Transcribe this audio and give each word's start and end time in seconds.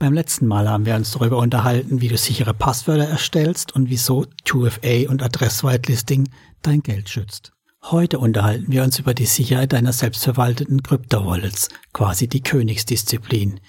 Beim 0.00 0.14
letzten 0.14 0.46
Mal 0.46 0.66
haben 0.66 0.86
wir 0.86 0.94
uns 0.94 1.10
darüber 1.10 1.36
unterhalten, 1.36 2.00
wie 2.00 2.08
du 2.08 2.16
sichere 2.16 2.54
Passwörter 2.54 3.04
erstellst 3.04 3.74
und 3.74 3.90
wieso 3.90 4.24
2FA 4.46 5.08
und 5.08 5.22
Adresswhitelisting 5.22 6.30
dein 6.62 6.82
Geld 6.82 7.10
schützt. 7.10 7.52
Heute 7.82 8.18
unterhalten 8.18 8.72
wir 8.72 8.82
uns 8.82 8.98
über 8.98 9.12
die 9.12 9.26
Sicherheit 9.26 9.74
deiner 9.74 9.92
selbstverwalteten 9.92 10.82
Kryptowallets, 10.82 11.68
quasi 11.92 12.28
die 12.28 12.40
Königsdisziplin. 12.40 13.60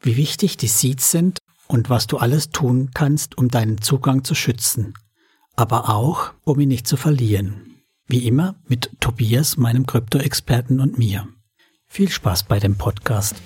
Wie 0.00 0.16
wichtig 0.16 0.56
die 0.56 0.68
Seeds 0.68 1.10
sind 1.10 1.40
und 1.68 1.90
was 1.90 2.06
du 2.06 2.16
alles 2.16 2.48
tun 2.48 2.92
kannst, 2.94 3.36
um 3.36 3.48
deinen 3.48 3.82
Zugang 3.82 4.24
zu 4.24 4.34
schützen. 4.34 4.94
Aber 5.54 5.90
auch, 5.90 6.32
um 6.44 6.58
ihn 6.60 6.68
nicht 6.68 6.88
zu 6.88 6.96
verlieren. 6.96 7.82
Wie 8.06 8.26
immer 8.26 8.54
mit 8.68 8.90
Tobias, 9.00 9.58
meinem 9.58 9.84
Krypto-Experten 9.84 10.80
und 10.80 10.96
mir. 10.96 11.28
Viel 11.86 12.08
Spaß 12.08 12.44
bei 12.44 12.58
dem 12.58 12.78
Podcast. 12.78 13.36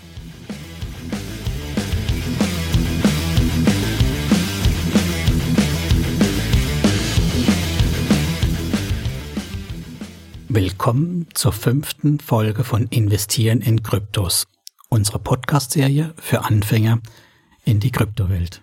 Willkommen 10.50 11.26
zur 11.34 11.52
fünften 11.52 12.20
Folge 12.20 12.64
von 12.64 12.86
Investieren 12.86 13.60
in 13.60 13.82
Kryptos, 13.82 14.46
unsere 14.88 15.18
Podcast-Serie 15.18 16.14
für 16.18 16.42
Anfänger 16.42 17.00
in 17.66 17.80
die 17.80 17.90
Kryptowelt. 17.90 18.62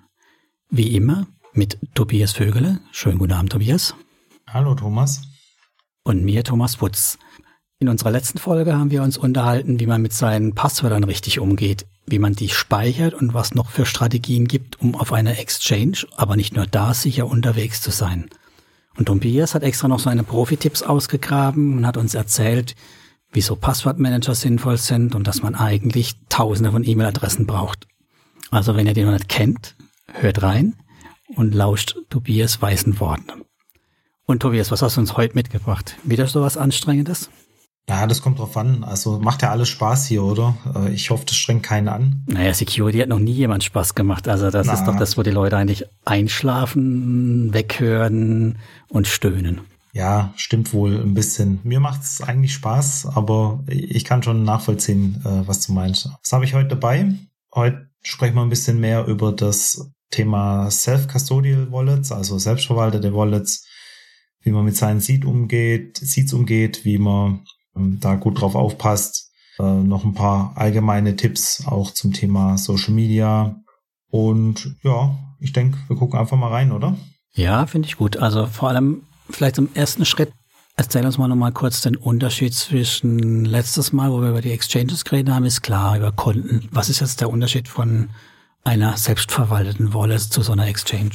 Wie 0.71 0.95
immer 0.95 1.27
mit 1.53 1.77
Tobias 1.94 2.34
Vögele. 2.34 2.80
Schönen 2.91 3.20
guten 3.20 3.34
Abend, 3.34 3.52
Tobias. 3.52 3.94
Hallo, 4.48 4.73
Thomas 4.73 5.21
und 6.03 6.25
mir, 6.25 6.44
Thomas 6.44 6.77
Putz. 6.77 7.20
In 7.77 7.88
unserer 7.88 8.09
letzten 8.09 8.39
Folge 8.39 8.75
haben 8.75 8.89
wir 8.89 9.03
uns 9.03 9.16
unterhalten, 9.16 9.80
wie 9.80 9.86
man 9.86 10.02
mit 10.02 10.13
seinen 10.13 10.55
Passwörtern 10.55 11.03
richtig 11.03 11.39
umgeht, 11.39 11.86
wie 12.08 12.17
man 12.17 12.33
die 12.33 12.49
speichert 12.49 13.13
und 13.13 13.36
was 13.36 13.53
noch 13.53 13.70
für 13.70 13.86
Strategien 13.86 14.47
gibt, 14.47 14.81
um 14.81 14.95
auf 14.95 15.13
einer 15.13 15.38
Exchange, 15.38 15.99
aber 16.17 16.36
nicht 16.36 16.55
nur 16.55 16.66
da, 16.66 16.95
sicher 16.95 17.27
unterwegs 17.27 17.80
zu 17.80 17.92
sein. 17.92 18.31
Und 18.98 19.06
Tobias 19.06 19.56
hat 19.56 19.64
extra 19.64 19.88
noch 19.88 20.00
seine 20.00 20.24
Profi-Tipps 20.24 20.84
ausgegraben 20.84 21.78
und 21.78 21.88
hat 21.88 21.98
uns 21.98 22.14
erzählt, 22.14 22.76
wieso 23.32 23.56
Passwortmanager 23.56 24.36
sinnvoll 24.36 24.78
sind 24.78 25.16
und 25.16 25.28
dass 25.28 25.44
man 25.44 25.56
eigentlich 25.56 26.16
tausende 26.30 26.72
von 26.72 26.84
E-Mail-Adressen 26.84 27.46
braucht. 27.46 27.88
Also 28.52 28.76
wenn 28.76 28.88
ihr 28.88 28.94
den 28.94 29.06
noch 29.06 29.14
nicht 29.14 29.28
kennt, 29.28 29.76
hört 30.14 30.42
rein 30.42 30.76
und 31.36 31.54
lauscht 31.54 31.98
Tobias 32.10 32.62
weißen 32.62 33.00
Worten. 33.00 33.44
Und 34.26 34.40
Tobias, 34.40 34.72
was 34.72 34.82
hast 34.82 34.96
du 34.96 35.02
uns 35.02 35.18
heute 35.18 35.36
mitgebracht? 35.36 35.98
Wieder 36.04 36.28
so 36.28 36.42
was 36.42 36.58
Anstrengendes? 36.58 37.30
Ja, 37.88 38.08
das 38.08 38.22
kommt 38.22 38.39
drauf 38.39 38.58
an. 38.58 38.83
Also 38.83 39.19
macht 39.19 39.44
ja 39.44 39.52
alles 39.52 39.69
Spaß 39.69 40.08
hier, 40.08 40.23
oder? 40.23 40.58
Äh, 40.75 40.94
ich 40.94 41.11
hoffe, 41.11 41.25
das 41.25 41.36
strengt 41.36 41.64
keinen 41.64 41.88
an. 41.88 42.23
Naja, 42.25 42.53
Security 42.53 43.00
hat 43.00 43.09
noch 43.09 43.19
nie 43.19 43.31
jemand 43.31 43.64
Spaß 43.64 43.94
gemacht. 43.94 44.27
Also 44.27 44.50
das 44.50 44.67
Na. 44.67 44.73
ist 44.73 44.86
doch 44.86 44.97
das, 44.97 45.17
wo 45.17 45.23
die 45.23 45.31
Leute 45.31 45.58
eigentlich 45.58 45.86
einschlafen, 46.03 47.53
weghören 47.53 48.58
und 48.88 49.08
stöhnen. 49.08 49.61
Ja, 49.94 50.33
stimmt 50.36 50.73
wohl 50.73 51.00
ein 51.00 51.14
bisschen. 51.14 51.59
Mir 51.64 51.80
macht 51.80 52.02
es 52.02 52.22
eigentlich 52.22 52.53
Spaß, 52.53 53.08
aber 53.14 53.64
ich 53.67 54.03
kann 54.03 54.23
schon 54.23 54.44
nachvollziehen, 54.44 55.22
äh, 55.23 55.47
was 55.47 55.66
du 55.66 55.73
meinst. 55.73 56.09
Was 56.23 56.33
habe 56.33 56.44
ich 56.44 56.53
heute 56.53 56.70
dabei? 56.70 57.14
Heute 57.53 57.89
sprechen 58.02 58.36
wir 58.36 58.42
ein 58.42 58.49
bisschen 58.49 58.80
mehr 58.80 59.05
über 59.05 59.31
das 59.31 59.92
Thema 60.09 60.70
Self-Custodial 60.70 61.72
Wallets, 61.72 62.11
also 62.11 62.38
selbstverwaltete 62.39 63.14
Wallets 63.14 63.66
wie 64.45 64.52
man 64.52 64.64
mit 64.64 64.77
seinen 64.77 65.02
Seed 65.02 65.25
umgeht, 65.25 65.97
Seeds 65.97 66.31
umgeht, 66.31 66.86
wie 66.86 66.99
man 66.99 67.45
da 67.76 68.16
gut 68.16 68.42
drauf 68.42 68.56
aufpasst. 68.56 69.31
Äh, 69.59 69.64
noch 69.64 70.04
ein 70.04 70.14
paar 70.14 70.54
allgemeine 70.56 71.16
Tipps 71.16 71.66
auch 71.66 71.92
zum 71.92 72.14
Thema 72.14 72.58
Social 72.58 72.94
Media. 72.94 73.56
Und 74.09 74.76
ja, 74.84 75.17
ich 75.40 75.54
denke, 75.54 75.78
wir 75.88 75.95
gucken 75.95 76.20
einfach 76.20 76.38
mal 76.38 76.52
rein, 76.52 76.72
oder? 76.72 76.98
Ja, 77.34 77.66
finde 77.66 77.88
ich 77.88 77.98
gut. 77.98 78.17
Also 78.17 78.48
vor 78.48 78.70
allem 78.70 79.04
vielleicht 79.30 79.56
zum 79.56 79.70
ersten 79.73 80.06
Schritt 80.06 80.32
Erzähl 80.78 81.06
uns 81.06 81.17
mal 81.17 81.30
nochmal 81.30 81.54
kurz 81.54 81.80
den 81.80 81.95
Unterschied 81.95 82.54
zwischen 82.54 83.45
letztes 83.45 83.94
Mal, 83.94 84.11
wo 84.11 84.22
wir 84.22 84.30
über 84.32 84.42
die 84.42 84.52
Exchanges 84.52 85.05
geredet 85.05 85.33
haben, 85.33 85.45
ist 85.45 85.61
klar, 85.61 85.95
über 85.95 86.11
Konten. 86.11 86.67
Was 86.72 86.89
ist 86.89 86.99
jetzt 86.99 87.22
der 87.22 87.30
Unterschied 87.30 87.70
von 87.70 88.10
einer 88.66 88.98
selbstverwalteten 88.98 89.94
Wallet 89.94 90.22
zu 90.22 90.42
so 90.42 90.52
einer 90.52 90.67
Exchange? 90.67 91.11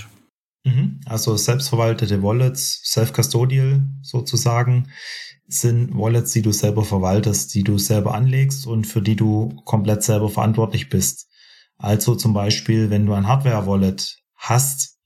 Mhm. 0.65 1.01
Also 1.07 1.37
selbstverwaltete 1.37 2.23
Wallets, 2.23 2.83
self-custodial 2.85 3.83
sozusagen, 4.03 4.89
sind 5.47 5.97
Wallets, 5.97 6.33
die 6.33 6.43
du 6.43 6.53
selber 6.53 6.85
verwaltest, 6.85 7.55
die 7.55 7.65
du 7.65 7.79
selber 7.79 8.15
anlegst 8.15 8.67
und 8.67 8.87
für 8.87 9.03
die 9.03 9.17
du 9.17 9.49
komplett 9.65 10.03
selber 10.03 10.29
verantwortlich 10.29 10.89
bist. 10.89 11.29
Also 11.77 12.15
zum 12.15 12.35
Beispiel, 12.35 12.91
wenn 12.91 13.07
du 13.07 13.15
ein 13.15 13.27
Hardware-Wallet 13.27 14.19
hast, 14.37 14.99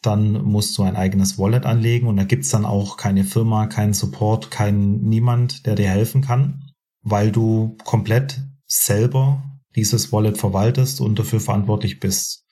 dann 0.00 0.32
musst 0.32 0.76
du 0.76 0.82
ein 0.82 0.96
eigenes 0.96 1.38
Wallet 1.38 1.64
anlegen 1.64 2.08
und 2.08 2.16
da 2.16 2.24
gibt's 2.24 2.50
dann 2.50 2.64
auch 2.64 2.96
keine 2.96 3.24
Firma, 3.24 3.66
keinen 3.66 3.94
Support, 3.94 4.50
keinen 4.50 5.02
niemand, 5.02 5.66
der 5.66 5.76
dir 5.76 5.88
helfen 5.88 6.22
kann, 6.22 6.70
weil 7.02 7.30
du 7.30 7.76
komplett 7.84 8.42
selber 8.66 9.42
dieses 9.76 10.12
Wallet 10.12 10.38
verwaltest 10.38 11.00
und 11.00 11.18
dafür 11.18 11.40
verantwortlich 11.40 12.00
bist 12.00 12.43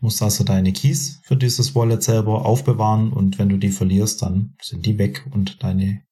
musst 0.00 0.22
also 0.22 0.44
deine 0.44 0.72
Keys 0.72 1.20
für 1.22 1.36
dieses 1.36 1.74
Wallet 1.74 2.02
selber 2.02 2.44
aufbewahren 2.44 3.12
und 3.12 3.38
wenn 3.38 3.48
du 3.48 3.58
die 3.58 3.70
verlierst, 3.70 4.22
dann 4.22 4.56
sind 4.62 4.86
die 4.86 4.98
weg 4.98 5.26
und 5.30 5.62
deine 5.62 6.02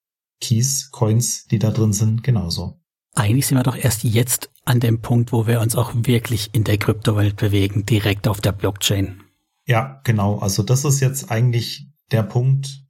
Keys, 0.41 0.91
Coins, 0.91 1.47
die 1.47 1.59
da 1.59 1.71
drin 1.71 1.93
sind, 1.93 2.22
genauso. 2.22 2.81
Eigentlich 3.15 3.47
sind 3.47 3.59
wir 3.59 3.65
doch 3.65 3.76
erst 3.76 4.04
jetzt 4.04 4.50
an 4.65 4.81
dem 4.81 5.00
Punkt, 5.00 5.32
wo 5.32 5.47
wir 5.47 5.60
uns 5.60 5.75
auch 5.75 5.93
wirklich 5.94 6.50
in 6.53 6.65
der 6.65 6.78
Kryptowelt 6.78 7.37
bewegen, 7.37 7.84
direkt 7.84 8.28
auf 8.28 8.41
der 8.41 8.53
Blockchain. 8.53 9.22
Ja, 9.66 10.00
genau. 10.05 10.38
Also 10.38 10.62
das 10.62 10.84
ist 10.84 11.00
jetzt 11.00 11.31
eigentlich 11.31 11.88
der 12.12 12.22
Punkt, 12.22 12.84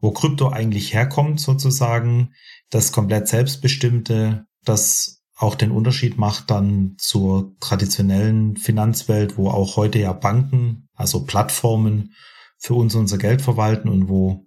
wo 0.00 0.10
Krypto 0.10 0.48
eigentlich 0.48 0.94
herkommt, 0.94 1.40
sozusagen. 1.40 2.32
Das 2.70 2.92
komplett 2.92 3.28
selbstbestimmte, 3.28 4.46
das 4.64 5.22
auch 5.36 5.54
den 5.54 5.70
Unterschied 5.70 6.16
macht 6.16 6.50
dann 6.50 6.94
zur 6.98 7.56
traditionellen 7.60 8.56
Finanzwelt, 8.56 9.36
wo 9.36 9.48
auch 9.48 9.76
heute 9.76 9.98
ja 9.98 10.12
Banken, 10.12 10.88
also 10.94 11.24
Plattformen 11.24 12.14
für 12.58 12.74
uns 12.74 12.94
unser 12.94 13.18
Geld 13.18 13.42
verwalten 13.42 13.88
und 13.88 14.08
wo 14.08 14.46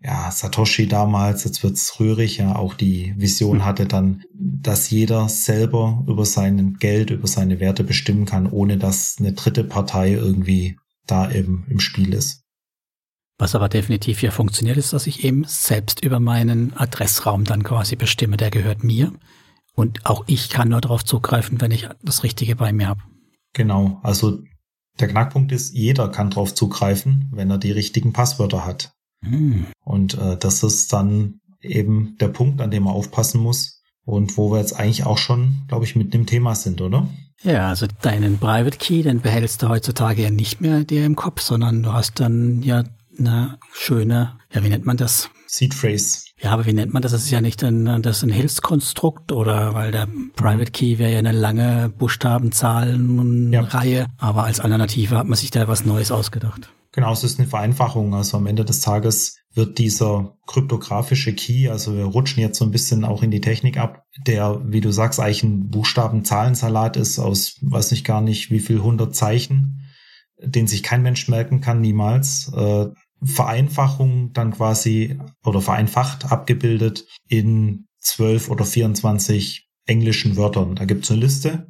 ja 0.00 0.30
Satoshi 0.30 0.88
damals, 0.88 1.44
jetzt 1.44 1.62
wird's 1.62 2.00
rührig, 2.00 2.38
ja 2.38 2.56
auch 2.56 2.74
die 2.74 3.14
Vision 3.16 3.64
hatte 3.64 3.86
dann, 3.86 4.24
dass 4.32 4.90
jeder 4.90 5.28
selber 5.28 6.04
über 6.06 6.24
sein 6.24 6.76
Geld, 6.78 7.10
über 7.10 7.26
seine 7.26 7.60
Werte 7.60 7.84
bestimmen 7.84 8.24
kann, 8.24 8.50
ohne 8.50 8.78
dass 8.78 9.16
eine 9.18 9.32
dritte 9.32 9.64
Partei 9.64 10.12
irgendwie 10.12 10.78
da 11.06 11.30
eben 11.30 11.66
im 11.68 11.80
Spiel 11.80 12.14
ist. 12.14 12.42
Was 13.38 13.54
aber 13.54 13.68
definitiv 13.68 14.20
hier 14.20 14.32
funktioniert, 14.32 14.78
ist, 14.78 14.94
dass 14.94 15.06
ich 15.06 15.24
eben 15.24 15.44
selbst 15.46 16.02
über 16.02 16.20
meinen 16.20 16.72
Adressraum 16.74 17.44
dann 17.44 17.62
quasi 17.62 17.94
bestimme, 17.94 18.38
der 18.38 18.50
gehört 18.50 18.82
mir. 18.82 19.12
Und 19.76 20.04
auch 20.06 20.24
ich 20.26 20.48
kann 20.48 20.70
nur 20.70 20.80
darauf 20.80 21.04
zugreifen, 21.04 21.60
wenn 21.60 21.70
ich 21.70 21.88
das 22.02 22.24
Richtige 22.24 22.56
bei 22.56 22.72
mir 22.72 22.88
habe. 22.88 23.02
Genau, 23.52 24.00
also 24.02 24.40
der 24.98 25.08
Knackpunkt 25.08 25.52
ist, 25.52 25.74
jeder 25.74 26.08
kann 26.08 26.30
darauf 26.30 26.54
zugreifen, 26.54 27.30
wenn 27.32 27.50
er 27.50 27.58
die 27.58 27.72
richtigen 27.72 28.12
Passwörter 28.12 28.64
hat. 28.64 28.92
Hm. 29.22 29.66
Und 29.84 30.14
äh, 30.14 30.36
das 30.38 30.62
ist 30.62 30.92
dann 30.92 31.40
eben 31.60 32.16
der 32.18 32.28
Punkt, 32.28 32.60
an 32.60 32.70
dem 32.70 32.84
man 32.84 32.94
aufpassen 32.94 33.40
muss 33.40 33.82
und 34.04 34.36
wo 34.38 34.50
wir 34.50 34.58
jetzt 34.58 34.78
eigentlich 34.78 35.04
auch 35.04 35.18
schon, 35.18 35.64
glaube 35.68 35.84
ich, 35.84 35.94
mit 35.94 36.14
dem 36.14 36.26
Thema 36.26 36.54
sind, 36.54 36.80
oder? 36.80 37.08
Ja, 37.42 37.68
also 37.68 37.86
deinen 38.02 38.38
Private 38.38 38.78
Key, 38.78 39.02
den 39.02 39.20
behältst 39.20 39.62
du 39.62 39.68
heutzutage 39.68 40.22
ja 40.22 40.30
nicht 40.30 40.60
mehr 40.60 40.84
dir 40.84 41.04
im 41.04 41.16
Kopf, 41.16 41.42
sondern 41.42 41.82
du 41.82 41.92
hast 41.92 42.18
dann 42.20 42.62
ja 42.62 42.84
eine 43.18 43.58
schöne, 43.72 44.38
ja, 44.52 44.64
wie 44.64 44.68
nennt 44.68 44.86
man 44.86 44.96
das? 44.96 45.28
Seed 45.46 45.74
Phrase. 45.74 46.25
Ja, 46.40 46.50
aber 46.50 46.66
wie 46.66 46.74
nennt 46.74 46.92
man 46.92 47.02
das? 47.02 47.12
Das 47.12 47.22
ist 47.22 47.30
ja 47.30 47.40
nicht 47.40 47.64
ein, 47.64 48.02
das 48.02 48.18
ist 48.18 48.22
ein 48.22 48.30
Hilfskonstrukt 48.30 49.32
oder 49.32 49.74
weil 49.74 49.90
der 49.90 50.06
Private 50.34 50.70
Key 50.70 50.98
wäre 50.98 51.12
ja 51.12 51.18
eine 51.18 51.32
lange 51.32 51.90
Buchstabenzahlenreihe, 51.96 54.00
ja. 54.00 54.06
aber 54.18 54.44
als 54.44 54.60
Alternative 54.60 55.16
hat 55.16 55.26
man 55.26 55.38
sich 55.38 55.50
da 55.50 55.66
was 55.66 55.86
Neues 55.86 56.10
ausgedacht. 56.10 56.70
Genau, 56.92 57.12
es 57.12 57.24
ist 57.24 57.38
eine 57.38 57.48
Vereinfachung. 57.48 58.14
Also 58.14 58.38
am 58.38 58.46
Ende 58.46 58.64
des 58.64 58.80
Tages 58.80 59.38
wird 59.54 59.78
dieser 59.78 60.36
kryptografische 60.46 61.34
Key, 61.34 61.68
also 61.68 61.94
wir 61.94 62.04
rutschen 62.04 62.42
jetzt 62.42 62.58
so 62.58 62.64
ein 62.64 62.70
bisschen 62.70 63.04
auch 63.04 63.22
in 63.22 63.30
die 63.30 63.40
Technik 63.40 63.78
ab, 63.78 64.04
der, 64.26 64.60
wie 64.64 64.82
du 64.82 64.90
sagst, 64.90 65.20
eigentlich 65.20 65.42
ein 65.42 65.70
Buchstabenzahlensalat 65.70 66.96
ist 66.96 67.18
aus, 67.18 67.58
weiß 67.62 67.90
nicht 67.90 68.04
gar 68.04 68.20
nicht, 68.20 68.50
wie 68.50 68.60
viel 68.60 68.82
hundert 68.82 69.14
Zeichen, 69.14 69.80
den 70.38 70.66
sich 70.66 70.82
kein 70.82 71.02
Mensch 71.02 71.28
merken 71.28 71.62
kann, 71.62 71.80
niemals. 71.80 72.52
Vereinfachung 73.22 74.32
dann 74.32 74.52
quasi 74.52 75.18
oder 75.44 75.60
vereinfacht 75.60 76.30
abgebildet 76.30 77.06
in 77.28 77.86
zwölf 77.98 78.50
oder 78.50 78.64
24 78.64 79.68
englischen 79.86 80.36
Wörtern. 80.36 80.74
Da 80.74 80.84
gibt 80.84 81.04
es 81.04 81.10
eine 81.10 81.20
Liste 81.20 81.68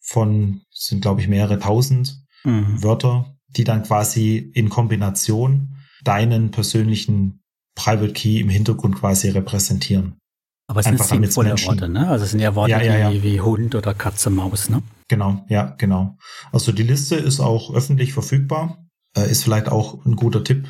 von, 0.00 0.62
sind 0.70 1.02
glaube 1.02 1.20
ich 1.20 1.28
mehrere 1.28 1.58
tausend 1.58 2.22
mhm. 2.44 2.82
Wörter, 2.82 3.36
die 3.48 3.64
dann 3.64 3.82
quasi 3.82 4.36
in 4.54 4.68
Kombination 4.68 5.76
deinen 6.04 6.50
persönlichen 6.50 7.42
Private 7.74 8.12
Key 8.12 8.40
im 8.40 8.48
Hintergrund 8.48 8.96
quasi 8.96 9.28
repräsentieren. 9.28 10.18
Aber 10.66 10.80
es 10.80 10.86
sind 10.86 11.02
sinnvolle 11.02 11.52
Worte, 11.52 11.88
ne? 11.88 12.08
Also 12.08 12.24
es 12.24 12.32
sind 12.32 12.40
ja 12.40 12.54
Worte 12.54 12.72
ja, 12.72 12.82
ja, 12.82 12.98
ja. 12.98 13.12
Wie, 13.12 13.22
wie 13.22 13.40
Hund 13.40 13.74
oder 13.74 13.94
Katze, 13.94 14.28
Maus, 14.28 14.68
ne? 14.68 14.82
Genau, 15.08 15.46
ja, 15.48 15.74
genau. 15.78 16.18
Also 16.52 16.72
die 16.72 16.82
Liste 16.82 17.16
ist 17.16 17.40
auch 17.40 17.72
öffentlich 17.72 18.12
verfügbar. 18.12 18.84
Äh, 19.16 19.30
ist 19.30 19.44
vielleicht 19.44 19.68
auch 19.68 20.04
ein 20.04 20.16
guter 20.16 20.44
Tipp. 20.44 20.68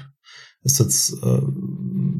Ist 0.62 0.80
jetzt, 0.80 1.12
äh, 1.22 1.40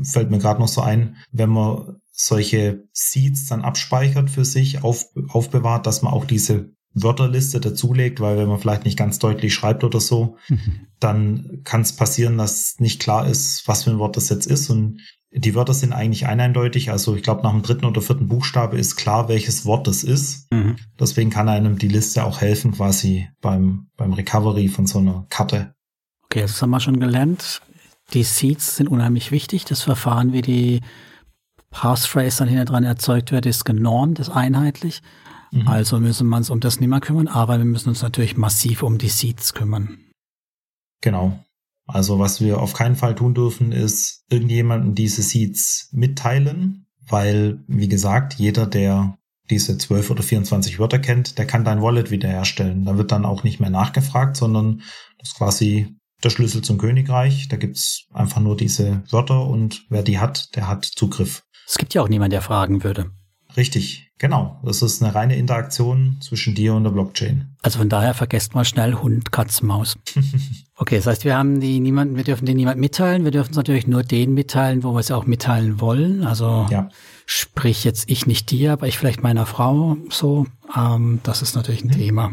fällt 0.05 0.31
mir 0.31 0.38
gerade 0.38 0.61
noch 0.61 0.69
so 0.69 0.81
ein, 0.81 1.17
wenn 1.32 1.50
man 1.50 1.96
solche 2.12 2.85
Seeds 2.93 3.46
dann 3.46 3.62
abspeichert 3.62 4.31
für 4.31 4.44
sich, 4.44 4.82
auf, 4.82 5.06
aufbewahrt, 5.29 5.87
dass 5.87 6.02
man 6.02 6.12
auch 6.12 6.25
diese 6.25 6.73
Wörterliste 6.94 7.61
dazulegt, 7.61 8.20
weil 8.20 8.37
wenn 8.38 8.49
man 8.49 8.58
vielleicht 8.58 8.85
nicht 8.85 8.99
ganz 8.99 9.19
deutlich 9.19 9.55
schreibt 9.55 9.85
oder 9.85 10.00
so, 10.00 10.37
mhm. 10.49 10.87
dann 10.99 11.61
kann 11.64 11.82
es 11.82 11.94
passieren, 11.94 12.38
dass 12.38 12.76
nicht 12.79 13.00
klar 13.00 13.26
ist, 13.29 13.67
was 13.67 13.85
für 13.85 13.90
ein 13.90 13.99
Wort 13.99 14.17
das 14.17 14.29
jetzt 14.31 14.46
ist. 14.46 14.70
Und 14.70 15.00
die 15.31 15.55
Wörter 15.55 15.75
sind 15.75 15.93
eigentlich 15.93 16.26
eindeutig. 16.26 16.90
Also 16.90 17.14
ich 17.14 17.23
glaube, 17.23 17.43
nach 17.43 17.52
dem 17.52 17.62
dritten 17.62 17.85
oder 17.85 18.00
vierten 18.00 18.29
Buchstabe 18.29 18.79
ist 18.79 18.96
klar, 18.96 19.29
welches 19.29 19.64
Wort 19.64 19.87
das 19.87 20.02
ist. 20.02 20.50
Mhm. 20.52 20.76
Deswegen 20.99 21.31
kann 21.31 21.49
einem 21.49 21.79
die 21.79 21.88
Liste 21.88 22.25
auch 22.25 22.40
helfen, 22.40 22.73
quasi 22.73 23.29
beim, 23.40 23.88
beim 23.96 24.12
Recovery 24.14 24.69
von 24.69 24.87
so 24.87 24.99
einer 24.99 25.26
Karte. 25.29 25.75
Okay, 26.25 26.43
das 26.43 26.61
haben 26.61 26.70
wir 26.70 26.81
schon 26.81 27.00
gelernt. 27.00 27.61
Die 28.15 28.23
Seeds 28.23 28.77
sind 28.77 28.89
unheimlich 28.89 29.31
wichtig. 29.31 29.65
Das 29.65 29.83
Verfahren, 29.83 30.33
wie 30.33 30.43
die 30.43 30.81
Passphrase 31.71 32.39
dann 32.39 32.49
hinter 32.49 32.65
dran 32.65 32.85
erzeugt 32.85 33.33
wird, 33.33 33.47
ist 33.47 33.65
genormt, 33.65 34.19
ist 34.19 34.31
einheitlich. 34.31 35.03
Mhm. 35.53 35.69
Also 35.69 36.01
müssen 36.01 36.29
wir 36.29 36.37
uns 36.37 36.51
um 36.51 36.61
das 36.61 36.81
nicht 36.81 36.89
mehr 36.89 37.01
kümmern, 37.01 37.29
aber 37.29 37.59
wir 37.59 37.65
müssen 37.65 37.91
uns 37.91 38.03
natürlich 38.03 38.37
massiv 38.37 38.83
um 38.83 38.99
die 38.99 39.09
Seeds 39.09 39.55
kümmern. 39.55 39.99
Genau. 41.01 41.45
Also 41.87 42.19
was 42.19 42.41
wir 42.41 42.61
auf 42.61 42.75
keinen 42.75 42.97
Fall 42.97 43.15
tun 43.15 43.35
dürfen, 43.35 43.73
ist 43.73 44.25
irgendjemanden 44.29 44.95
diese 44.95 45.23
Seeds 45.23 45.89
mitteilen, 45.93 46.87
weil, 47.07 47.65
wie 47.67 47.89
gesagt, 47.89 48.35
jeder, 48.35 48.67
der 48.67 49.17
diese 49.49 49.79
12 49.79 50.11
oder 50.11 50.23
24 50.23 50.79
Wörter 50.79 50.99
kennt, 50.99 51.39
der 51.39 51.47
kann 51.47 51.65
dein 51.65 51.81
Wallet 51.81 52.11
wiederherstellen. 52.11 52.85
Da 52.85 52.99
wird 52.99 53.13
dann 53.13 53.25
auch 53.25 53.45
nicht 53.45 53.61
mehr 53.61 53.71
nachgefragt, 53.71 54.37
sondern 54.37 54.83
das 55.19 55.35
quasi 55.35 55.98
der 56.23 56.31
Schlüssel 56.31 56.62
zum 56.62 56.79
Königreich. 56.79 57.49
Da 57.49 57.56
gibt's 57.56 58.06
einfach 58.12 58.41
nur 58.41 58.56
diese 58.56 59.03
Wörter 59.11 59.47
und 59.47 59.85
wer 59.88 60.03
die 60.03 60.19
hat, 60.19 60.55
der 60.56 60.69
hat 60.69 60.85
Zugriff. 60.85 61.43
Es 61.67 61.79
gibt 61.79 61.94
ja 61.94 62.03
auch 62.03 62.09
niemanden, 62.09 62.32
der 62.32 62.43
fragen 62.43 62.82
würde. 62.82 63.11
Richtig, 63.56 64.11
genau. 64.19 64.61
Das 64.65 64.82
ist 64.82 65.03
eine 65.03 65.15
reine 65.15 65.37
Interaktion 65.37 66.19
zwischen 66.20 66.55
dir 66.55 66.75
und 66.75 66.85
der 66.85 66.91
Blockchain. 66.91 67.56
Also 67.62 67.79
von 67.79 67.88
daher 67.88 68.15
vergesst 68.15 68.55
mal 68.55 68.65
schnell 68.65 68.94
Hund, 68.94 69.32
Katz, 69.32 69.62
Maus. 69.62 69.99
okay, 70.76 70.97
das 70.97 71.06
heißt, 71.06 71.25
wir 71.25 71.37
haben 71.37 71.61
die 71.61 71.81
niemanden, 71.81 72.17
wir 72.17 72.25
dürfen 72.25 72.47
den 72.47 72.56
niemand 72.56 72.79
mitteilen. 72.79 73.25
Wir 73.25 73.31
dürfen 73.31 73.50
es 73.50 73.56
natürlich 73.56 73.87
nur 73.87 74.03
den 74.03 74.35
mitteilen, 74.35 74.85
wo 74.85 74.93
wir 74.93 75.00
es 75.00 75.11
auch 75.11 75.26
mitteilen 75.26 75.81
wollen. 75.81 76.25
Also 76.25 76.67
ja. 76.71 76.88
sprich 77.26 77.85
jetzt 77.85 78.09
ich 78.11 78.26
nicht 78.26 78.50
dir, 78.50 78.75
aber 78.75 78.87
ich 78.87 78.99
vielleicht 78.99 79.23
meiner 79.23 79.47
Frau 79.47 79.97
so. 80.11 80.47
Ähm, 80.76 81.21
das 81.23 81.43
ist 81.43 81.56
natürlich 81.56 81.82
ein 81.82 81.88
mhm. 81.88 81.93
Thema. 81.93 82.32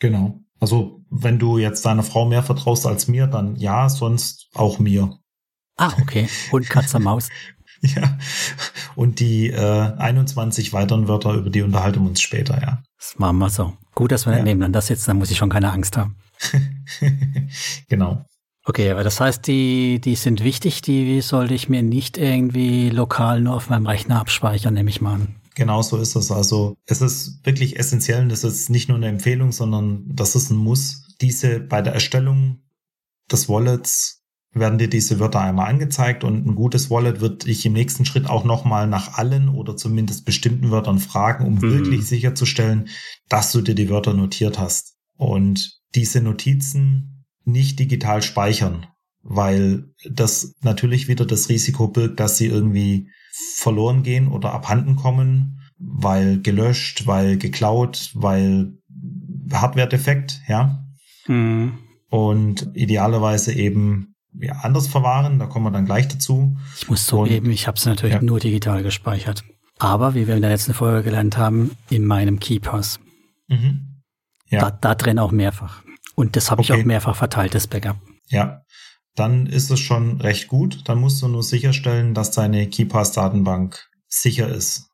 Genau. 0.00 0.40
Also 0.58 0.99
wenn 1.10 1.38
du 1.38 1.58
jetzt 1.58 1.84
deiner 1.84 2.02
Frau 2.02 2.24
mehr 2.24 2.42
vertraust 2.42 2.86
als 2.86 3.08
mir, 3.08 3.26
dann 3.26 3.56
ja, 3.56 3.88
sonst 3.88 4.48
auch 4.54 4.78
mir. 4.78 5.18
Ah, 5.76 5.92
okay. 6.00 6.28
Hund, 6.52 6.68
Katze, 6.68 6.98
Maus. 6.98 7.28
Ja. 7.82 8.18
Und 8.94 9.20
die 9.20 9.48
äh, 9.48 9.92
21 9.96 10.74
weiteren 10.74 11.08
Wörter, 11.08 11.32
über 11.32 11.48
die 11.48 11.62
unterhalten 11.62 12.02
wir 12.02 12.10
uns 12.10 12.20
später, 12.20 12.60
ja. 12.60 12.82
Das 12.98 13.18
machen 13.18 13.38
wir 13.38 13.48
so. 13.48 13.72
Gut, 13.94 14.12
dass 14.12 14.26
wir 14.26 14.36
ja. 14.36 14.42
nebeneinander 14.42 14.82
sitzen, 14.82 15.06
dann 15.06 15.16
muss 15.16 15.30
ich 15.30 15.38
schon 15.38 15.48
keine 15.48 15.72
Angst 15.72 15.96
haben. 15.96 16.16
genau. 17.88 18.26
Okay, 18.64 18.90
aber 18.90 19.04
das 19.04 19.20
heißt, 19.20 19.46
die, 19.46 20.00
die 20.00 20.16
sind 20.16 20.44
wichtig, 20.44 20.82
die 20.82 21.20
sollte 21.22 21.54
ich 21.54 21.68
mir 21.68 21.82
nicht 21.82 22.18
irgendwie 22.18 22.90
lokal 22.90 23.40
nur 23.40 23.54
auf 23.54 23.70
meinem 23.70 23.86
Rechner 23.86 24.20
abspeichern, 24.20 24.74
nehme 24.74 24.90
ich 24.90 25.00
mal 25.00 25.14
an. 25.14 25.36
Genau 25.54 25.82
so 25.82 25.96
ist 25.96 26.14
es. 26.14 26.30
Also 26.30 26.76
es 26.86 27.00
ist 27.00 27.44
wirklich 27.44 27.78
essentiell 27.78 28.22
und 28.22 28.28
das 28.28 28.44
ist 28.44 28.70
nicht 28.70 28.88
nur 28.88 28.98
eine 28.98 29.08
Empfehlung, 29.08 29.52
sondern 29.52 30.04
das 30.06 30.36
ist 30.36 30.50
ein 30.50 30.56
Muss, 30.56 31.16
diese 31.20 31.60
bei 31.60 31.82
der 31.82 31.94
Erstellung 31.94 32.60
des 33.30 33.48
Wallets 33.48 34.20
werden 34.52 34.78
dir 34.78 34.88
diese 34.88 35.20
Wörter 35.20 35.40
einmal 35.40 35.68
angezeigt 35.68 36.24
und 36.24 36.46
ein 36.46 36.54
gutes 36.54 36.90
Wallet 36.90 37.20
wird 37.20 37.46
dich 37.46 37.64
im 37.66 37.72
nächsten 37.72 38.04
Schritt 38.04 38.28
auch 38.28 38.44
nochmal 38.44 38.88
nach 38.88 39.14
allen 39.16 39.48
oder 39.48 39.76
zumindest 39.76 40.24
bestimmten 40.24 40.70
Wörtern 40.70 40.98
fragen, 40.98 41.46
um 41.46 41.54
mhm. 41.54 41.62
wirklich 41.62 42.06
sicherzustellen, 42.06 42.88
dass 43.28 43.52
du 43.52 43.60
dir 43.60 43.76
die 43.76 43.88
Wörter 43.88 44.12
notiert 44.12 44.58
hast. 44.58 44.96
Und 45.16 45.80
diese 45.94 46.20
Notizen 46.20 47.19
nicht 47.44 47.78
digital 47.78 48.22
speichern, 48.22 48.86
weil 49.22 49.84
das 50.08 50.54
natürlich 50.62 51.08
wieder 51.08 51.26
das 51.26 51.48
Risiko 51.48 51.88
birgt, 51.88 52.20
dass 52.20 52.36
sie 52.36 52.46
irgendwie 52.46 53.10
verloren 53.56 54.02
gehen 54.02 54.28
oder 54.28 54.52
abhanden 54.52 54.96
kommen, 54.96 55.60
weil 55.78 56.40
gelöscht, 56.40 57.06
weil 57.06 57.38
geklaut, 57.38 58.10
weil 58.14 58.72
Hardware-Defekt, 59.52 60.40
ja. 60.48 60.84
Mhm. 61.26 61.78
Und 62.08 62.70
idealerweise 62.74 63.52
eben 63.52 64.14
ja, 64.38 64.52
anders 64.62 64.88
verwahren. 64.88 65.38
Da 65.38 65.46
kommen 65.46 65.66
wir 65.66 65.70
dann 65.70 65.86
gleich 65.86 66.08
dazu. 66.08 66.56
Ich 66.76 66.88
muss 66.88 67.06
zugeben, 67.06 67.50
ich 67.50 67.66
habe 67.66 67.76
es 67.76 67.86
natürlich 67.86 68.16
ja. 68.16 68.22
nur 68.22 68.40
digital 68.40 68.82
gespeichert. 68.82 69.44
Aber 69.78 70.14
wie 70.14 70.26
wir 70.26 70.34
in 70.34 70.42
der 70.42 70.50
letzten 70.50 70.74
Folge 70.74 71.02
gelernt 71.02 71.38
haben, 71.38 71.72
in 71.88 72.04
meinem 72.04 72.38
Keepers. 72.38 73.00
Mhm. 73.48 74.02
Ja. 74.48 74.60
Da, 74.60 74.70
da 74.70 74.94
drin 74.94 75.18
auch 75.18 75.32
mehrfach. 75.32 75.82
Und 76.20 76.36
das 76.36 76.50
habe 76.50 76.60
okay. 76.60 76.74
ich 76.74 76.80
auch 76.80 76.84
mehrfach 76.84 77.16
verteilt, 77.16 77.54
das 77.54 77.66
Backup. 77.66 77.96
Ja, 78.28 78.60
dann 79.16 79.46
ist 79.46 79.70
es 79.70 79.80
schon 79.80 80.20
recht 80.20 80.48
gut. 80.48 80.82
Dann 80.86 81.00
musst 81.00 81.22
du 81.22 81.28
nur 81.28 81.42
sicherstellen, 81.42 82.12
dass 82.12 82.30
deine 82.30 82.68
KeyPass-Datenbank 82.68 83.88
sicher 84.06 84.46
ist. 84.46 84.90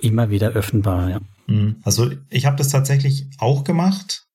Immer 0.00 0.30
wieder 0.30 0.50
öffnbar, 0.50 1.10
ja. 1.10 1.20
Mhm. 1.48 1.80
Also 1.82 2.12
ich 2.28 2.46
habe 2.46 2.56
das 2.56 2.68
tatsächlich 2.68 3.26
auch 3.38 3.64
gemacht. 3.64 4.28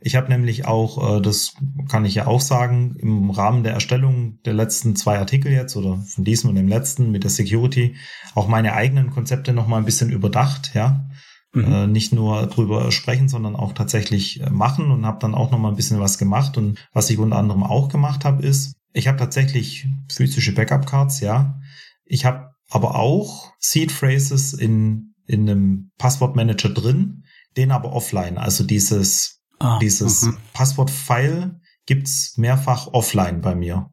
Ich 0.00 0.16
habe 0.16 0.28
nämlich 0.28 0.66
auch, 0.66 1.18
äh, 1.18 1.22
das 1.22 1.54
kann 1.88 2.04
ich 2.04 2.16
ja 2.16 2.26
auch 2.26 2.40
sagen, 2.40 2.96
im 2.98 3.30
Rahmen 3.30 3.62
der 3.62 3.74
Erstellung 3.74 4.40
der 4.44 4.54
letzten 4.54 4.96
zwei 4.96 5.20
Artikel 5.20 5.52
jetzt 5.52 5.76
oder 5.76 5.96
von 5.96 6.24
diesem 6.24 6.50
und 6.50 6.56
dem 6.56 6.66
letzten 6.66 7.12
mit 7.12 7.22
der 7.22 7.30
Security 7.30 7.94
auch 8.34 8.48
meine 8.48 8.72
eigenen 8.72 9.10
Konzepte 9.10 9.52
noch 9.52 9.68
mal 9.68 9.78
ein 9.78 9.84
bisschen 9.84 10.10
überdacht, 10.10 10.72
ja. 10.74 11.08
Mhm. 11.52 11.72
Äh, 11.72 11.86
nicht 11.86 12.12
nur 12.12 12.46
drüber 12.46 12.92
sprechen, 12.92 13.28
sondern 13.28 13.56
auch 13.56 13.72
tatsächlich 13.72 14.40
äh, 14.42 14.50
machen 14.50 14.90
und 14.90 15.06
habe 15.06 15.18
dann 15.20 15.34
auch 15.34 15.50
noch 15.50 15.58
mal 15.58 15.70
ein 15.70 15.76
bisschen 15.76 16.00
was 16.00 16.18
gemacht. 16.18 16.56
Und 16.56 16.78
was 16.92 17.08
ich 17.10 17.18
unter 17.18 17.36
anderem 17.36 17.62
auch 17.62 17.88
gemacht 17.88 18.24
habe, 18.24 18.42
ist, 18.42 18.74
ich 18.92 19.08
habe 19.08 19.18
tatsächlich 19.18 19.86
physische 20.10 20.54
Backup-Cards, 20.54 21.20
ja. 21.20 21.58
Ich 22.04 22.24
habe 22.24 22.50
aber 22.68 22.96
auch 22.96 23.52
Seed 23.58 23.92
Phrases 23.92 24.52
in, 24.52 25.14
in 25.26 25.48
einem 25.48 25.90
Passwortmanager 25.98 26.68
drin, 26.70 27.24
den 27.56 27.70
aber 27.70 27.92
offline. 27.92 28.36
Also 28.36 28.64
dieses 28.64 29.38
Ah, 29.58 29.78
Dieses 29.80 30.22
mhm. 30.22 30.36
Passwort-File 30.52 31.60
gibt's 31.86 32.36
mehrfach 32.36 32.88
offline 32.88 33.40
bei 33.40 33.54
mir. 33.54 33.90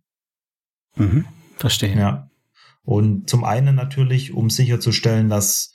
Mhm, 0.96 1.26
verstehe. 1.58 1.98
Ja. 1.98 2.30
Und 2.84 3.30
zum 3.30 3.44
einen 3.44 3.76
natürlich, 3.76 4.34
um 4.34 4.50
sicherzustellen, 4.50 5.30
dass 5.30 5.74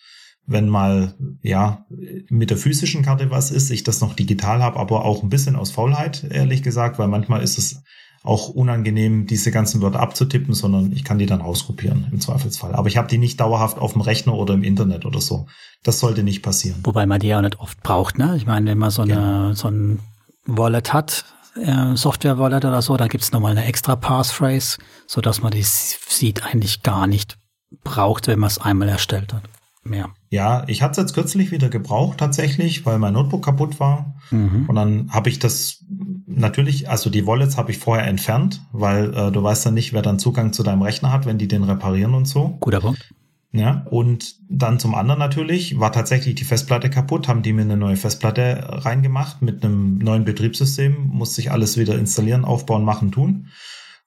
wenn 0.50 0.68
mal 0.68 1.14
ja 1.42 1.86
mit 2.28 2.50
der 2.50 2.56
physischen 2.56 3.02
Karte 3.02 3.30
was 3.30 3.50
ist, 3.50 3.70
ich 3.70 3.84
das 3.84 4.00
noch 4.00 4.14
digital 4.14 4.62
habe, 4.62 4.78
aber 4.78 5.04
auch 5.04 5.22
ein 5.22 5.30
bisschen 5.30 5.56
aus 5.56 5.70
Faulheit, 5.70 6.24
ehrlich 6.28 6.62
gesagt, 6.62 6.98
weil 6.98 7.08
manchmal 7.08 7.42
ist 7.42 7.56
es 7.56 7.82
auch 8.22 8.50
unangenehm, 8.50 9.26
diese 9.26 9.50
ganzen 9.50 9.80
Wörter 9.80 10.00
abzutippen, 10.00 10.52
sondern 10.52 10.92
ich 10.92 11.04
kann 11.04 11.18
die 11.18 11.26
dann 11.26 11.40
rauskopieren 11.40 12.08
im 12.12 12.20
Zweifelsfall. 12.20 12.74
Aber 12.74 12.88
ich 12.88 12.98
habe 12.98 13.08
die 13.08 13.16
nicht 13.16 13.40
dauerhaft 13.40 13.78
auf 13.78 13.94
dem 13.94 14.02
Rechner 14.02 14.34
oder 14.34 14.52
im 14.52 14.62
Internet 14.62 15.06
oder 15.06 15.20
so. 15.20 15.46
Das 15.82 16.00
sollte 16.00 16.22
nicht 16.22 16.42
passieren. 16.42 16.80
Wobei 16.84 17.06
man 17.06 17.20
die 17.20 17.28
ja 17.28 17.40
nicht 17.40 17.58
oft 17.60 17.82
braucht, 17.82 18.18
ne? 18.18 18.34
Ich 18.36 18.44
meine, 18.44 18.70
wenn 18.70 18.78
man 18.78 18.90
so, 18.90 19.02
eine, 19.02 19.14
ja. 19.14 19.54
so 19.54 19.68
ein 19.68 20.00
Wallet 20.44 20.92
hat, 20.92 21.24
äh, 21.56 21.96
Software-Wallet 21.96 22.66
oder 22.66 22.82
so, 22.82 22.96
da 22.98 23.06
gibt's 23.06 23.32
nochmal 23.32 23.52
eine 23.52 23.64
extra 23.64 23.96
Passphrase, 23.96 24.78
so 25.06 25.22
dass 25.22 25.40
man 25.40 25.52
die 25.52 25.62
sieht 25.62 26.44
eigentlich 26.44 26.82
gar 26.82 27.06
nicht 27.06 27.38
braucht, 27.84 28.26
wenn 28.26 28.38
man 28.38 28.48
es 28.48 28.58
einmal 28.58 28.88
erstellt 28.88 29.32
hat. 29.32 29.44
Mehr. 29.82 30.10
Ja, 30.32 30.62
ich 30.68 30.80
hatte 30.80 30.92
es 30.92 30.96
jetzt 30.98 31.14
kürzlich 31.14 31.50
wieder 31.50 31.68
gebraucht 31.68 32.18
tatsächlich, 32.18 32.86
weil 32.86 33.00
mein 33.00 33.14
Notebook 33.14 33.44
kaputt 33.44 33.80
war. 33.80 34.14
Mhm. 34.30 34.66
Und 34.68 34.76
dann 34.76 35.10
habe 35.10 35.28
ich 35.28 35.40
das 35.40 35.84
natürlich, 36.26 36.88
also 36.88 37.10
die 37.10 37.26
Wallets 37.26 37.56
habe 37.56 37.72
ich 37.72 37.78
vorher 37.78 38.06
entfernt, 38.06 38.62
weil 38.70 39.12
äh, 39.12 39.32
du 39.32 39.42
weißt 39.42 39.64
ja 39.64 39.70
nicht, 39.72 39.92
wer 39.92 40.02
dann 40.02 40.20
Zugang 40.20 40.52
zu 40.52 40.62
deinem 40.62 40.82
Rechner 40.82 41.12
hat, 41.12 41.26
wenn 41.26 41.38
die 41.38 41.48
den 41.48 41.64
reparieren 41.64 42.14
und 42.14 42.26
so. 42.26 42.56
Guter 42.60 42.80
Punkt. 42.80 43.12
Ja, 43.52 43.84
und 43.90 44.36
dann 44.48 44.78
zum 44.78 44.94
anderen 44.94 45.18
natürlich 45.18 45.80
war 45.80 45.90
tatsächlich 45.90 46.36
die 46.36 46.44
Festplatte 46.44 46.88
kaputt, 46.88 47.26
haben 47.26 47.42
die 47.42 47.52
mir 47.52 47.62
eine 47.62 47.76
neue 47.76 47.96
Festplatte 47.96 48.84
reingemacht 48.84 49.42
mit 49.42 49.64
einem 49.64 49.98
neuen 49.98 50.24
Betriebssystem, 50.24 51.08
musste 51.08 51.40
ich 51.40 51.50
alles 51.50 51.76
wieder 51.76 51.98
installieren, 51.98 52.44
aufbauen, 52.44 52.84
machen, 52.84 53.10
tun. 53.10 53.48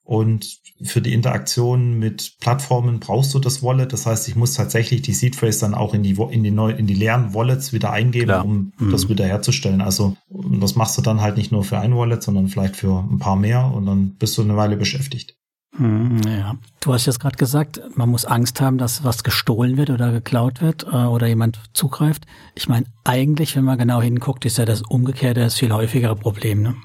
Und 0.02 0.60
für 0.84 1.00
die 1.00 1.12
Interaktion 1.12 1.98
mit 1.98 2.36
Plattformen 2.40 3.00
brauchst 3.00 3.34
du 3.34 3.38
das 3.38 3.62
Wallet. 3.62 3.92
Das 3.92 4.06
heißt, 4.06 4.28
ich 4.28 4.36
muss 4.36 4.54
tatsächlich 4.54 5.02
die 5.02 5.12
Seedphrase 5.12 5.60
dann 5.60 5.74
auch 5.74 5.94
in 5.94 6.02
die, 6.02 6.12
in 6.30 6.44
die, 6.44 6.50
neu, 6.50 6.70
in 6.70 6.86
die 6.86 6.94
leeren 6.94 7.34
Wallets 7.34 7.72
wieder 7.72 7.90
eingeben, 7.90 8.26
Klar. 8.26 8.44
um 8.44 8.72
mhm. 8.78 8.90
das 8.90 9.08
wieder 9.08 9.26
herzustellen. 9.26 9.80
Also, 9.80 10.16
das 10.28 10.76
machst 10.76 10.96
du 10.98 11.02
dann 11.02 11.20
halt 11.20 11.36
nicht 11.36 11.52
nur 11.52 11.64
für 11.64 11.78
ein 11.78 11.96
Wallet, 11.96 12.22
sondern 12.22 12.48
vielleicht 12.48 12.76
für 12.76 13.00
ein 13.10 13.18
paar 13.18 13.36
mehr 13.36 13.72
und 13.72 13.86
dann 13.86 14.14
bist 14.16 14.36
du 14.36 14.42
eine 14.42 14.56
Weile 14.56 14.76
beschäftigt. 14.76 15.36
Hm, 15.76 16.20
ja, 16.24 16.54
du 16.80 16.92
hast 16.92 17.06
jetzt 17.06 17.18
gerade 17.18 17.36
gesagt, 17.36 17.80
man 17.96 18.08
muss 18.08 18.24
Angst 18.24 18.60
haben, 18.60 18.78
dass 18.78 19.02
was 19.02 19.24
gestohlen 19.24 19.76
wird 19.76 19.90
oder 19.90 20.12
geklaut 20.12 20.60
wird 20.60 20.84
äh, 20.84 20.94
oder 20.94 21.26
jemand 21.26 21.58
zugreift. 21.72 22.26
Ich 22.54 22.68
meine, 22.68 22.86
eigentlich, 23.02 23.56
wenn 23.56 23.64
man 23.64 23.78
genau 23.78 24.00
hinguckt, 24.00 24.44
ist 24.44 24.58
ja 24.58 24.64
das 24.64 24.82
Umgekehrte 24.82 25.40
das 25.40 25.56
viel 25.56 25.72
häufigere 25.72 26.14
Problem. 26.14 26.62
Ne? 26.62 26.76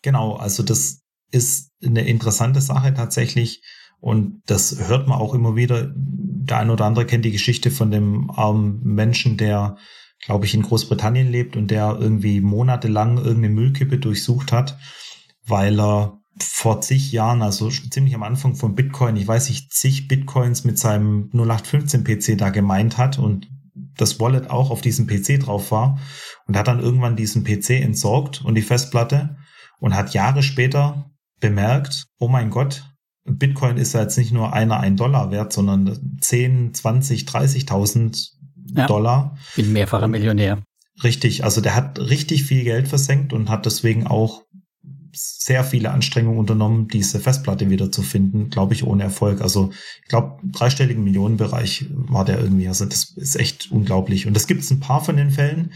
Genau, 0.00 0.36
also 0.36 0.62
das 0.62 1.00
ist 1.32 1.72
eine 1.84 2.06
interessante 2.06 2.60
Sache 2.60 2.94
tatsächlich 2.94 3.62
und 4.04 4.42
das 4.46 4.88
hört 4.88 5.08
man 5.08 5.18
auch 5.18 5.32
immer 5.32 5.56
wieder. 5.56 5.90
Der 5.96 6.58
ein 6.58 6.68
oder 6.68 6.84
andere 6.84 7.06
kennt 7.06 7.24
die 7.24 7.32
Geschichte 7.32 7.70
von 7.70 7.90
dem 7.90 8.30
armen 8.30 8.82
Menschen, 8.82 9.38
der, 9.38 9.78
glaube 10.26 10.44
ich, 10.44 10.52
in 10.52 10.60
Großbritannien 10.60 11.30
lebt 11.30 11.56
und 11.56 11.70
der 11.70 11.96
irgendwie 11.98 12.42
monatelang 12.42 13.16
irgendeine 13.16 13.48
Müllkippe 13.48 13.98
durchsucht 13.98 14.52
hat, 14.52 14.78
weil 15.46 15.80
er 15.80 16.18
vor 16.38 16.80
zig 16.82 17.12
Jahren, 17.12 17.40
also 17.40 17.70
ziemlich 17.70 18.14
am 18.14 18.24
Anfang 18.24 18.56
von 18.56 18.74
Bitcoin, 18.74 19.16
ich 19.16 19.26
weiß 19.26 19.48
nicht, 19.48 19.72
zig 19.72 20.06
Bitcoins 20.06 20.64
mit 20.64 20.78
seinem 20.78 21.30
0815 21.32 22.04
PC 22.04 22.36
da 22.36 22.50
gemeint 22.50 22.98
hat 22.98 23.18
und 23.18 23.48
das 23.96 24.20
Wallet 24.20 24.50
auch 24.50 24.70
auf 24.70 24.82
diesem 24.82 25.06
PC 25.06 25.40
drauf 25.40 25.70
war 25.70 25.98
und 26.46 26.58
hat 26.58 26.68
dann 26.68 26.80
irgendwann 26.80 27.16
diesen 27.16 27.44
PC 27.44 27.70
entsorgt 27.70 28.44
und 28.44 28.54
die 28.54 28.62
Festplatte 28.62 29.38
und 29.78 29.94
hat 29.94 30.12
Jahre 30.12 30.42
später 30.42 31.10
bemerkt, 31.44 32.06
oh 32.18 32.28
mein 32.28 32.48
Gott, 32.48 32.90
Bitcoin 33.24 33.76
ist 33.76 33.92
ja 33.92 34.00
jetzt 34.00 34.16
nicht 34.16 34.32
nur 34.32 34.54
einer 34.54 34.80
ein 34.80 34.96
Dollar 34.96 35.30
wert, 35.30 35.52
sondern 35.52 36.18
10, 36.22 36.72
20, 36.72 37.24
30.000 37.24 38.30
ja, 38.74 38.86
Dollar. 38.86 39.36
Bin 39.54 39.70
mehrfacher 39.74 40.08
Millionär. 40.08 40.62
Richtig, 41.02 41.44
also 41.44 41.60
der 41.60 41.74
hat 41.74 41.98
richtig 41.98 42.44
viel 42.44 42.64
Geld 42.64 42.88
versenkt 42.88 43.34
und 43.34 43.50
hat 43.50 43.66
deswegen 43.66 44.06
auch 44.06 44.44
sehr 45.12 45.64
viele 45.64 45.90
Anstrengungen 45.90 46.38
unternommen, 46.38 46.88
diese 46.88 47.20
Festplatte 47.20 47.68
wieder 47.68 47.92
zu 47.92 48.00
finden, 48.00 48.48
glaube 48.48 48.72
ich, 48.72 48.84
ohne 48.84 49.02
Erfolg. 49.02 49.42
Also 49.42 49.70
ich 50.02 50.08
glaube, 50.08 50.38
dreistelligen 50.50 51.04
Millionenbereich 51.04 51.86
war 51.90 52.24
der 52.24 52.40
irgendwie. 52.40 52.68
Also 52.68 52.86
das 52.86 53.10
ist 53.16 53.36
echt 53.36 53.70
unglaublich. 53.70 54.26
Und 54.26 54.34
es 54.34 54.46
gibt 54.46 54.68
ein 54.70 54.80
paar 54.80 55.04
von 55.04 55.18
den 55.18 55.30
Fällen. 55.30 55.74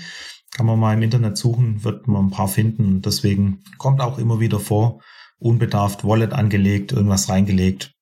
Kann 0.51 0.65
man 0.65 0.79
mal 0.79 0.95
im 0.95 1.03
Internet 1.03 1.37
suchen, 1.37 1.85
wird 1.85 2.09
man 2.09 2.27
ein 2.27 2.31
paar 2.31 2.49
finden. 2.49 2.87
Und 2.87 3.07
deswegen 3.07 3.63
kommt 3.77 4.01
auch 4.01 4.19
immer 4.19 4.41
wieder 4.41 4.61
vor, 4.61 5.01
unbedarft 5.39 6.05
Wallet 6.05 6.33
angelegt, 6.33 6.93
irgendwas 6.93 7.29
reingelegt, 7.29 7.93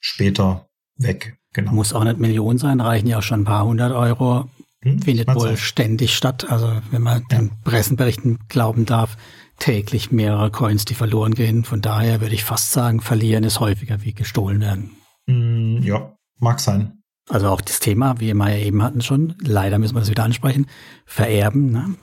später 0.00 0.68
weg. 0.96 1.36
Genau. 1.52 1.72
Muss 1.72 1.92
auch 1.92 2.04
nicht 2.04 2.18
Millionen 2.18 2.58
sein, 2.58 2.80
reichen 2.80 3.06
ja 3.06 3.18
auch 3.18 3.22
schon 3.22 3.42
ein 3.42 3.44
paar 3.44 3.64
hundert 3.64 3.92
Euro. 3.92 4.48
Hm, 4.82 5.00
Findet 5.00 5.28
wohl 5.28 5.48
sein. 5.48 5.56
ständig 5.56 6.14
statt. 6.14 6.50
Also 6.50 6.72
wenn 6.90 7.02
man 7.02 7.22
ja. 7.30 7.38
den 7.38 7.52
Pressenberichten 7.62 8.38
glauben 8.48 8.86
darf, 8.86 9.16
täglich 9.58 10.10
mehrere 10.10 10.50
Coins, 10.50 10.84
die 10.84 10.94
verloren 10.94 11.34
gehen. 11.34 11.64
Von 11.64 11.80
daher 11.80 12.20
würde 12.20 12.34
ich 12.34 12.44
fast 12.44 12.72
sagen, 12.72 13.00
verlieren 13.00 13.44
ist 13.44 13.60
häufiger 13.60 14.02
wie 14.02 14.12
gestohlen 14.12 14.60
werden. 14.60 14.90
Mm, 15.26 15.82
ja, 15.82 16.12
mag 16.38 16.60
sein. 16.60 17.02
Also 17.28 17.48
auch 17.48 17.60
das 17.60 17.80
Thema, 17.80 18.20
wie 18.20 18.34
wir 18.34 18.50
ja 18.50 18.58
eben 18.58 18.82
hatten 18.82 19.00
schon, 19.00 19.34
leider 19.40 19.78
müssen 19.78 19.94
wir 19.94 20.00
das 20.00 20.10
wieder 20.10 20.24
ansprechen, 20.24 20.66
vererben. 21.06 21.70
Ne? 21.70 21.94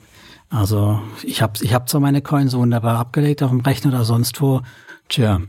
Also 0.52 1.00
ich 1.22 1.40
habe 1.40 1.54
ich 1.64 1.72
hab 1.72 1.88
zwar 1.88 2.02
meine 2.02 2.20
Coins 2.20 2.54
wunderbar 2.54 2.98
abgelegt 2.98 3.42
auf 3.42 3.50
dem 3.50 3.60
Rechner 3.60 3.90
oder 3.90 4.04
sonst 4.04 4.38
wo, 4.42 4.60
tja, 5.08 5.40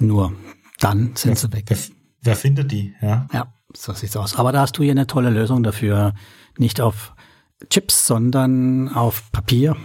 nur 0.00 0.32
dann 0.78 1.12
sind 1.16 1.32
wer, 1.32 1.36
sie 1.36 1.52
weg. 1.52 1.64
Wer, 1.68 1.78
wer 2.22 2.36
findet 2.36 2.72
die, 2.72 2.94
ja? 3.02 3.28
Ja, 3.30 3.52
so 3.74 3.92
sieht's 3.92 4.16
aus. 4.16 4.36
Aber 4.36 4.50
da 4.52 4.62
hast 4.62 4.78
du 4.78 4.82
hier 4.82 4.92
eine 4.92 5.06
tolle 5.06 5.28
Lösung 5.28 5.62
dafür. 5.62 6.14
Nicht 6.56 6.80
auf 6.80 7.14
Chips, 7.68 8.06
sondern 8.06 8.88
auf 8.88 9.30
Papier. 9.32 9.76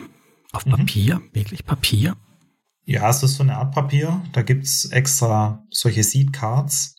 Auf 0.54 0.66
mhm. 0.66 0.72
Papier? 0.72 1.22
Wirklich 1.34 1.66
Papier? 1.66 2.16
Ja, 2.86 3.10
es 3.10 3.22
ist 3.22 3.36
so 3.36 3.44
eine 3.44 3.58
Art 3.58 3.76
Papier. 3.76 4.22
Da 4.32 4.44
gibt's 4.44 4.86
extra 4.86 5.66
solche 5.72 6.04
Seed 6.04 6.32
Cards 6.32 6.96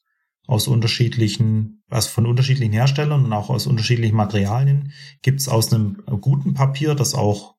aus 0.47 0.68
unterschiedlichen, 0.68 1.83
also 1.88 2.11
von 2.11 2.26
unterschiedlichen 2.26 2.75
Herstellern 2.75 3.25
und 3.25 3.33
auch 3.33 3.49
aus 3.49 3.66
unterschiedlichen 3.66 4.16
Materialien. 4.16 4.92
Gibt's 5.23 5.49
aus 5.49 5.73
einem 5.73 6.02
guten 6.21 6.52
Papier, 6.52 6.94
das 6.94 7.14
auch 7.14 7.53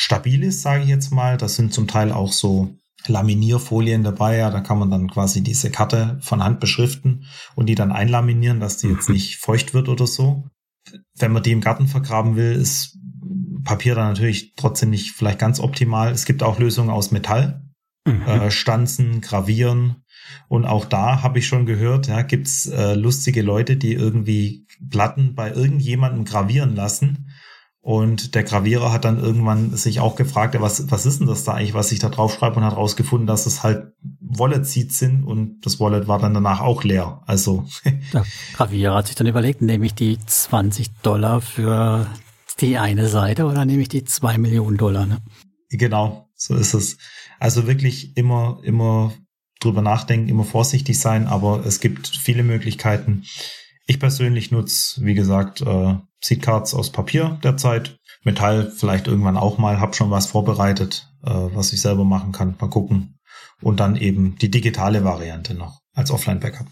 stabil 0.00 0.42
ist, 0.44 0.62
sage 0.62 0.82
ich 0.82 0.88
jetzt 0.88 1.10
mal. 1.12 1.36
Das 1.36 1.56
sind 1.56 1.74
zum 1.74 1.86
Teil 1.86 2.10
auch 2.10 2.32
so 2.32 2.74
Laminierfolien 3.06 4.02
dabei. 4.02 4.38
Ja, 4.38 4.50
da 4.50 4.60
kann 4.60 4.78
man 4.78 4.90
dann 4.90 5.10
quasi 5.10 5.42
diese 5.42 5.70
Karte 5.70 6.18
von 6.22 6.42
Hand 6.42 6.58
beschriften 6.58 7.26
und 7.54 7.66
die 7.66 7.74
dann 7.74 7.92
einlaminieren, 7.92 8.60
dass 8.60 8.78
die 8.78 8.88
jetzt 8.88 9.08
nicht 9.10 9.36
feucht 9.36 9.74
wird 9.74 9.88
oder 9.88 10.06
so. 10.06 10.44
Wenn 11.18 11.32
man 11.32 11.42
die 11.42 11.52
im 11.52 11.60
Garten 11.60 11.86
vergraben 11.86 12.34
will, 12.34 12.52
ist 12.52 12.98
Papier 13.64 13.94
dann 13.94 14.08
natürlich 14.08 14.54
trotzdem 14.56 14.88
nicht 14.88 15.12
vielleicht 15.12 15.38
ganz 15.38 15.60
optimal. 15.60 16.10
Es 16.10 16.24
gibt 16.24 16.42
auch 16.42 16.58
Lösungen 16.58 16.88
aus 16.88 17.10
Metall, 17.10 17.62
mhm. 18.06 18.22
äh, 18.22 18.50
Stanzen, 18.50 19.20
Gravieren. 19.20 19.96
Und 20.48 20.64
auch 20.64 20.86
da 20.86 21.22
habe 21.22 21.40
ich 21.40 21.46
schon 21.46 21.66
gehört, 21.66 22.06
ja, 22.06 22.22
gibt's 22.22 22.66
äh, 22.66 22.94
lustige 22.94 23.42
Leute, 23.42 23.76
die 23.76 23.92
irgendwie 23.92 24.66
Platten 24.88 25.34
bei 25.34 25.52
irgendjemandem 25.52 26.24
gravieren 26.24 26.74
lassen. 26.74 27.30
Und 27.82 28.34
der 28.34 28.44
Gravierer 28.44 28.92
hat 28.92 29.06
dann 29.06 29.18
irgendwann 29.18 29.74
sich 29.74 30.00
auch 30.00 30.14
gefragt, 30.14 30.54
was, 30.60 30.90
was 30.90 31.06
ist 31.06 31.20
denn 31.20 31.26
das 31.26 31.44
da 31.44 31.54
eigentlich, 31.54 31.72
was 31.72 31.92
ich 31.92 31.98
da 31.98 32.10
drauf 32.10 32.34
schreibe 32.34 32.56
und 32.56 32.64
hat 32.64 32.76
rausgefunden, 32.76 33.26
dass 33.26 33.46
es 33.46 33.62
halt 33.62 33.94
Wallet-Seeds 34.20 34.98
sind 34.98 35.24
und 35.24 35.64
das 35.64 35.80
Wallet 35.80 36.06
war 36.06 36.18
dann 36.18 36.34
danach 36.34 36.60
auch 36.60 36.84
leer. 36.84 37.22
Also. 37.26 37.64
Der 38.12 38.24
Gravierer 38.52 38.96
hat 38.96 39.06
sich 39.06 39.16
dann 39.16 39.26
überlegt, 39.26 39.62
nehme 39.62 39.86
ich 39.86 39.94
die 39.94 40.18
20 40.18 40.90
Dollar 41.02 41.40
für 41.40 42.06
die 42.60 42.76
eine 42.76 43.08
Seite 43.08 43.46
oder 43.46 43.64
nehme 43.64 43.80
ich 43.80 43.88
die 43.88 44.04
zwei 44.04 44.36
Millionen 44.36 44.76
Dollar? 44.76 45.06
Ne? 45.06 45.18
Genau, 45.70 46.28
so 46.34 46.54
ist 46.54 46.74
es. 46.74 46.98
Also 47.38 47.66
wirklich 47.66 48.14
immer, 48.18 48.60
immer 48.62 49.14
drüber 49.60 49.80
nachdenken, 49.80 50.28
immer 50.28 50.44
vorsichtig 50.44 50.98
sein, 50.98 51.26
aber 51.26 51.64
es 51.64 51.80
gibt 51.80 52.08
viele 52.08 52.42
Möglichkeiten. 52.42 53.24
Ich 53.86 53.98
persönlich 53.98 54.50
nutze, 54.50 55.02
wie 55.02 55.14
gesagt, 55.14 55.62
äh, 55.62 55.94
Seedcards 56.22 56.74
aus 56.74 56.90
Papier 56.90 57.38
derzeit. 57.42 57.98
Metall 58.22 58.70
vielleicht 58.70 59.06
irgendwann 59.06 59.36
auch 59.36 59.58
mal, 59.58 59.80
hab 59.80 59.94
schon 59.94 60.10
was 60.10 60.26
vorbereitet, 60.26 61.08
äh, 61.24 61.30
was 61.30 61.72
ich 61.72 61.80
selber 61.80 62.04
machen 62.04 62.32
kann. 62.32 62.56
Mal 62.60 62.68
gucken. 62.68 63.18
Und 63.62 63.80
dann 63.80 63.96
eben 63.96 64.36
die 64.36 64.50
digitale 64.50 65.04
Variante 65.04 65.54
noch 65.54 65.80
als 65.94 66.10
Offline-Backup. 66.10 66.66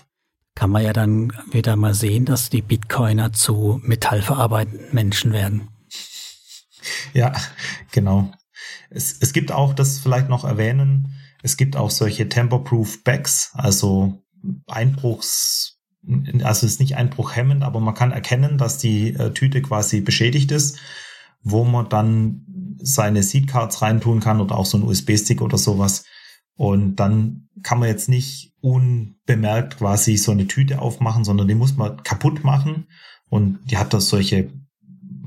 Kann 0.55 0.71
man 0.71 0.83
ja 0.83 0.93
dann 0.93 1.33
wieder 1.51 1.77
mal 1.77 1.95
sehen, 1.95 2.25
dass 2.25 2.51
die 2.51 2.63
Bitcoiner 2.63 3.33
zu 3.33 3.81
metallverarbeitenden 3.85 4.93
Menschen 4.93 5.33
werden. 5.33 5.69
Ja, 7.13 7.33
genau. 7.93 8.33
Es, 8.91 9.19
es 9.21 9.33
gibt 9.33 9.53
auch, 9.53 9.75
das 9.75 9.99
vielleicht 9.99 10.29
noch 10.29 10.45
erwähnen, 10.45 11.15
es 11.43 11.57
gibt 11.57 11.77
auch 11.77 11.91
solche 11.91 12.29
Temperproof 12.29 13.05
Bags, 13.05 13.53
also 13.55 14.23
Einbruchs, 14.67 15.78
also 16.43 16.67
es 16.67 16.73
ist 16.75 16.81
nicht 16.81 16.97
einbruchhemmend, 16.97 17.63
aber 17.63 17.81
man 17.81 17.95
kann 17.95 18.13
erkennen, 18.13 18.59
dass 18.59 18.79
die 18.79 19.15
äh, 19.15 19.33
Tüte 19.33 19.63
quasi 19.63 20.01
beschädigt 20.01 20.51
ist, 20.53 20.79
wo 21.43 21.65
man 21.65 21.89
dann 21.89 22.47
seine 22.81 23.23
Seedcards 23.23 23.83
reintun 23.83 24.21
kann 24.21 24.41
oder 24.41 24.57
auch 24.57 24.67
so 24.67 24.79
ein 24.79 24.85
USB-Stick 24.85 25.43
oder 25.43 25.59
sowas. 25.59 26.05
Und 26.55 26.97
dann 26.97 27.49
kann 27.63 27.79
man 27.79 27.89
jetzt 27.89 28.09
nicht 28.09 28.53
unbemerkt 28.61 29.79
quasi 29.79 30.17
so 30.17 30.33
eine 30.33 30.49
Tüte 30.49 30.81
aufmachen, 30.81 31.25
sondern 31.25 31.47
die 31.47 31.55
muss 31.55 31.77
man 31.77 32.03
kaputt 32.03 32.43
machen. 32.45 32.87
Und 33.29 33.59
die 33.71 33.77
hat 33.77 33.93
da 33.93 34.01
solche 34.01 34.51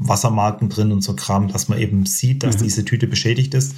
Wassermarken 0.04 0.70
drin 0.70 0.92
und 0.92 1.04
so 1.04 1.16
Kram, 1.16 1.48
dass 1.48 1.70
man 1.70 1.78
eben 1.78 2.06
sieht, 2.06 2.44
dass 2.44 2.58
mhm. 2.58 2.64
diese 2.64 2.86
Tüte 2.86 3.08
beschädigt 3.08 3.54
ist, 3.54 3.76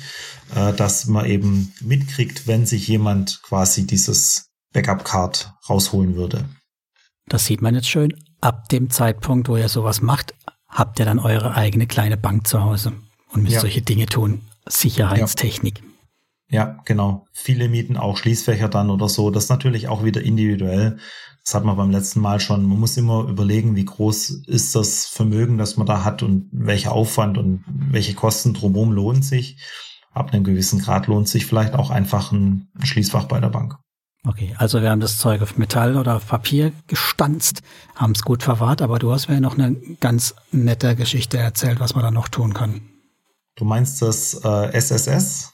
äh, 0.56 0.74
dass 0.74 1.06
man 1.08 1.26
eben 1.26 1.74
mitkriegt, 1.82 2.48
wenn 2.48 2.66
sich 2.66 2.88
jemand 2.88 3.42
quasi 3.44 3.86
dieses 3.86 4.50
Backup-Card 4.72 5.54
rausholen 5.70 6.16
würde. 6.16 6.46
Das 7.28 7.46
sieht 7.46 7.62
man 7.62 7.76
jetzt 7.76 7.90
schön. 7.90 8.14
Ab 8.42 8.70
dem 8.70 8.90
Zeitpunkt, 8.90 9.48
wo 9.48 9.58
ihr 9.58 9.70
sowas 9.70 10.02
macht, 10.02 10.34
habt 10.68 11.00
ihr 11.00 11.06
dann 11.06 11.20
eure 11.20 11.56
eigene 11.56 11.88
kleine 11.88 12.18
Bank 12.18 12.48
zu 12.48 12.64
Hause 12.64 12.94
und 13.32 13.44
müsst 13.44 13.56
ja. 13.56 13.62
solche 13.62 13.82
Dinge 13.82 14.06
tun. 14.06 14.42
Sicherheitstechnik. 14.68 15.82
Ja. 16.50 16.68
ja, 16.68 16.82
genau. 16.86 17.26
Viele 17.32 17.70
mieten 17.70 17.98
auch 17.98 18.18
Schließfächer 18.18 18.70
dann 18.70 18.90
oder 18.90 19.10
so. 19.10 19.30
Das 19.30 19.46
ist 19.46 19.50
natürlich 19.50 19.88
auch 19.88 20.04
wieder 20.04 20.22
individuell. 20.22 20.98
Das 21.44 21.56
hat 21.56 21.66
man 21.66 21.76
beim 21.76 21.92
letzten 21.92 22.22
Mal 22.22 22.40
schon. 22.40 22.66
Man 22.66 22.80
muss 22.80 22.96
immer 22.96 23.28
überlegen, 23.28 23.76
wie 23.76 23.84
groß 23.86 24.44
ist 24.48 24.76
das 24.76 25.08
Vermögen, 25.08 25.58
das 25.58 25.76
man 25.76 25.88
da 25.88 26.04
hat 26.06 26.24
und 26.24 26.50
welcher 26.54 26.94
Aufwand 26.94 27.38
und 27.38 27.64
welche 27.68 28.14
Kosten 28.14 28.54
drumherum 28.54 28.94
lohnt 28.94 29.26
sich. 29.26 29.58
Ab 30.12 30.32
einem 30.32 30.44
gewissen 30.44 30.80
Grad 30.80 31.08
lohnt 31.08 31.28
sich 31.28 31.46
vielleicht 31.46 31.74
auch 31.74 31.90
einfach 31.90 32.32
ein 32.32 32.70
Schließfach 32.82 33.26
bei 33.26 33.40
der 33.42 33.50
Bank. 33.50 33.76
Okay, 34.26 34.56
also 34.58 34.82
wir 34.82 34.90
haben 34.90 35.02
das 35.02 35.18
Zeug 35.18 35.42
auf 35.42 35.58
Metall 35.58 35.98
oder 35.98 36.16
auf 36.16 36.28
Papier 36.28 36.72
gestanzt, 36.88 37.62
haben 37.96 38.14
es 38.14 38.24
gut 38.24 38.42
verwahrt, 38.42 38.82
aber 38.82 38.98
du 38.98 39.12
hast 39.12 39.28
mir 39.28 39.42
noch 39.42 39.58
eine 39.58 39.76
ganz 40.00 40.36
nette 40.52 40.96
Geschichte 40.96 41.38
erzählt, 41.38 41.82
was 41.82 41.94
man 41.94 42.06
da 42.06 42.12
noch 42.12 42.30
tun 42.30 42.54
kann. 42.54 42.82
Du 43.56 43.66
meinst 43.66 44.02
das 44.02 44.40
äh, 44.46 44.72
SSS? 44.72 45.52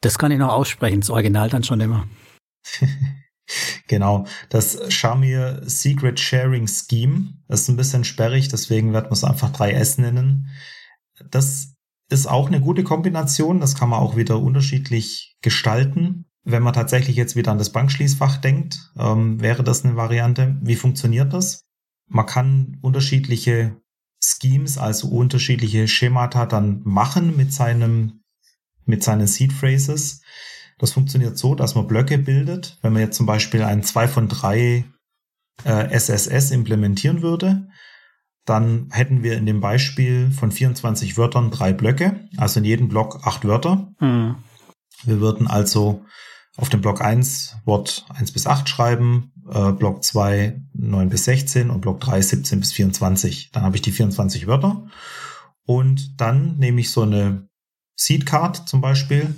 Das 0.00 0.18
kann 0.18 0.32
ich 0.32 0.38
noch 0.38 0.52
aussprechen, 0.52 1.00
das 1.00 1.10
Original 1.10 1.48
dann 1.48 1.62
schon 1.62 1.80
immer. 1.80 2.06
Genau, 3.88 4.26
das 4.48 4.78
Shamir 4.92 5.62
Secret 5.64 6.20
Sharing 6.20 6.68
Scheme 6.68 7.34
das 7.48 7.62
ist 7.62 7.68
ein 7.68 7.76
bisschen 7.76 8.04
sperrig, 8.04 8.46
deswegen 8.46 8.92
wird 8.92 9.06
man 9.06 9.14
es 9.14 9.24
einfach 9.24 9.52
3S 9.52 10.00
nennen. 10.00 10.50
Das 11.30 11.74
ist 12.08 12.28
auch 12.28 12.46
eine 12.46 12.60
gute 12.60 12.84
Kombination, 12.84 13.58
das 13.58 13.74
kann 13.74 13.88
man 13.88 13.98
auch 13.98 14.14
wieder 14.16 14.38
unterschiedlich 14.38 15.36
gestalten. 15.42 16.29
Wenn 16.44 16.62
man 16.62 16.72
tatsächlich 16.72 17.16
jetzt 17.16 17.36
wieder 17.36 17.52
an 17.52 17.58
das 17.58 17.70
Bankschließfach 17.70 18.38
denkt, 18.38 18.92
ähm, 18.98 19.40
wäre 19.40 19.62
das 19.62 19.84
eine 19.84 19.96
Variante. 19.96 20.56
Wie 20.62 20.76
funktioniert 20.76 21.32
das? 21.32 21.62
Man 22.08 22.26
kann 22.26 22.78
unterschiedliche 22.80 23.76
Schemes, 24.22 24.78
also 24.78 25.08
unterschiedliche 25.08 25.88
Schemata 25.88 26.46
dann 26.46 26.82
machen 26.84 27.36
mit 27.36 27.52
seinem, 27.52 28.22
mit 28.84 29.02
seinen 29.02 29.26
Seed 29.26 29.52
Phrases. 29.52 30.22
Das 30.78 30.92
funktioniert 30.92 31.36
so, 31.36 31.54
dass 31.54 31.74
man 31.74 31.86
Blöcke 31.86 32.18
bildet. 32.18 32.78
Wenn 32.82 32.94
man 32.94 33.02
jetzt 33.02 33.16
zum 33.16 33.26
Beispiel 33.26 33.62
ein 33.62 33.82
2 33.82 34.08
von 34.08 34.28
3 34.28 34.84
äh, 35.64 35.90
SSS 35.90 36.50
implementieren 36.50 37.22
würde, 37.22 37.68
dann 38.46 38.88
hätten 38.90 39.22
wir 39.22 39.36
in 39.36 39.46
dem 39.46 39.60
Beispiel 39.60 40.30
von 40.30 40.50
24 40.50 41.16
Wörtern 41.16 41.50
drei 41.50 41.72
Blöcke, 41.72 42.28
also 42.36 42.60
in 42.60 42.64
jedem 42.64 42.88
Block 42.88 43.20
acht 43.24 43.44
Wörter. 43.44 43.92
Mhm. 44.00 44.36
Wir 45.04 45.20
würden 45.20 45.46
also 45.46 46.04
auf 46.56 46.68
dem 46.68 46.80
Block 46.80 47.00
1 47.00 47.56
Wort 47.64 48.04
1 48.10 48.32
bis 48.32 48.46
8 48.46 48.68
schreiben, 48.68 49.32
äh, 49.50 49.72
Block 49.72 50.04
2 50.04 50.60
9 50.74 51.08
bis 51.08 51.24
16 51.24 51.70
und 51.70 51.80
Block 51.80 52.00
3 52.00 52.20
17 52.20 52.60
bis 52.60 52.72
24. 52.72 53.50
Dann 53.52 53.62
habe 53.62 53.76
ich 53.76 53.82
die 53.82 53.92
24 53.92 54.46
Wörter. 54.46 54.86
Und 55.64 56.20
dann 56.20 56.58
nehme 56.58 56.80
ich 56.80 56.90
so 56.90 57.02
eine 57.02 57.48
Seed 57.96 58.26
Card 58.26 58.68
zum 58.68 58.80
Beispiel 58.80 59.34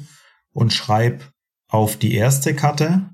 und 0.52 0.73
schreibe 0.73 1.25
auf 1.69 1.97
die 1.97 2.14
erste 2.14 2.54
Karte 2.54 3.11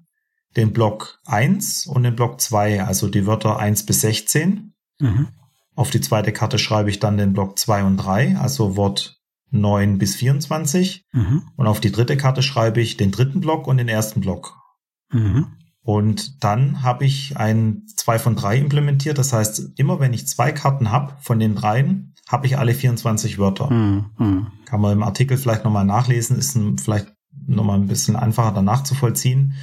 den 0.56 0.72
Block 0.72 1.20
1 1.26 1.86
und 1.86 2.02
den 2.02 2.16
Block 2.16 2.40
2, 2.40 2.84
also 2.84 3.08
die 3.08 3.26
Wörter 3.26 3.58
1 3.58 3.86
bis 3.86 4.00
16. 4.02 4.74
Mhm. 4.98 5.28
Auf 5.74 5.90
die 5.90 6.00
zweite 6.00 6.32
Karte 6.32 6.58
schreibe 6.58 6.90
ich 6.90 6.98
dann 6.98 7.18
den 7.18 7.32
Block 7.32 7.58
2 7.58 7.84
und 7.84 7.96
3, 7.98 8.36
also 8.36 8.76
Wort 8.76 9.17
9 9.50 9.98
bis 9.98 10.16
24. 10.16 11.06
Mhm. 11.12 11.42
Und 11.56 11.66
auf 11.66 11.80
die 11.80 11.92
dritte 11.92 12.16
Karte 12.16 12.42
schreibe 12.42 12.80
ich 12.80 12.96
den 12.96 13.10
dritten 13.10 13.40
Block 13.40 13.66
und 13.66 13.78
den 13.78 13.88
ersten 13.88 14.20
Block. 14.20 14.56
Mhm. 15.12 15.46
Und 15.82 16.44
dann 16.44 16.82
habe 16.82 17.06
ich 17.06 17.36
ein 17.36 17.84
2 17.96 18.18
von 18.18 18.36
3 18.36 18.58
implementiert. 18.58 19.16
Das 19.16 19.32
heißt, 19.32 19.72
immer 19.76 20.00
wenn 20.00 20.12
ich 20.12 20.28
zwei 20.28 20.52
Karten 20.52 20.90
habe 20.90 21.14
von 21.20 21.38
den 21.38 21.54
dreien, 21.54 22.14
habe 22.28 22.46
ich 22.46 22.58
alle 22.58 22.74
24 22.74 23.38
Wörter. 23.38 23.70
Mhm. 23.70 24.48
Kann 24.66 24.80
man 24.80 24.92
im 24.92 25.02
Artikel 25.02 25.38
vielleicht 25.38 25.64
nochmal 25.64 25.86
nachlesen, 25.86 26.36
ist 26.36 26.54
ein, 26.56 26.76
vielleicht 26.76 27.14
nochmal 27.46 27.78
ein 27.78 27.86
bisschen 27.86 28.16
einfacher 28.16 28.52
dann 28.52 28.66
nachzuvollziehen. 28.66 29.54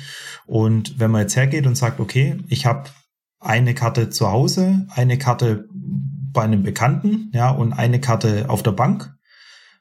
Und 0.48 1.00
wenn 1.00 1.12
man 1.12 1.22
jetzt 1.22 1.36
hergeht 1.36 1.68
und 1.68 1.76
sagt, 1.76 2.00
okay, 2.00 2.40
ich 2.48 2.66
habe 2.66 2.90
eine 3.40 3.76
Karte 3.76 4.10
zu 4.10 4.32
Hause, 4.32 4.88
eine 4.90 5.18
Karte 5.18 5.68
bei 5.72 6.42
einem 6.42 6.64
Bekannten, 6.64 7.30
ja, 7.34 7.52
und 7.52 7.74
eine 7.74 8.02
Karte 8.02 8.50
auf 8.50 8.64
der 8.64 8.72
Bank, 8.72 9.15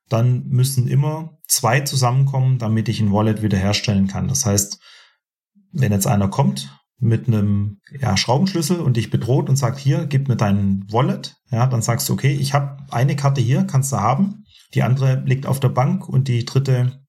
dann 0.08 0.46
müssen 0.49 0.87
immer 0.87 1.38
zwei 1.49 1.80
zusammenkommen, 1.80 2.58
damit 2.58 2.88
ich 2.88 3.00
ein 3.00 3.12
Wallet 3.12 3.42
wiederherstellen 3.42 4.06
kann. 4.06 4.28
Das 4.28 4.46
heißt, 4.46 4.80
wenn 5.73 5.92
jetzt 5.92 6.06
einer 6.06 6.28
kommt 6.28 6.70
mit 6.99 7.26
einem 7.26 7.80
ja, 8.00 8.16
Schraubenschlüssel 8.16 8.80
und 8.80 8.96
dich 8.96 9.11
bedroht 9.11 9.49
und 9.49 9.56
sagt, 9.56 9.78
hier, 9.78 10.06
gib 10.06 10.28
mir 10.28 10.37
dein 10.37 10.84
Wallet, 10.90 11.37
ja, 11.50 11.66
dann 11.66 11.82
sagst 11.82 12.08
du, 12.08 12.12
okay, 12.12 12.32
ich 12.32 12.54
habe 12.54 12.78
eine 12.90 13.16
Karte 13.16 13.40
hier, 13.40 13.64
kannst 13.64 13.92
du 13.92 13.96
haben. 13.96 14.44
Die 14.75 14.82
andere 14.82 15.23
liegt 15.26 15.46
auf 15.46 15.61
der 15.61 15.68
Bank 15.68 16.08
und 16.08 16.28
die 16.28 16.44
dritte 16.44 17.04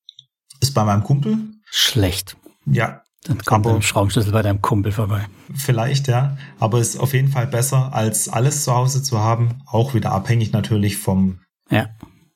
ist 0.60 0.74
bei 0.74 0.84
meinem 0.84 1.04
Kumpel. 1.04 1.38
Schlecht. 1.66 2.38
Ja. 2.66 3.02
Dann 3.24 3.40
kommt 3.40 3.66
aber, 3.66 3.82
Schraubenschlüssel 3.82 4.32
bei 4.32 4.44
deinem 4.44 4.62
Kumpel 4.62 4.92
vorbei. 4.92 5.26
Vielleicht, 5.54 6.08
ja. 6.08 6.38
Aber 6.60 6.80
ist 6.80 7.00
auf 7.00 7.14
jeden 7.14 7.30
Fall 7.30 7.48
besser, 7.48 7.92
als 7.94 8.30
alles 8.30 8.64
zu 8.64 8.76
Hause 8.76 9.02
zu 9.02 9.20
haben. 9.20 9.64
Auch 9.66 9.96
wieder 9.96 10.12
abhängig 10.12 10.52
natürlich 10.52 10.98
vom, 10.98 11.40
ja 11.72 11.90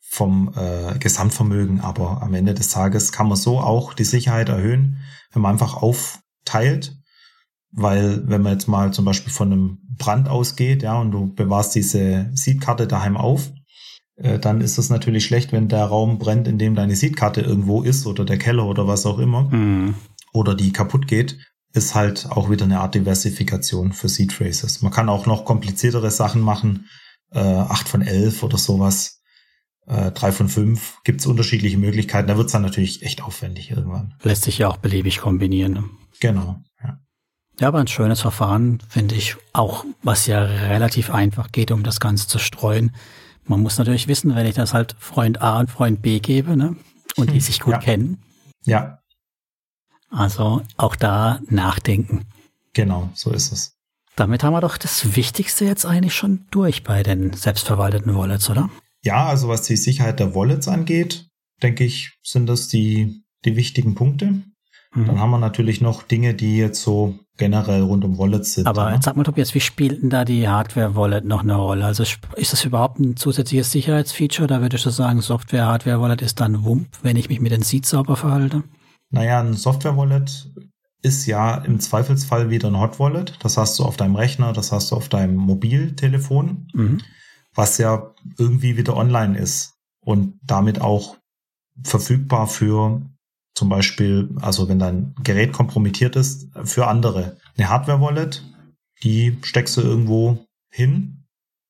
vom 0.09 0.51
äh, 0.55 0.97
Gesamtvermögen. 0.97 1.81
Aber 1.81 2.21
am 2.21 2.33
Ende 2.33 2.53
des 2.53 2.69
Tages 2.69 3.11
kann 3.11 3.27
man 3.27 3.37
so 3.37 3.59
auch 3.59 3.93
die 3.93 4.03
Sicherheit 4.03 4.49
erhöhen, 4.49 4.97
wenn 5.31 5.41
man 5.41 5.51
einfach 5.51 5.75
aufteilt. 5.75 6.95
Weil 7.71 8.27
wenn 8.27 8.41
man 8.41 8.53
jetzt 8.53 8.67
mal 8.67 8.91
zum 8.91 9.05
Beispiel 9.05 9.31
von 9.31 9.53
einem 9.53 9.77
Brand 9.97 10.27
ausgeht, 10.27 10.81
ja, 10.81 10.99
und 10.99 11.11
du 11.11 11.31
bewahrst 11.33 11.75
diese 11.75 12.31
Seedkarte 12.33 12.87
daheim 12.87 13.15
auf, 13.15 13.51
äh, 14.15 14.39
dann 14.39 14.61
ist 14.61 14.79
es 14.79 14.89
natürlich 14.89 15.25
schlecht, 15.25 15.51
wenn 15.51 15.67
der 15.67 15.85
Raum 15.85 16.17
brennt, 16.17 16.47
in 16.47 16.57
dem 16.57 16.73
deine 16.73 16.95
Seedkarte 16.95 17.41
irgendwo 17.41 17.83
ist 17.83 18.07
oder 18.07 18.25
der 18.25 18.39
Keller 18.39 18.65
oder 18.65 18.87
was 18.87 19.05
auch 19.05 19.19
immer. 19.19 19.43
Mhm. 19.43 19.93
Oder 20.33 20.55
die 20.55 20.73
kaputt 20.73 21.07
geht 21.07 21.37
ist 21.71 21.93
halt 21.93 22.27
auch 22.31 22.49
wieder 22.49 22.65
eine 22.65 22.79
Art 22.79 22.95
Diversifikation 22.95 23.93
für 23.93 24.09
Seed 24.09 24.33
Phrases. 24.33 24.81
Man 24.81 24.91
kann 24.91 25.07
auch 25.07 25.27
noch 25.27 25.45
kompliziertere 25.45 26.09
Sachen 26.09 26.41
machen, 26.41 26.87
äh, 27.31 27.39
8 27.39 27.87
von 27.87 28.01
11 28.01 28.41
oder 28.41 28.57
sowas 28.57 29.19
äh, 29.89 30.11
drei 30.11 30.31
von 30.31 30.47
fünf 30.47 30.99
gibt 31.03 31.21
es 31.21 31.27
unterschiedliche 31.27 31.77
Möglichkeiten. 31.77 32.27
Da 32.27 32.37
wird 32.37 32.45
es 32.45 32.51
dann 32.51 32.61
natürlich 32.61 33.01
echt 33.01 33.21
aufwendig 33.23 33.71
irgendwann. 33.71 34.13
Lässt 34.21 34.43
sich 34.43 34.59
ja 34.59 34.67
auch 34.67 34.77
beliebig 34.77 35.19
kombinieren. 35.19 35.73
Ne? 35.73 35.83
Genau, 36.19 36.61
ja. 36.83 36.99
Ja, 37.59 37.67
aber 37.67 37.79
ein 37.79 37.87
schönes 37.87 38.21
Verfahren, 38.21 38.79
finde 38.87 39.15
ich, 39.15 39.35
auch 39.51 39.83
was 40.03 40.27
ja 40.27 40.41
relativ 40.43 41.09
einfach 41.09 41.51
geht, 41.51 41.71
um 41.71 41.83
das 41.83 41.99
Ganze 41.99 42.27
zu 42.27 42.39
streuen. 42.39 42.95
Man 43.45 43.61
muss 43.61 43.79
natürlich 43.79 44.07
wissen, 44.07 44.35
wenn 44.35 44.45
ich 44.45 44.55
das 44.55 44.73
halt 44.73 44.95
Freund 44.99 45.41
A 45.41 45.59
und 45.59 45.71
Freund 45.71 46.01
B 46.01 46.19
gebe, 46.19 46.55
ne? 46.55 46.75
Und 47.17 47.31
die 47.31 47.41
sich 47.41 47.59
gut 47.59 47.73
ja. 47.73 47.79
kennen. 47.79 48.21
Ja. 48.63 48.99
Also 50.11 50.61
auch 50.77 50.95
da 50.95 51.39
nachdenken. 51.49 52.27
Genau, 52.73 53.09
so 53.15 53.31
ist 53.31 53.51
es. 53.51 53.75
Damit 54.15 54.43
haben 54.43 54.53
wir 54.53 54.61
doch 54.61 54.77
das 54.77 55.15
Wichtigste 55.15 55.65
jetzt 55.65 55.85
eigentlich 55.85 56.13
schon 56.13 56.45
durch 56.51 56.83
bei 56.83 57.03
den 57.03 57.33
selbstverwalteten 57.33 58.15
Wallets, 58.15 58.49
oder? 58.49 58.69
Ja, 59.03 59.27
also 59.27 59.48
was 59.48 59.64
die 59.64 59.77
Sicherheit 59.77 60.20
der 60.20 60.35
Wallets 60.35 60.68
angeht, 60.68 61.27
denke 61.62 61.83
ich, 61.83 62.18
sind 62.24 62.48
das 62.48 62.68
die, 62.68 63.24
die 63.46 63.55
wichtigen 63.55 63.96
Punkte. 63.96 64.44
Mhm. 64.94 65.05
Dann 65.05 65.20
haben 65.20 65.31
wir 65.31 65.40
natürlich 65.40 65.81
noch 65.81 66.03
Dinge, 66.03 66.33
die 66.33 66.57
jetzt 66.57 66.81
so 66.81 67.18
generell 67.38 67.83
rund 67.83 68.03
um 68.03 68.18
Wallets 68.18 68.55
sind. 68.55 68.68
Aber 68.68 68.94
jetzt 68.94 69.05
sag 69.05 69.16
mal, 69.16 69.24
Tobias, 69.24 69.53
wie 69.55 69.59
spielt 69.59 70.01
denn 70.01 70.09
da 70.09 70.25
die 70.25 70.50
Hardware-Wallet 70.50 71.25
noch 71.25 71.42
eine 71.44 71.55
Rolle? 71.55 71.85
Also 71.85 72.03
ist 72.03 72.53
das 72.53 72.66
überhaupt 72.66 73.00
ein 73.00 73.16
zusätzliches 73.16 73.72
Sicherheitsfeature? 73.72 74.48
Da 74.48 74.62
würdest 74.62 74.85
du 74.85 74.90
sagen, 74.90 75.22
Software-Hardware-Wallet 75.22 76.22
ist 76.22 76.40
dann 76.40 76.66
Wump, 76.66 76.88
wenn 77.01 77.16
ich 77.16 77.29
mich 77.29 77.40
mit 77.40 77.51
den 77.51 77.62
Seeds 77.62 77.90
sauber 77.92 78.18
verhalte? 78.18 78.64
Naja, 79.12 79.40
ein 79.40 79.53
Software-Wallet 79.53 80.51
ist 81.01 81.25
ja 81.27 81.55
im 81.55 81.79
Zweifelsfall 81.79 82.50
wieder 82.50 82.68
ein 82.68 82.77
Hot-Wallet. 82.77 83.38
Das 83.40 83.57
hast 83.57 83.79
du 83.79 83.85
auf 83.85 83.96
deinem 83.96 84.18
Rechner, 84.18 84.51
das 84.51 84.74
hast 84.74 84.92
du 84.92 84.98
auf 84.98 85.07
deinem 85.07 85.38
Mobiltelefon. 85.38 86.68
Mhm 86.74 87.01
was 87.53 87.77
ja 87.77 88.14
irgendwie 88.38 88.77
wieder 88.77 88.96
online 88.96 89.38
ist 89.38 89.74
und 90.01 90.40
damit 90.44 90.81
auch 90.81 91.18
verfügbar 91.83 92.48
für 92.48 93.01
zum 93.55 93.70
Beispiel, 93.70 94.29
also 94.42 94.70
wenn 94.70 94.79
dein 94.79 95.14
Gerät 95.24 95.51
kompromittiert 95.51 96.16
ist, 96.16 96.48
für 96.64 96.88
andere. 96.88 97.38
Eine 97.57 97.70
Hardware-Wallet, 97.70 98.44
die 99.03 99.38
steckst 99.44 99.75
du 99.75 99.81
irgendwo 99.81 100.46
hin, 100.70 101.25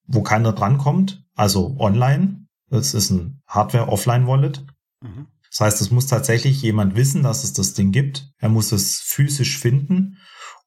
wo 0.06 0.22
keiner 0.22 0.54
drankommt, 0.54 1.24
also 1.36 1.76
online. 1.80 2.46
Das 2.70 2.94
ist 2.94 3.10
ein 3.10 3.42
Hardware-Offline-Wallet. 3.48 4.66
Mhm. 5.02 5.28
Das 5.50 5.62
heißt, 5.62 5.82
es 5.82 5.90
muss 5.90 6.06
tatsächlich 6.06 6.62
jemand 6.62 6.96
wissen, 6.96 7.24
dass 7.24 7.44
es 7.44 7.54
das 7.54 7.74
Ding 7.74 7.92
gibt. 7.92 8.32
Er 8.38 8.50
muss 8.50 8.72
es 8.72 9.00
physisch 9.00 9.58
finden 9.58 10.18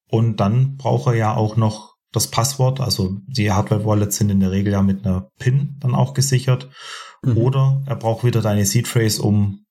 und 0.08 0.40
dann 0.40 0.76
braucht 0.76 1.06
er 1.06 1.14
ja 1.14 1.34
auch 1.34 1.56
noch 1.56 1.91
das 2.12 2.28
Passwort. 2.28 2.80
Also 2.80 3.16
die 3.26 3.50
Hardware-Wallets 3.50 4.16
sind 4.16 4.30
in 4.30 4.40
der 4.40 4.50
Regel 4.50 4.72
ja 4.72 4.82
mit 4.82 5.04
einer 5.04 5.28
PIN 5.38 5.76
dann 5.80 5.94
auch 5.94 6.14
gesichert. 6.14 6.68
Mhm. 7.22 7.36
Oder 7.38 7.82
er 7.86 7.96
braucht 7.96 8.24
wieder 8.24 8.42
deine 8.42 8.66
Seed 8.66 8.86
Phrase, 8.86 9.22
um 9.22 9.64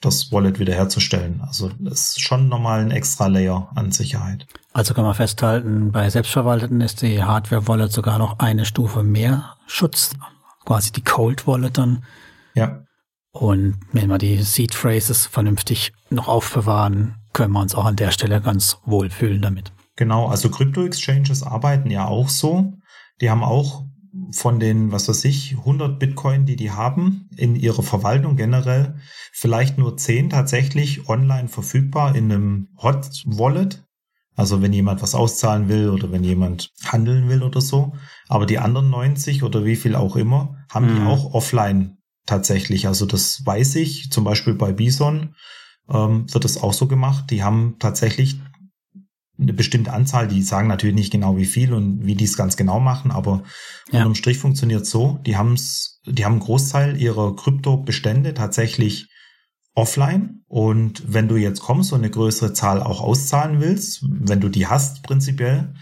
das 0.00 0.32
Wallet 0.32 0.58
wiederherzustellen. 0.58 1.40
Also 1.40 1.70
das 1.78 2.10
ist 2.10 2.20
schon 2.20 2.48
nochmal 2.48 2.80
ein 2.80 2.90
extra 2.90 3.28
Layer 3.28 3.70
an 3.74 3.92
Sicherheit. 3.92 4.46
Also 4.72 4.94
kann 4.94 5.04
man 5.04 5.14
festhalten, 5.14 5.92
bei 5.92 6.10
Selbstverwalteten 6.10 6.80
ist 6.80 7.02
die 7.02 7.22
Hardware-Wallet 7.22 7.92
sogar 7.92 8.18
noch 8.18 8.38
eine 8.40 8.64
Stufe 8.64 9.02
mehr 9.02 9.56
Schutz, 9.66 10.14
quasi 10.64 10.92
die 10.92 11.02
Cold 11.02 11.46
Wallet 11.46 11.78
dann. 11.78 12.04
Ja. 12.54 12.84
Und 13.32 13.80
wenn 13.92 14.08
wir 14.08 14.18
die 14.18 14.42
Seed 14.42 14.74
Phrases 14.74 15.26
vernünftig 15.26 15.92
noch 16.10 16.28
aufbewahren, 16.28 17.16
können 17.32 17.52
wir 17.52 17.60
uns 17.60 17.74
auch 17.74 17.86
an 17.86 17.96
der 17.96 18.10
Stelle 18.10 18.40
ganz 18.40 18.78
wohl 18.84 19.08
fühlen 19.08 19.40
damit. 19.40 19.72
Genau, 19.96 20.26
also 20.26 20.48
Krypto-Exchanges 20.48 21.42
arbeiten 21.42 21.90
ja 21.90 22.06
auch 22.06 22.28
so. 22.28 22.72
Die 23.20 23.30
haben 23.30 23.44
auch 23.44 23.84
von 24.32 24.60
den, 24.60 24.92
was 24.92 25.08
weiß 25.08 25.24
ich, 25.24 25.56
100 25.58 25.98
Bitcoin, 25.98 26.44
die 26.44 26.56
die 26.56 26.70
haben, 26.70 27.28
in 27.36 27.56
ihrer 27.56 27.82
Verwaltung 27.82 28.36
generell, 28.36 28.96
vielleicht 29.32 29.78
nur 29.78 29.96
10 29.96 30.30
tatsächlich 30.30 31.08
online 31.08 31.48
verfügbar 31.48 32.14
in 32.14 32.30
einem 32.30 32.68
Hot 32.82 33.22
Wallet. 33.24 33.84
Also 34.34 34.62
wenn 34.62 34.72
jemand 34.72 35.02
was 35.02 35.14
auszahlen 35.14 35.68
will 35.68 35.90
oder 35.90 36.10
wenn 36.10 36.24
jemand 36.24 36.72
handeln 36.84 37.28
will 37.28 37.42
oder 37.42 37.60
so. 37.60 37.92
Aber 38.28 38.46
die 38.46 38.58
anderen 38.58 38.90
90 38.90 39.42
oder 39.42 39.64
wie 39.64 39.76
viel 39.76 39.94
auch 39.94 40.16
immer, 40.16 40.56
haben 40.70 40.90
mhm. 40.90 40.96
die 40.96 41.02
auch 41.02 41.34
offline 41.34 41.98
tatsächlich. 42.26 42.86
Also 42.86 43.04
das 43.04 43.44
weiß 43.44 43.76
ich. 43.76 44.10
Zum 44.10 44.24
Beispiel 44.24 44.54
bei 44.54 44.72
Bison 44.72 45.34
ähm, 45.90 46.32
wird 46.32 46.44
das 46.44 46.56
auch 46.56 46.72
so 46.72 46.86
gemacht. 46.86 47.30
Die 47.30 47.42
haben 47.42 47.76
tatsächlich 47.78 48.40
eine 49.40 49.52
bestimmte 49.52 49.92
Anzahl, 49.92 50.28
die 50.28 50.42
sagen 50.42 50.68
natürlich 50.68 50.94
nicht 50.94 51.12
genau 51.12 51.36
wie 51.36 51.46
viel 51.46 51.72
und 51.72 52.06
wie 52.06 52.14
die 52.14 52.24
es 52.24 52.36
ganz 52.36 52.56
genau 52.56 52.80
machen, 52.80 53.10
aber 53.10 53.42
ja. 53.90 54.00
unterm 54.00 54.14
Strich 54.14 54.38
funktioniert 54.38 54.86
so, 54.86 55.18
die 55.26 55.36
haben 55.36 55.54
es, 55.54 56.00
die 56.06 56.24
haben 56.24 56.32
einen 56.32 56.42
Großteil 56.42 57.00
ihrer 57.00 57.34
Kryptobestände 57.34 58.34
tatsächlich 58.34 59.08
offline. 59.74 60.44
Und 60.48 61.02
wenn 61.06 61.28
du 61.28 61.36
jetzt 61.36 61.60
kommst 61.60 61.92
und 61.92 62.00
eine 62.00 62.10
größere 62.10 62.52
Zahl 62.52 62.82
auch 62.82 63.00
auszahlen 63.00 63.60
willst, 63.60 64.04
wenn 64.06 64.40
du 64.40 64.48
die 64.48 64.66
hast 64.66 65.02
prinzipiell, 65.02 65.74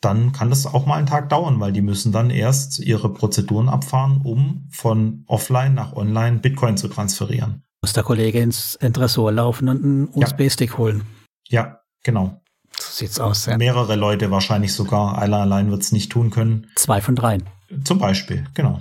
dann 0.00 0.32
kann 0.32 0.50
das 0.50 0.66
auch 0.66 0.86
mal 0.86 0.96
einen 0.96 1.06
Tag 1.06 1.30
dauern, 1.30 1.58
weil 1.58 1.72
die 1.72 1.80
müssen 1.80 2.12
dann 2.12 2.30
erst 2.30 2.78
ihre 2.80 3.12
Prozeduren 3.12 3.68
abfahren, 3.68 4.20
um 4.22 4.68
von 4.70 5.24
offline 5.26 5.74
nach 5.74 5.94
online 5.94 6.38
Bitcoin 6.38 6.76
zu 6.76 6.88
transferieren. 6.88 7.62
Muss 7.82 7.92
der 7.92 8.02
Kollege 8.02 8.40
ins 8.40 8.74
Entressor 8.76 9.32
laufen 9.32 9.68
und 9.68 9.84
einen 9.84 10.08
USB-Stick 10.12 10.76
holen. 10.76 11.04
Ja, 11.48 11.80
genau. 12.02 12.42
So 12.78 12.90
sieht's 12.92 13.20
aus. 13.20 13.46
Ja. 13.46 13.56
Mehrere 13.56 13.96
Leute 13.96 14.30
wahrscheinlich 14.30 14.72
sogar. 14.72 15.18
Einer 15.18 15.38
allein 15.38 15.70
wird 15.70 15.82
es 15.82 15.92
nicht 15.92 16.12
tun 16.12 16.30
können. 16.30 16.68
Zwei 16.76 17.00
von 17.00 17.16
dreien. 17.16 17.44
Zum 17.84 17.98
Beispiel, 17.98 18.46
genau. 18.54 18.80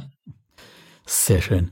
Sehr 1.05 1.41
schön. 1.41 1.71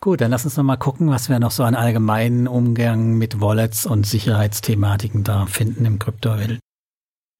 Gut, 0.00 0.20
dann 0.20 0.30
lass 0.30 0.44
uns 0.44 0.56
noch 0.56 0.64
mal 0.64 0.76
gucken, 0.76 1.08
was 1.08 1.28
wir 1.28 1.38
noch 1.38 1.50
so 1.50 1.64
an 1.64 1.74
allgemeinen 1.74 2.46
Umgang 2.46 3.14
mit 3.14 3.40
Wallets 3.40 3.86
und 3.86 4.06
Sicherheitsthematiken 4.06 5.24
da 5.24 5.46
finden 5.46 5.86
im 5.86 5.98
Kryptowelt. 5.98 6.60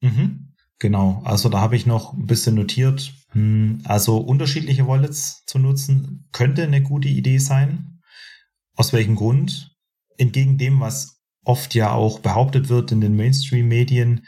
Mhm. 0.00 0.54
Genau, 0.78 1.22
also 1.24 1.48
da 1.48 1.60
habe 1.60 1.76
ich 1.76 1.86
noch 1.86 2.14
ein 2.14 2.26
bisschen 2.26 2.54
notiert. 2.54 3.12
Hm, 3.30 3.82
also 3.84 4.18
unterschiedliche 4.18 4.86
Wallets 4.86 5.44
zu 5.46 5.58
nutzen 5.58 6.28
könnte 6.32 6.62
eine 6.62 6.82
gute 6.82 7.08
Idee 7.08 7.38
sein. 7.38 8.00
Aus 8.76 8.92
welchem 8.92 9.14
Grund? 9.14 9.76
Entgegen 10.16 10.58
dem, 10.58 10.80
was 10.80 11.20
oft 11.44 11.74
ja 11.74 11.92
auch 11.92 12.20
behauptet 12.20 12.68
wird 12.68 12.92
in 12.92 13.00
den 13.00 13.16
Mainstream-Medien, 13.16 14.26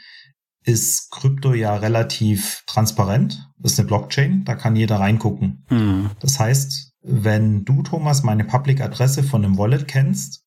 ist 0.63 1.11
Krypto 1.11 1.53
ja 1.53 1.75
relativ 1.75 2.63
transparent. 2.67 3.47
Das 3.57 3.73
ist 3.73 3.79
eine 3.79 3.87
Blockchain, 3.87 4.43
da 4.43 4.55
kann 4.55 4.75
jeder 4.75 4.99
reingucken. 4.99 5.65
Mhm. 5.69 6.11
Das 6.19 6.39
heißt, 6.39 6.93
wenn 7.01 7.63
du, 7.63 7.83
Thomas, 7.83 8.23
meine 8.23 8.43
Public-Adresse 8.43 9.23
von 9.23 9.45
einem 9.45 9.57
Wallet 9.57 9.87
kennst, 9.87 10.43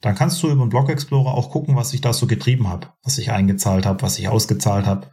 dann 0.00 0.14
kannst 0.14 0.42
du 0.42 0.50
über 0.50 0.64
den 0.64 0.70
Block 0.70 0.88
Explorer 0.88 1.34
auch 1.34 1.50
gucken, 1.50 1.76
was 1.76 1.92
ich 1.92 2.00
da 2.00 2.12
so 2.12 2.26
getrieben 2.26 2.68
habe, 2.68 2.88
was 3.02 3.18
ich 3.18 3.30
eingezahlt 3.30 3.86
habe, 3.86 4.02
was 4.02 4.18
ich 4.18 4.28
ausgezahlt 4.28 4.86
habe, 4.86 5.10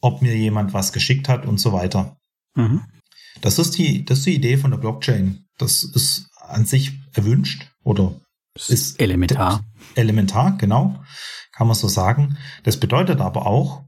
ob 0.00 0.22
mir 0.22 0.36
jemand 0.36 0.74
was 0.74 0.92
geschickt 0.92 1.28
hat 1.28 1.46
und 1.46 1.58
so 1.58 1.72
weiter. 1.72 2.18
Mhm. 2.54 2.82
Das 3.40 3.58
ist 3.58 3.78
die, 3.78 4.04
das 4.04 4.18
ist 4.18 4.26
die 4.26 4.34
Idee 4.34 4.56
von 4.58 4.70
der 4.70 4.78
Blockchain. 4.78 5.46
Das 5.56 5.82
ist 5.82 6.28
an 6.40 6.66
sich 6.66 6.92
erwünscht 7.14 7.72
oder 7.82 8.20
ist 8.66 9.00
elementar. 9.00 9.64
Elementar, 9.94 10.56
genau, 10.58 11.00
kann 11.52 11.66
man 11.66 11.76
so 11.76 11.88
sagen. 11.88 12.36
Das 12.64 12.78
bedeutet 12.78 13.20
aber 13.20 13.46
auch, 13.46 13.84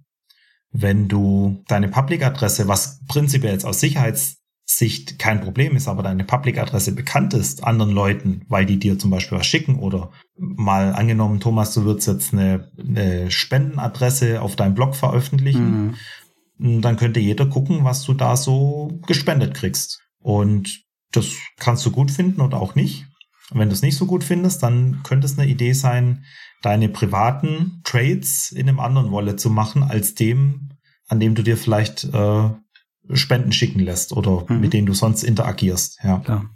wenn 0.72 1.08
du 1.08 1.62
deine 1.66 1.88
Public-Adresse, 1.88 2.68
was 2.68 3.00
prinzipiell 3.06 3.52
jetzt 3.52 3.64
aus 3.64 3.80
Sicherheitssicht 3.80 5.18
kein 5.18 5.40
Problem 5.40 5.76
ist, 5.76 5.88
aber 5.88 6.02
deine 6.02 6.24
Public-Adresse 6.24 6.92
bekannt 6.92 7.34
ist 7.34 7.64
anderen 7.64 7.92
Leuten, 7.92 8.42
weil 8.48 8.66
die 8.66 8.78
dir 8.78 8.98
zum 8.98 9.10
Beispiel 9.10 9.38
was 9.38 9.46
schicken 9.46 9.78
oder 9.80 10.10
mal 10.36 10.94
angenommen, 10.94 11.40
Thomas, 11.40 11.74
du 11.74 11.84
würdest 11.84 12.08
jetzt 12.08 12.32
eine, 12.32 12.70
eine 12.78 13.30
Spendenadresse 13.30 14.40
auf 14.40 14.56
deinem 14.56 14.74
Blog 14.74 14.94
veröffentlichen, 14.94 15.96
mhm. 16.58 16.80
dann 16.82 16.96
könnte 16.96 17.20
jeder 17.20 17.46
gucken, 17.46 17.84
was 17.84 18.04
du 18.04 18.14
da 18.14 18.36
so 18.36 19.00
gespendet 19.06 19.54
kriegst. 19.54 20.00
Und 20.18 20.84
das 21.12 21.32
kannst 21.58 21.84
du 21.84 21.90
gut 21.90 22.10
finden 22.10 22.40
oder 22.40 22.60
auch 22.60 22.74
nicht. 22.74 23.06
Und 23.50 23.60
wenn 23.60 23.68
du 23.68 23.74
es 23.74 23.82
nicht 23.82 23.96
so 23.96 24.06
gut 24.06 24.24
findest, 24.24 24.62
dann 24.62 25.02
könnte 25.02 25.26
es 25.26 25.38
eine 25.38 25.48
Idee 25.48 25.72
sein, 25.72 26.24
deine 26.62 26.88
privaten 26.88 27.80
Trades 27.84 28.52
in 28.52 28.68
einem 28.68 28.80
anderen 28.80 29.12
Wallet 29.12 29.40
zu 29.40 29.50
machen, 29.50 29.82
als 29.82 30.14
dem, 30.14 30.70
an 31.08 31.20
dem 31.20 31.34
du 31.34 31.42
dir 31.42 31.56
vielleicht 31.56 32.04
äh, 32.04 32.50
Spenden 33.12 33.52
schicken 33.52 33.80
lässt 33.80 34.12
oder 34.12 34.44
mhm. 34.48 34.60
mit 34.60 34.72
denen 34.72 34.86
du 34.86 34.94
sonst 34.94 35.22
interagierst. 35.22 35.98
Ja. 36.02 36.18
Klar. 36.18 36.50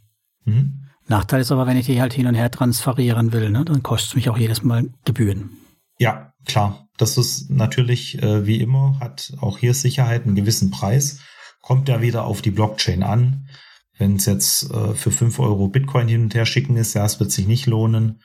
Mhm. 0.45 0.85
Nachteil 1.07 1.41
ist 1.41 1.53
aber, 1.53 1.67
wenn 1.67 1.77
ich 1.77 1.87
die 1.87 2.01
halt 2.01 2.15
hin 2.15 2.27
und 2.27 2.35
her 2.35 2.51
transferieren 2.51 3.33
will, 3.33 3.51
ne, 3.51 3.65
dann 3.65 3.83
kostet 3.83 4.11
es 4.11 4.15
mich 4.17 4.29
auch 4.31 4.39
jedes 4.39 4.63
Mal 4.63 4.89
Gebühren. 5.05 5.51
Ja, 5.99 6.33
klar. 6.47 6.89
Das 6.97 7.19
ist 7.19 7.51
natürlich, 7.51 8.23
äh, 8.23 8.47
wie 8.47 8.61
immer, 8.61 8.99
hat 9.01 9.33
auch 9.41 9.59
hier 9.59 9.75
Sicherheit 9.75 10.25
einen 10.25 10.37
gewissen 10.37 10.71
Preis. 10.71 11.21
Kommt 11.61 11.89
ja 11.89 12.01
wieder 12.01 12.25
auf 12.25 12.41
die 12.41 12.53
Blockchain 12.53 13.03
an. 13.03 13.49
Wenn 13.99 14.17
es 14.17 14.27
jetzt 14.27 14.71
äh, 14.71 14.95
für 14.95 15.11
fünf 15.11 15.39
Euro 15.39 15.69
Bitcoin 15.69 16.09
hin 16.09 16.23
und 16.25 16.35
her 16.35 16.47
schicken 16.47 16.77
ist, 16.77 16.95
ja, 16.95 17.05
es 17.05 17.21
wird 17.21 17.31
sich 17.31 17.47
nicht 17.47 17.67
lohnen. 17.67 18.21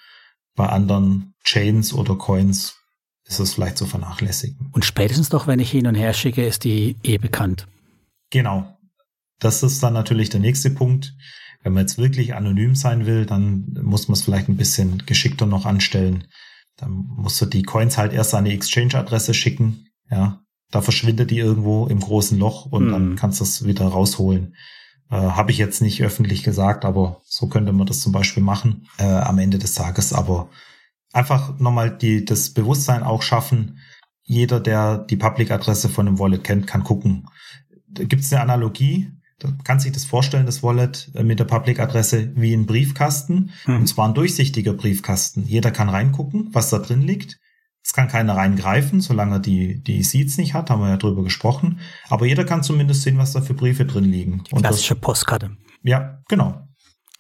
Bei 0.56 0.68
anderen 0.68 1.34
Chains 1.44 1.94
oder 1.94 2.16
Coins 2.16 2.76
ist 3.26 3.40
es 3.40 3.54
vielleicht 3.54 3.78
zu 3.78 3.86
vernachlässigen. 3.86 4.72
Und 4.72 4.84
spätestens 4.86 5.30
doch, 5.30 5.46
wenn 5.46 5.60
ich 5.60 5.72
hin 5.72 5.88
und 5.88 5.96
her 5.96 6.14
schicke, 6.14 6.46
ist 6.46 6.64
die 6.64 6.96
eh 7.04 7.18
bekannt. 7.18 7.68
Genau. 8.32 8.78
Das 9.40 9.64
ist 9.64 9.82
dann 9.84 9.94
natürlich 9.94 10.30
der 10.30 10.40
nächste 10.40 10.72
Punkt. 10.72 11.16
Wenn 11.62 11.74
man 11.74 11.82
jetzt 11.82 11.98
wirklich 11.98 12.34
anonym 12.34 12.76
sein 12.76 13.06
will, 13.06 13.26
dann 13.26 13.78
muss 13.82 14.08
man 14.08 14.14
es 14.14 14.24
vielleicht 14.24 14.50
ein 14.50 14.58
bisschen 14.58 15.04
geschickter 15.06 15.46
noch 15.46 15.66
anstellen. 15.66 16.26
Dann 16.78 16.92
musst 16.92 17.40
du 17.42 17.46
die 17.46 17.64
Coins 17.64 17.98
halt 17.98 18.14
erst 18.14 18.34
an 18.34 18.46
die 18.46 18.54
Exchange-Adresse 18.54 19.34
schicken. 19.34 19.86
Ja, 20.10 20.42
da 20.72 20.82
verschwindet 20.82 21.32
die 21.32 21.38
irgendwo 21.38 21.88
im 21.88 22.00
großen 22.00 22.38
Loch 22.40 22.66
und 22.66 22.88
mm. 22.88 22.92
dann 22.92 23.16
kannst 23.16 23.40
du 23.40 23.44
es 23.44 23.66
wieder 23.66 23.86
rausholen. 23.86 24.56
Äh, 25.10 25.16
Habe 25.16 25.52
ich 25.52 25.58
jetzt 25.58 25.82
nicht 25.82 26.02
öffentlich 26.04 26.44
gesagt, 26.44 26.86
aber 26.86 27.22
so 27.26 27.48
könnte 27.48 27.74
man 27.74 27.88
das 27.88 28.02
zum 28.02 28.12
Beispiel 28.12 28.44
machen 28.44 28.88
äh, 28.98 29.06
am 29.06 29.40
Ende 29.40 29.58
des 29.58 29.74
Tages. 29.74 30.14
Aber 30.14 30.50
einfach 31.14 31.58
nochmal 31.60 31.96
die, 31.96 32.26
das 32.26 32.52
Bewusstsein 32.52 33.04
auch 33.04 33.22
schaffen. 33.22 33.80
Jeder, 34.24 34.60
der 34.60 35.00
die 35.00 35.18
Public-Adresse 35.18 35.90
von 35.90 36.08
einem 36.08 36.20
Wallet 36.20 36.44
kennt, 36.44 36.68
kann 36.68 36.84
gucken. 36.84 37.28
Da 37.88 38.04
gibt 38.04 38.24
es 38.24 38.32
eine 38.32 38.44
Analogie. 38.44 39.12
Da 39.40 39.50
kann 39.64 39.80
sich 39.80 39.94
das 39.94 40.06
vorstellen, 40.06 40.46
das 40.46 40.62
Wallet 40.62 41.12
äh, 41.16 41.24
mit 41.24 41.40
der 41.40 41.46
Public-Adresse 41.46 42.34
wie 42.36 42.54
ein 42.54 42.66
Briefkasten. 42.66 43.52
Mhm. 43.66 43.78
Und 43.78 43.88
zwar 43.88 44.08
ein 44.08 44.14
durchsichtiger 44.14 44.74
Briefkasten. 44.74 45.46
Jeder 45.46 45.72
kann 45.72 45.90
reingucken, 45.90 46.50
was 46.52 46.70
da 46.70 46.80
drin 46.80 47.02
liegt. 47.02 47.40
Es 47.84 47.94
kann 47.94 48.08
keiner 48.08 48.36
reingreifen, 48.36 49.02
solange 49.02 49.36
er 49.36 49.40
die, 49.40 49.82
die 49.82 50.04
Seeds 50.04 50.38
nicht 50.38 50.54
hat, 50.54 50.70
haben 50.70 50.82
wir 50.82 50.90
ja 50.90 50.98
drüber 50.98 51.24
gesprochen. 51.24 51.80
Aber 52.10 52.26
jeder 52.26 52.44
kann 52.44 52.62
zumindest 52.62 53.02
sehen, 53.04 53.18
was 53.18 53.32
da 53.32 53.42
für 53.42 53.54
Briefe 53.54 53.86
drin 53.86 54.04
liegen. 54.04 54.44
Die 54.44 54.56
klassische 54.56 54.96
das, 54.96 55.02
Postkarte. 55.02 55.58
Ja, 55.84 56.20
genau. 56.28 56.68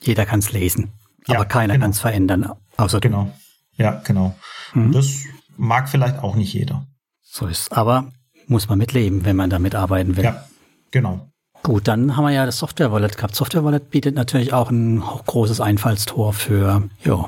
Jeder 0.01 0.25
kann 0.25 0.39
es 0.39 0.51
lesen, 0.51 0.93
ja, 1.27 1.35
aber 1.35 1.45
keiner 1.45 1.73
genau. 1.73 1.85
kann 1.85 1.91
es 1.91 1.99
verändern. 1.99 2.51
Außer 2.77 2.99
genau. 2.99 3.31
Ja, 3.73 4.01
genau. 4.05 4.35
Mhm. 4.73 4.91
Das 4.91 5.23
mag 5.57 5.89
vielleicht 5.89 6.19
auch 6.19 6.35
nicht 6.35 6.53
jeder. 6.53 6.85
So 7.21 7.47
ist 7.47 7.71
aber 7.71 8.11
muss 8.47 8.67
man 8.67 8.77
mitleben, 8.77 9.25
wenn 9.25 9.35
man 9.35 9.49
damit 9.49 9.75
arbeiten 9.75 10.17
will. 10.17 10.23
Ja, 10.23 10.45
genau. 10.91 11.29
Gut, 11.63 11.87
dann 11.87 12.15
haben 12.15 12.23
wir 12.23 12.31
ja 12.31 12.45
das 12.45 12.57
Software 12.57 12.91
Wallet 12.91 13.17
gehabt. 13.17 13.35
Software 13.35 13.63
Wallet 13.63 13.89
bietet 13.89 14.15
natürlich 14.15 14.53
auch 14.53 14.71
ein 14.71 15.01
großes 15.01 15.61
Einfallstor 15.61 16.33
für 16.33 16.89
ja, 17.03 17.27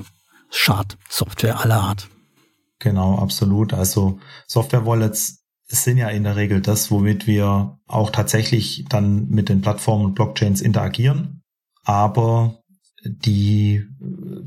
Schadsoftware 0.49 1.59
aller 1.59 1.81
Art. 1.81 2.09
Genau, 2.81 3.19
absolut. 3.19 3.73
Also 3.73 4.19
Software-Wallets 4.47 5.43
sind 5.67 5.97
ja 5.97 6.09
in 6.09 6.23
der 6.23 6.35
Regel 6.35 6.61
das, 6.61 6.89
womit 6.89 7.27
wir 7.27 7.77
auch 7.87 8.09
tatsächlich 8.09 8.85
dann 8.89 9.27
mit 9.29 9.49
den 9.49 9.61
Plattformen 9.61 10.05
und 10.05 10.15
Blockchains 10.15 10.61
interagieren. 10.61 11.43
Aber 11.83 12.59
die 13.03 13.83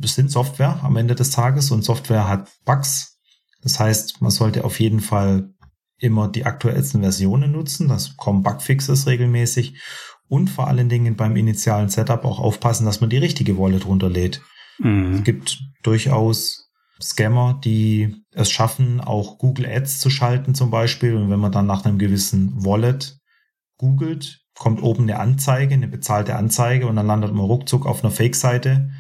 sind 0.05 0.31
Software 0.31 0.81
am 0.83 0.97
Ende 0.97 1.15
des 1.15 1.31
Tages 1.31 1.71
und 1.71 1.83
Software 1.83 2.29
hat 2.29 2.49
Bugs. 2.65 3.19
Das 3.63 3.79
heißt, 3.79 4.21
man 4.21 4.31
sollte 4.31 4.65
auf 4.65 4.81
jeden 4.81 5.01
Fall 5.01 5.51
immer 5.99 6.29
die 6.29 6.45
aktuellsten 6.45 7.01
Versionen 7.03 7.53
nutzen. 7.53 7.89
Das 7.89 8.17
kommen 8.17 8.43
Bugfixes 8.43 9.07
regelmäßig 9.07 9.81
und 10.29 10.51
vor 10.51 10.67
allen 10.67 10.89
Dingen 10.89 11.15
beim 11.15 11.37
initialen 11.37 11.89
Setup 11.89 12.25
auch 12.25 12.41
aufpassen, 12.41 12.85
dass 12.85 13.01
man 13.01 13.11
die 13.11 13.19
richtige 13.19 13.57
Wallet 13.59 13.87
runterlädt. 13.87 14.43
Mhm. 14.79 15.15
Es 15.15 15.25
gibt 15.25 15.63
durchaus 15.85 16.64
Scammer, 17.05 17.61
die 17.63 18.25
es 18.33 18.51
schaffen, 18.51 19.01
auch 19.01 19.39
Google 19.39 19.67
Ads 19.67 20.01
zu 20.01 20.09
schalten 20.09 20.55
zum 20.55 20.71
Beispiel. 20.71 21.15
Und 21.15 21.31
wenn 21.31 21.39
man 21.39 21.53
dann 21.53 21.67
nach 21.67 21.85
einem 21.85 21.99
gewissen 21.99 22.65
Wallet 22.65 23.19
googelt, 23.77 24.41
kommt 24.59 24.83
oben 24.83 25.03
eine 25.03 25.19
Anzeige, 25.19 25.75
eine 25.75 25.89
bezahlte 25.89 26.37
Anzeige 26.37 26.87
und 26.87 26.97
dann 26.97 27.07
landet 27.07 27.35
man 27.35 27.45
ruckzuck 27.45 27.87
auf 27.87 28.03
einer 28.03 28.13
Fake-Seite, 28.13 28.91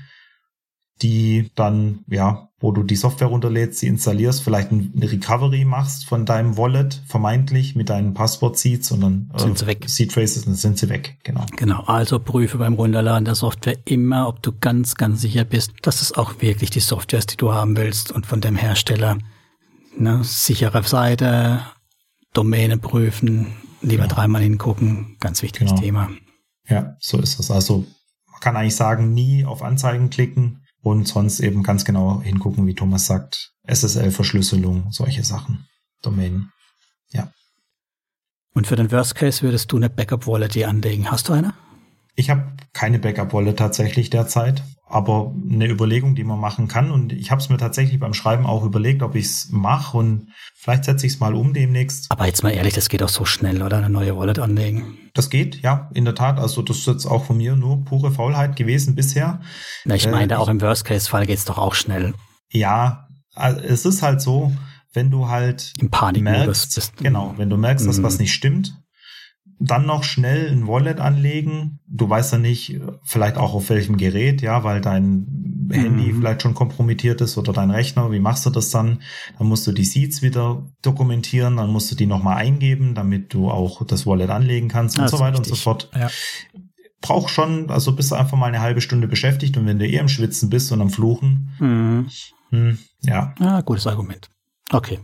die 1.02 1.50
dann, 1.54 2.04
ja, 2.07 2.48
wo 2.61 2.72
du 2.72 2.83
die 2.83 2.96
Software 2.96 3.28
runterlädst, 3.28 3.80
sie 3.80 3.88
installierst, 3.88 4.42
vielleicht 4.42 4.70
eine 4.70 4.90
Recovery 4.96 5.64
machst 5.64 6.07
von 6.07 6.24
deinem 6.24 6.57
Wallet, 6.57 7.02
vermeintlich 7.07 7.74
mit 7.74 7.90
deinen 7.90 8.14
Passwort-Seeds 8.14 8.92
und 8.92 9.00
dann 9.00 9.30
äh, 9.35 9.40
sind 9.40 9.59
sie 9.59 9.66
weg. 9.66 9.85
Seed 9.87 10.12
Traces, 10.12 10.44
dann 10.44 10.54
sind 10.54 10.78
sie 10.78 10.88
weg, 10.88 11.18
genau. 11.24 11.44
Genau, 11.57 11.83
also 11.83 12.18
prüfe 12.18 12.59
beim 12.59 12.74
Runterladen 12.74 13.24
der 13.24 13.35
Software 13.35 13.76
immer, 13.85 14.28
ob 14.28 14.42
du 14.42 14.52
ganz, 14.52 14.94
ganz 14.94 15.20
sicher 15.20 15.44
bist, 15.44 15.72
dass 15.83 16.00
es 16.00 16.12
auch 16.12 16.40
wirklich 16.40 16.70
die 16.70 16.80
Software 16.80 17.18
ist, 17.18 17.33
die 17.33 17.37
du 17.37 17.52
haben 17.52 17.76
willst 17.76 18.12
und 18.12 18.24
von 18.24 18.40
dem 18.40 18.57
Hersteller. 18.57 19.18
Ne, 19.96 20.24
sichere 20.24 20.83
Seite, 20.83 21.61
Domäne 22.33 22.78
prüfen, 22.78 23.54
lieber 23.83 24.04
genau. 24.04 24.14
dreimal 24.14 24.42
hingucken, 24.42 25.16
ganz 25.20 25.42
wichtiges 25.42 25.70
genau. 25.70 25.83
Thema. 25.83 26.11
Ja, 26.68 26.96
so 26.98 27.18
ist 27.18 27.38
es. 27.38 27.50
Also 27.50 27.85
man 28.30 28.40
kann 28.40 28.57
eigentlich 28.57 28.76
sagen, 28.76 29.12
nie 29.12 29.44
auf 29.44 29.62
Anzeigen 29.62 30.11
klicken, 30.11 30.63
und 30.85 31.09
sonst 31.09 31.40
eben 31.40 31.62
ganz 31.62 31.85
genau 31.85 32.20
hingucken, 32.20 32.66
wie 32.66 32.75
Thomas 32.75 33.07
sagt, 33.07 33.53
SSL-Verschlüsselung, 33.66 34.92
solche 34.92 35.25
Sachen, 35.25 35.66
Domain. 36.03 36.51
Ja. 37.11 37.33
Und 38.53 38.66
für 38.66 38.77
den 38.77 38.92
Worst 38.92 39.14
Case 39.14 39.42
würdest 39.42 39.73
du 39.73 39.77
eine 39.77 39.88
Backup-Wallet 39.88 40.62
anlegen. 40.64 41.11
Hast 41.11 41.29
du 41.29 41.33
eine? 41.33 41.55
Ich 42.16 42.31
habe 42.31 42.53
keine 42.72 42.98
Backup-Wallet 42.98 43.59
tatsächlich 43.59 44.09
derzeit, 44.11 44.62
aber 44.87 45.35
eine 45.50 45.66
Überlegung, 45.68 46.14
die 46.14 46.22
man 46.22 46.38
machen 46.38 46.68
kann. 46.68 46.90
Und 46.92 47.12
ich 47.12 47.31
habe 47.31 47.40
es 47.40 47.48
mir 47.48 47.57
tatsächlich 47.57 47.98
beim 47.98 48.14
Schreiben 48.14 48.46
auch 48.46 48.64
überlegt, 48.64 49.03
ob 49.03 49.16
ich 49.16 49.24
es 49.24 49.48
mache 49.50 49.96
und 49.96 50.29
vielleicht 50.55 50.85
setze 50.85 51.07
ich 51.07 51.14
es 51.14 51.20
mal 51.20 51.35
um 51.35 51.53
demnächst. 51.55 52.11
Aber 52.11 52.27
jetzt 52.27 52.42
mal 52.42 52.50
ehrlich, 52.50 52.74
das 52.74 52.88
geht 52.88 53.03
auch 53.03 53.09
so 53.09 53.24
schnell, 53.24 53.62
oder? 53.62 53.79
Eine 53.79 53.90
neue 53.90 54.16
Wallet 54.16 54.38
anlegen. 54.38 54.98
Das 55.14 55.31
geht, 55.31 55.62
ja, 55.62 55.90
in 55.94 56.05
der 56.05 56.14
Tat. 56.14 56.38
Also 56.38 56.62
das 56.62 56.79
ist 56.79 56.87
jetzt 56.87 57.07
auch 57.07 57.24
von 57.24 57.37
mir 57.37 57.57
nur 57.57 57.85
pure 57.85 58.12
Faulheit 58.12 58.55
gewesen 58.57 58.94
bisher. 58.94 59.40
Na, 59.85 59.96
ich 59.96 60.09
meine, 60.09 60.35
äh, 60.35 60.37
auch 60.37 60.48
im 60.48 60.61
Worst-Case-Fall 60.61 61.27
geht 61.27 61.38
es 61.38 61.44
doch 61.44 61.59
auch 61.59 61.74
schnell. 61.74 62.14
Ja, 62.50 63.09
also 63.35 63.61
es 63.61 63.85
ist 63.85 64.03
halt 64.03 64.20
so, 64.20 64.53
wenn 64.92 65.11
du 65.11 65.29
halt 65.29 65.72
im 65.79 65.90
Panikmodus 65.90 66.74
bist. 66.74 66.96
Genau, 66.98 67.35
wenn 67.37 67.50
du 67.50 67.57
merkst, 67.57 67.87
dass 67.87 67.98
mm. 67.98 68.03
was 68.05 68.18
nicht 68.18 68.33
stimmt, 68.33 68.81
dann 69.66 69.87
noch 69.87 70.05
schnell 70.05 70.50
ein 70.50 70.66
Wallet 70.66 71.00
anlegen. 71.00 71.81
Du 71.87 72.09
weißt 72.09 72.33
ja 72.33 72.38
nicht, 72.38 72.81
vielleicht 73.03 73.37
auch 73.37 73.55
auf 73.55 73.70
welchem 73.70 73.96
Gerät, 73.96 74.42
ja, 74.42 74.64
weil 74.64 74.81
dein 74.81 75.68
Handy 75.70 76.12
mhm. 76.12 76.18
vielleicht 76.18 76.42
schon 76.42 76.55
kompromittiert 76.55 77.20
ist 77.20 77.38
oder 77.38 77.53
dein 77.53 77.70
Rechner. 77.70 78.11
Wie 78.12 78.20
machst 78.20 78.44
du 78.46 78.50
das 78.50 78.70
dann? 78.70 79.00
Dann 79.38 79.48
musst 79.48 79.66
du 79.66 79.72
die 79.72 79.85
Seeds 79.85 80.22
wieder 80.22 80.66
dokumentieren, 80.83 81.57
dann 81.57 81.70
musst 81.70 81.90
du 81.90 81.94
die 81.94 82.07
nochmal 82.07 82.37
eingeben, 82.37 82.94
damit 82.94 83.33
du 83.33 83.50
auch 83.50 83.85
das 83.87 84.07
Wallet 84.07 84.31
anlegen 84.31 84.68
kannst 84.68 84.98
und 84.98 85.09
so 85.09 85.18
weiter 85.18 85.38
und 85.38 85.46
so 85.46 85.55
fort. 85.55 85.90
Ja. 85.94 86.11
Brauch 87.00 87.29
schon, 87.29 87.70
also 87.70 87.94
bist 87.94 88.11
du 88.11 88.14
einfach 88.14 88.37
mal 88.37 88.46
eine 88.46 88.61
halbe 88.61 88.81
Stunde 88.81 89.09
beschäftigt 89.09 89.57
und 89.57 89.66
wenn 89.66 89.79
du 89.79 89.87
eher 89.87 90.00
am 90.00 90.09
Schwitzen 90.09 90.48
bist 90.48 90.72
und 90.72 90.81
am 90.81 90.90
Fluchen, 90.90 91.50
mhm. 91.59 92.07
hm, 92.50 92.79
ja. 93.03 93.35
Ah, 93.38 93.61
gutes 93.61 93.87
Argument. 93.87 94.31
Okay. 94.70 95.00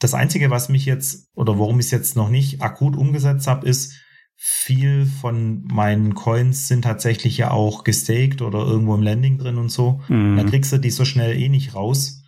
Das 0.00 0.14
Einzige, 0.14 0.50
was 0.50 0.68
mich 0.68 0.84
jetzt 0.84 1.28
oder 1.34 1.58
warum 1.58 1.78
ich 1.78 1.86
es 1.86 1.92
jetzt 1.92 2.16
noch 2.16 2.28
nicht 2.28 2.60
akut 2.60 2.96
umgesetzt 2.96 3.46
habe, 3.46 3.66
ist, 3.66 3.94
viel 4.36 5.06
von 5.06 5.64
meinen 5.64 6.14
Coins 6.14 6.68
sind 6.68 6.82
tatsächlich 6.82 7.38
ja 7.38 7.50
auch 7.50 7.84
gestaked 7.84 8.42
oder 8.42 8.60
irgendwo 8.60 8.94
im 8.94 9.02
Landing 9.02 9.38
drin 9.38 9.58
und 9.58 9.70
so. 9.70 10.02
Mhm. 10.08 10.36
Da 10.36 10.44
kriegst 10.44 10.72
du 10.72 10.78
die 10.78 10.90
so 10.90 11.04
schnell 11.04 11.36
eh 11.36 11.48
nicht 11.48 11.74
raus. 11.74 12.22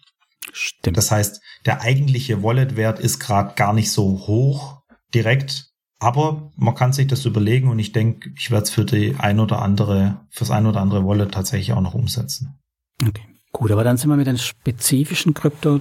Stimmt. 0.52 0.96
Das 0.96 1.10
heißt, 1.10 1.40
der 1.66 1.82
eigentliche 1.82 2.42
Wallet-Wert 2.42 3.00
ist 3.00 3.18
gerade 3.18 3.54
gar 3.54 3.72
nicht 3.72 3.90
so 3.90 4.26
hoch 4.26 4.82
direkt. 5.14 5.72
Aber 5.98 6.52
man 6.56 6.74
kann 6.74 6.92
sich 6.92 7.06
das 7.06 7.24
überlegen 7.24 7.68
und 7.68 7.78
ich 7.78 7.92
denke, 7.92 8.30
ich 8.36 8.50
werde 8.50 8.64
es 8.64 8.70
für 8.70 8.84
die 8.84 9.16
ein 9.18 9.40
oder 9.40 9.62
andere, 9.62 10.26
fürs 10.30 10.50
ein 10.50 10.66
oder 10.66 10.80
andere 10.80 11.06
Wallet 11.06 11.32
tatsächlich 11.32 11.72
auch 11.72 11.80
noch 11.80 11.94
umsetzen. 11.94 12.58
Okay. 13.02 13.22
Gut, 13.52 13.70
aber 13.70 13.84
dann 13.84 13.96
sind 13.96 14.10
wir 14.10 14.16
mit 14.16 14.26
den 14.26 14.36
spezifischen 14.36 15.32
Krypto 15.32 15.80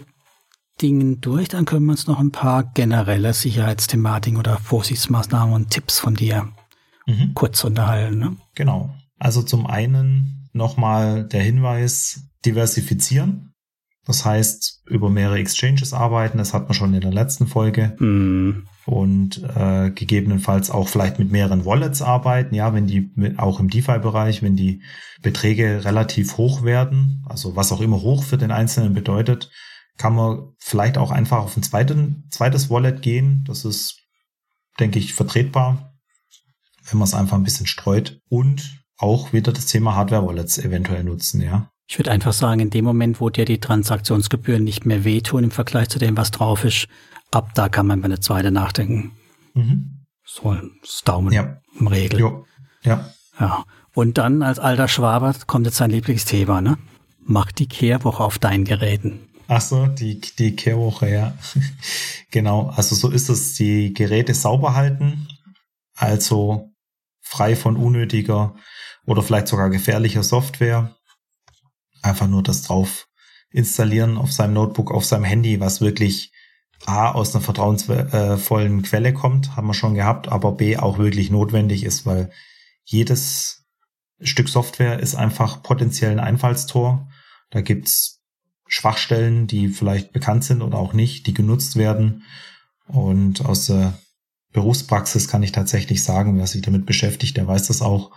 Dingen 0.81 1.21
durch, 1.21 1.47
dann 1.47 1.65
können 1.65 1.85
wir 1.85 1.91
uns 1.91 2.07
noch 2.07 2.19
ein 2.19 2.31
paar 2.31 2.63
generelle 2.63 3.33
Sicherheitsthematiken 3.33 4.37
oder 4.37 4.57
Vorsichtsmaßnahmen 4.57 5.53
und 5.53 5.69
Tipps 5.69 5.99
von 5.99 6.15
dir 6.15 6.49
mhm. 7.05 7.31
kurz 7.33 7.63
unterhalten. 7.63 8.17
Ne? 8.17 8.37
Genau. 8.55 8.93
Also 9.17 9.41
zum 9.41 9.65
einen 9.65 10.49
nochmal 10.53 11.25
der 11.25 11.43
Hinweis, 11.43 12.21
diversifizieren. 12.45 13.53
Das 14.05 14.23
heißt, 14.23 14.83
über 14.87 15.09
mehrere 15.09 15.39
Exchanges 15.39 15.93
arbeiten, 15.93 16.37
das 16.37 16.53
hat 16.53 16.65
man 16.65 16.75
schon 16.75 16.93
in 16.93 17.01
der 17.01 17.13
letzten 17.13 17.47
Folge. 17.47 17.95
Mhm. 17.99 18.67
Und 18.85 19.41
äh, 19.55 19.89
gegebenenfalls 19.89 20.69
auch 20.69 20.87
vielleicht 20.87 21.17
mit 21.17 21.31
mehreren 21.31 21.65
Wallets 21.65 22.03
arbeiten, 22.03 22.53
ja, 22.53 22.71
wenn 22.75 22.85
die 22.85 23.09
auch 23.37 23.59
im 23.59 23.67
DeFi-Bereich, 23.67 24.43
wenn 24.43 24.55
die 24.55 24.83
Beträge 25.23 25.85
relativ 25.85 26.37
hoch 26.37 26.63
werden, 26.63 27.25
also 27.27 27.55
was 27.55 27.71
auch 27.71 27.81
immer 27.81 28.01
hoch 28.01 28.23
für 28.23 28.37
den 28.37 28.51
Einzelnen 28.51 28.93
bedeutet, 28.93 29.49
kann 29.97 30.15
man 30.15 30.53
vielleicht 30.59 30.97
auch 30.97 31.11
einfach 31.11 31.37
auf 31.37 31.55
ein 31.55 31.63
zweiten, 31.63 32.27
zweites 32.29 32.69
Wallet 32.69 33.01
gehen. 33.01 33.43
Das 33.47 33.65
ist, 33.65 34.01
denke 34.79 34.99
ich, 34.99 35.13
vertretbar, 35.13 35.93
wenn 36.89 36.99
man 36.99 37.07
es 37.07 37.13
einfach 37.13 37.37
ein 37.37 37.43
bisschen 37.43 37.67
streut. 37.67 38.19
Und 38.29 38.83
auch 38.97 39.33
wieder 39.33 39.51
das 39.51 39.65
Thema 39.67 39.95
Hardware-Wallets 39.95 40.57
eventuell 40.59 41.03
nutzen, 41.03 41.41
ja. 41.41 41.69
Ich 41.87 41.99
würde 41.99 42.11
einfach 42.11 42.33
sagen, 42.33 42.61
in 42.61 42.69
dem 42.71 42.83
Moment, 42.83 43.21
wo 43.21 43.29
dir 43.29 43.45
die 43.45 43.59
Transaktionsgebühren 43.59 44.63
nicht 44.63 44.85
mehr 44.85 45.03
wehtun 45.03 45.43
im 45.43 45.51
Vergleich 45.51 45.89
zu 45.89 45.99
dem, 45.99 46.17
was 46.17 46.31
drauf 46.31 46.63
ist, 46.63 46.87
ab 47.31 47.51
da 47.53 47.69
kann 47.69 47.85
man 47.85 47.99
über 47.99 48.05
eine 48.05 48.19
zweite 48.19 48.49
nachdenken. 48.51 49.11
Mhm. 49.53 50.05
So 50.23 50.57
das 50.81 51.03
Daumen 51.05 51.31
ja. 51.31 51.61
im 51.79 51.87
Regel. 51.87 52.19
Jo. 52.19 52.45
Ja. 52.81 53.11
Ja. 53.39 53.65
Und 53.93 54.17
dann 54.17 54.41
als 54.41 54.57
alter 54.57 54.87
Schwaber 54.87 55.35
kommt 55.45 55.67
jetzt 55.67 55.77
sein 55.77 55.91
Lieblingsthema, 55.91 56.61
ne? 56.61 56.77
Mach 57.21 57.51
die 57.51 57.67
Kehrwoche 57.67 58.23
auf 58.23 58.39
deinen 58.39 58.65
Geräten. 58.65 59.19
Ach 59.47 59.61
so, 59.61 59.85
die, 59.87 60.19
die 60.19 60.55
Kehrwoche, 60.55 61.09
ja. 61.09 61.37
genau, 62.31 62.69
also 62.69 62.95
so 62.95 63.09
ist 63.09 63.29
es, 63.29 63.53
die 63.53 63.93
Geräte 63.93 64.33
sauber 64.33 64.73
halten, 64.73 65.27
also 65.95 66.71
frei 67.21 67.55
von 67.55 67.77
unnötiger 67.77 68.55
oder 69.05 69.21
vielleicht 69.21 69.47
sogar 69.47 69.69
gefährlicher 69.69 70.23
Software. 70.23 70.95
Einfach 72.01 72.27
nur 72.27 72.43
das 72.43 72.63
drauf 72.63 73.07
installieren 73.51 74.17
auf 74.17 74.31
seinem 74.31 74.53
Notebook, 74.53 74.91
auf 74.91 75.05
seinem 75.05 75.23
Handy, 75.23 75.59
was 75.59 75.81
wirklich 75.81 76.31
A 76.85 77.11
aus 77.11 77.33
einer 77.33 77.43
vertrauensvollen 77.43 78.83
Quelle 78.83 79.13
kommt, 79.13 79.55
haben 79.55 79.67
wir 79.67 79.73
schon 79.73 79.95
gehabt, 79.95 80.27
aber 80.27 80.51
B 80.51 80.77
auch 80.77 80.97
wirklich 80.97 81.31
notwendig 81.31 81.83
ist, 81.83 82.05
weil 82.05 82.31
jedes 82.83 83.65
Stück 84.21 84.49
Software 84.49 84.99
ist 84.99 85.15
einfach 85.15 85.63
potenziell 85.63 86.11
ein 86.11 86.19
Einfallstor. 86.19 87.07
Da 87.49 87.61
gibt's 87.61 88.14
Schwachstellen, 88.67 89.47
die 89.47 89.67
vielleicht 89.67 90.11
bekannt 90.11 90.43
sind 90.43 90.61
oder 90.61 90.77
auch 90.77 90.93
nicht, 90.93 91.27
die 91.27 91.33
genutzt 91.33 91.75
werden. 91.75 92.23
Und 92.87 93.45
aus 93.45 93.67
der 93.67 93.97
Berufspraxis 94.53 95.27
kann 95.27 95.43
ich 95.43 95.51
tatsächlich 95.51 96.03
sagen, 96.03 96.37
wer 96.37 96.47
sich 96.47 96.61
damit 96.61 96.85
beschäftigt, 96.85 97.37
der 97.37 97.47
weiß 97.47 97.67
das 97.67 97.81
auch. 97.81 98.11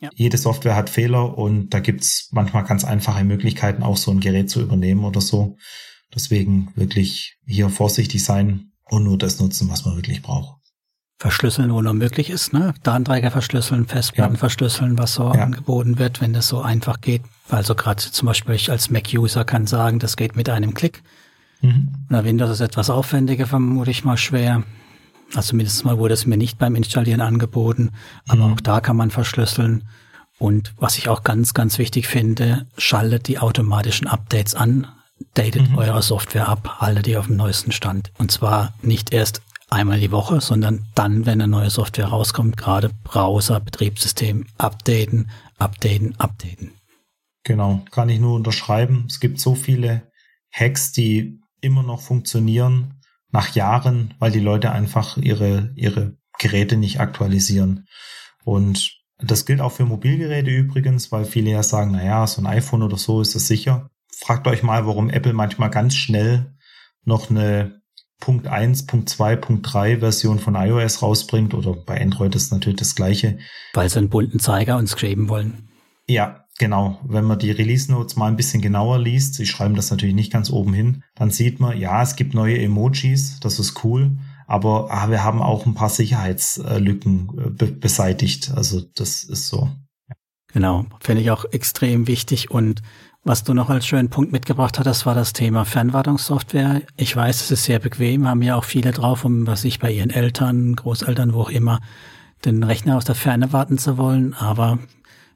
Ja. 0.00 0.10
Jede 0.14 0.38
Software 0.38 0.76
hat 0.76 0.90
Fehler 0.90 1.36
und 1.36 1.70
da 1.70 1.80
gibt's 1.80 2.28
manchmal 2.32 2.64
ganz 2.64 2.84
einfache 2.84 3.24
Möglichkeiten, 3.24 3.82
auch 3.82 3.96
so 3.96 4.10
ein 4.10 4.20
Gerät 4.20 4.50
zu 4.50 4.60
übernehmen 4.60 5.04
oder 5.04 5.20
so. 5.20 5.56
Deswegen 6.14 6.72
wirklich 6.74 7.36
hier 7.46 7.68
vorsichtig 7.68 8.24
sein 8.24 8.72
und 8.84 9.04
nur 9.04 9.18
das 9.18 9.40
nutzen, 9.40 9.68
was 9.68 9.84
man 9.84 9.96
wirklich 9.96 10.22
braucht 10.22 10.58
verschlüsseln, 11.18 11.72
wo 11.72 11.82
nur 11.82 11.94
möglich 11.94 12.30
ist, 12.30 12.52
ne? 12.52 12.74
Datenträger 12.82 13.30
verschlüsseln, 13.30 13.86
Festplatten 13.86 14.34
ja. 14.34 14.38
verschlüsseln, 14.38 14.98
was 14.98 15.14
so 15.14 15.34
ja. 15.34 15.42
angeboten 15.42 15.98
wird, 15.98 16.20
wenn 16.20 16.32
das 16.32 16.48
so 16.48 16.60
einfach 16.60 17.00
geht. 17.00 17.22
Also 17.50 17.74
gerade 17.74 18.02
zum 18.02 18.26
Beispiel 18.26 18.54
ich 18.54 18.70
als 18.70 18.90
Mac-User 18.90 19.44
kann 19.44 19.66
sagen, 19.66 19.98
das 19.98 20.16
geht 20.16 20.36
mit 20.36 20.48
einem 20.48 20.74
Klick. 20.74 21.02
Mhm. 21.60 21.88
Na, 22.08 22.24
Windows 22.24 22.50
ist 22.50 22.60
etwas 22.60 22.90
aufwendiger, 22.90 23.46
vermute 23.46 23.90
ich 23.90 24.04
mal 24.04 24.16
schwer. 24.16 24.62
Also 25.34 25.56
mindestens 25.56 25.84
mal 25.84 25.98
wurde 25.98 26.14
es 26.14 26.26
mir 26.26 26.36
nicht 26.36 26.58
beim 26.58 26.74
Installieren 26.74 27.20
angeboten, 27.20 27.90
aber 28.28 28.46
mhm. 28.46 28.54
auch 28.54 28.60
da 28.60 28.80
kann 28.80 28.96
man 28.96 29.10
verschlüsseln. 29.10 29.84
Und 30.38 30.72
was 30.78 30.98
ich 30.98 31.08
auch 31.08 31.24
ganz, 31.24 31.52
ganz 31.52 31.78
wichtig 31.78 32.06
finde, 32.06 32.66
schaltet 32.76 33.28
die 33.28 33.38
automatischen 33.38 34.06
Updates 34.06 34.54
an, 34.54 34.86
datet 35.34 35.70
mhm. 35.70 35.78
eure 35.78 36.02
Software 36.02 36.48
ab, 36.48 36.80
haltet 36.80 37.06
die 37.06 37.16
auf 37.16 37.26
dem 37.26 37.36
neuesten 37.36 37.72
Stand. 37.72 38.12
Und 38.18 38.30
zwar 38.30 38.72
nicht 38.80 39.12
erst 39.12 39.42
einmal 39.68 40.00
die 40.00 40.12
Woche, 40.12 40.40
sondern 40.40 40.86
dann, 40.94 41.26
wenn 41.26 41.40
eine 41.42 41.48
neue 41.48 41.70
Software 41.70 42.06
rauskommt, 42.06 42.56
gerade 42.56 42.90
Browser, 43.04 43.60
Betriebssystem 43.60 44.46
updaten, 44.56 45.28
updaten, 45.58 46.14
updaten. 46.18 46.77
Genau, 47.44 47.84
kann 47.90 48.08
ich 48.08 48.20
nur 48.20 48.34
unterschreiben. 48.34 49.06
Es 49.08 49.20
gibt 49.20 49.40
so 49.40 49.54
viele 49.54 50.10
Hacks, 50.52 50.92
die 50.92 51.40
immer 51.60 51.82
noch 51.82 52.00
funktionieren 52.00 53.00
nach 53.30 53.54
Jahren, 53.54 54.14
weil 54.18 54.30
die 54.30 54.40
Leute 54.40 54.72
einfach 54.72 55.16
ihre, 55.16 55.72
ihre 55.74 56.16
Geräte 56.38 56.76
nicht 56.76 57.00
aktualisieren. 57.00 57.86
Und 58.44 58.98
das 59.18 59.44
gilt 59.44 59.60
auch 59.60 59.72
für 59.72 59.84
Mobilgeräte 59.84 60.50
übrigens, 60.50 61.10
weil 61.12 61.24
viele 61.24 61.50
ja 61.50 61.62
sagen, 61.62 61.92
na 61.92 62.04
ja, 62.04 62.26
so 62.26 62.40
ein 62.40 62.46
iPhone 62.46 62.82
oder 62.82 62.96
so 62.96 63.20
ist 63.20 63.34
das 63.34 63.46
sicher. 63.46 63.90
Fragt 64.16 64.46
euch 64.46 64.62
mal, 64.62 64.86
warum 64.86 65.10
Apple 65.10 65.32
manchmal 65.32 65.70
ganz 65.70 65.94
schnell 65.94 66.54
noch 67.04 67.30
eine 67.30 67.80
Punkt 68.20 68.46
1, 68.46 68.86
Punkt 68.86 69.08
2, 69.08 69.36
Punkt 69.36 69.72
3 69.72 69.98
Version 69.98 70.38
von 70.38 70.54
iOS 70.54 71.02
rausbringt 71.02 71.54
oder 71.54 71.74
bei 71.74 72.00
Android 72.00 72.34
ist 72.34 72.52
natürlich 72.52 72.78
das 72.78 72.94
gleiche. 72.94 73.38
Weil 73.74 73.88
sie 73.88 73.98
einen 73.98 74.08
bunten 74.08 74.40
Zeiger 74.40 74.76
uns 74.76 74.96
geben 74.96 75.28
wollen. 75.28 75.67
Ja, 76.08 76.44
genau. 76.58 76.98
Wenn 77.04 77.24
man 77.24 77.38
die 77.38 77.50
Release 77.50 77.90
Notes 77.90 78.16
mal 78.16 78.28
ein 78.28 78.36
bisschen 78.36 78.62
genauer 78.62 78.98
liest, 78.98 79.34
sie 79.34 79.46
schreiben 79.46 79.74
das 79.74 79.90
natürlich 79.90 80.14
nicht 80.14 80.32
ganz 80.32 80.50
oben 80.50 80.72
hin, 80.72 81.02
dann 81.14 81.30
sieht 81.30 81.60
man, 81.60 81.78
ja, 81.78 82.02
es 82.02 82.16
gibt 82.16 82.34
neue 82.34 82.58
Emojis, 82.58 83.38
das 83.40 83.58
ist 83.58 83.84
cool, 83.84 84.16
aber 84.46 84.88
ah, 84.90 85.10
wir 85.10 85.22
haben 85.22 85.42
auch 85.42 85.66
ein 85.66 85.74
paar 85.74 85.90
Sicherheitslücken 85.90 87.30
äh, 87.38 87.50
be 87.50 87.66
beseitigt. 87.66 88.52
Also 88.54 88.80
das 88.94 89.24
ist 89.24 89.48
so. 89.48 89.70
Genau, 90.52 90.86
finde 91.00 91.20
ich 91.20 91.30
auch 91.30 91.44
extrem 91.52 92.06
wichtig 92.06 92.50
und 92.50 92.82
was 93.24 93.44
du 93.44 93.52
noch 93.52 93.68
als 93.68 93.86
schönen 93.86 94.08
Punkt 94.08 94.32
mitgebracht 94.32 94.78
hattest, 94.78 95.04
war 95.04 95.14
das 95.14 95.34
Thema 95.34 95.66
Fernwartungssoftware. 95.66 96.80
Ich 96.96 97.14
weiß, 97.14 97.42
es 97.42 97.50
ist 97.50 97.64
sehr 97.64 97.78
bequem, 97.78 98.26
haben 98.26 98.40
ja 98.40 98.56
auch 98.56 98.64
viele 98.64 98.92
drauf, 98.92 99.26
um 99.26 99.46
was 99.46 99.64
ich 99.64 99.80
bei 99.80 99.92
ihren 99.92 100.08
Eltern, 100.08 100.74
Großeltern, 100.74 101.34
wo 101.34 101.42
auch 101.42 101.50
immer, 101.50 101.80
den 102.46 102.62
Rechner 102.62 102.96
aus 102.96 103.04
der 103.04 103.16
Ferne 103.16 103.52
warten 103.52 103.76
zu 103.76 103.98
wollen. 103.98 104.32
Aber 104.32 104.78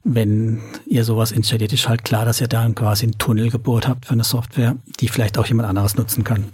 wenn 0.04 0.60
ihr 0.86 1.04
sowas 1.04 1.32
installiert, 1.32 1.72
ist 1.72 1.88
halt 1.88 2.04
klar, 2.04 2.24
dass 2.24 2.40
ihr 2.40 2.48
da 2.48 2.68
quasi 2.70 3.04
einen 3.06 3.18
Tunnel 3.18 3.50
gebohrt 3.50 3.86
habt 3.86 4.06
für 4.06 4.12
eine 4.12 4.24
Software, 4.24 4.76
die 5.00 5.08
vielleicht 5.08 5.38
auch 5.38 5.46
jemand 5.46 5.68
anderes 5.68 5.96
nutzen 5.96 6.24
kann. 6.24 6.52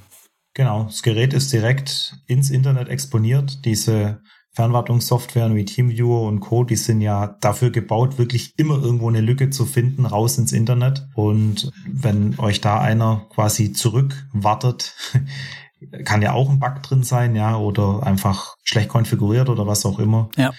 Genau, 0.55 0.85
das 0.85 1.03
Gerät 1.03 1.33
ist 1.33 1.53
direkt 1.53 2.17
ins 2.27 2.51
Internet 2.51 2.89
exponiert. 2.89 3.65
Diese 3.65 4.21
Fernwartungssoftware 4.53 5.55
wie 5.55 5.65
TeamViewer 5.65 6.23
und 6.23 6.41
Co., 6.41 6.65
die 6.65 6.77
sind 6.77 7.01
ja 7.01 7.37
dafür 7.41 7.71
gebaut, 7.71 8.19
wirklich 8.19 8.55
immer 8.57 8.75
irgendwo 8.83 9.09
eine 9.09 9.21
Lücke 9.21 9.51
zu 9.51 9.67
finden, 9.67 10.05
raus 10.05 10.37
ins 10.37 10.53
Internet. 10.53 11.07
Und 11.15 11.71
wenn 11.87 12.39
euch 12.41 12.61
da 12.61 12.81
einer 12.81 13.27
quasi 13.31 13.73
zurückwartet, 13.73 14.97
kann 16.05 16.23
ja 16.23 16.33
auch 16.33 16.51
ein 16.51 16.59
Bug 16.59 16.83
drin 16.83 17.05
sein, 17.05 17.37
ja, 17.37 17.57
oder 17.57 18.03
einfach 18.03 18.57
schlecht 18.65 18.89
konfiguriert 18.89 19.49
oder 19.49 19.67
was 19.67 19.87
auch 19.87 20.01
immer. 20.01 20.29
Ja. 20.37 20.53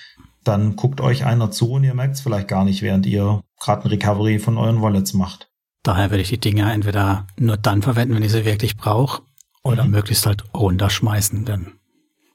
Dann 0.49 0.75
guckt 0.75 0.99
euch 0.99 1.25
einer 1.25 1.51
zu 1.51 1.73
und 1.73 1.83
ihr 1.83 1.93
merkt 1.93 2.15
es 2.15 2.21
vielleicht 2.21 2.47
gar 2.47 2.65
nicht, 2.65 2.81
während 2.81 3.05
ihr 3.05 3.43
gerade 3.59 3.83
ein 3.83 3.89
Recovery 3.89 4.39
von 4.39 4.57
euren 4.57 4.81
Wallets 4.81 5.13
macht. 5.13 5.51
Daher 5.83 6.09
würde 6.09 6.23
ich 6.23 6.29
die 6.29 6.39
Dinger 6.39 6.73
entweder 6.73 7.27
nur 7.37 7.55
dann 7.55 7.83
verwenden, 7.83 8.15
wenn 8.15 8.23
ich 8.23 8.31
sie 8.31 8.45
wirklich 8.45 8.75
brauche, 8.75 9.21
oder 9.61 9.85
mhm. 9.85 9.91
möglichst 9.91 10.25
halt 10.25 10.43
runterschmeißen, 10.55 11.45
denn. 11.45 11.73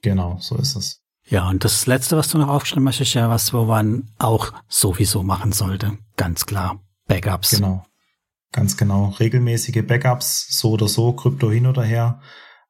Genau, 0.01 0.37
so 0.39 0.55
ist 0.55 0.77
es. 0.77 1.01
Ja, 1.27 1.49
und 1.49 1.65
das 1.65 1.87
letzte, 1.87 2.15
was 2.15 2.29
du 2.29 2.37
noch 2.37 2.47
aufschreiben 2.47 2.85
möchtest, 2.85 3.15
ja 3.15 3.29
was, 3.29 3.53
wo 3.53 3.65
man 3.65 4.09
auch 4.17 4.53
sowieso 4.69 5.21
machen 5.21 5.51
sollte. 5.51 5.97
Ganz 6.15 6.45
klar. 6.45 6.79
Backups. 7.09 7.51
Genau. 7.51 7.83
Ganz 8.53 8.77
genau. 8.77 9.09
Regelmäßige 9.19 9.85
Backups, 9.85 10.57
so 10.57 10.71
oder 10.71 10.87
so, 10.87 11.11
Krypto 11.11 11.51
hin 11.51 11.67
oder 11.67 11.83
her. 11.83 12.21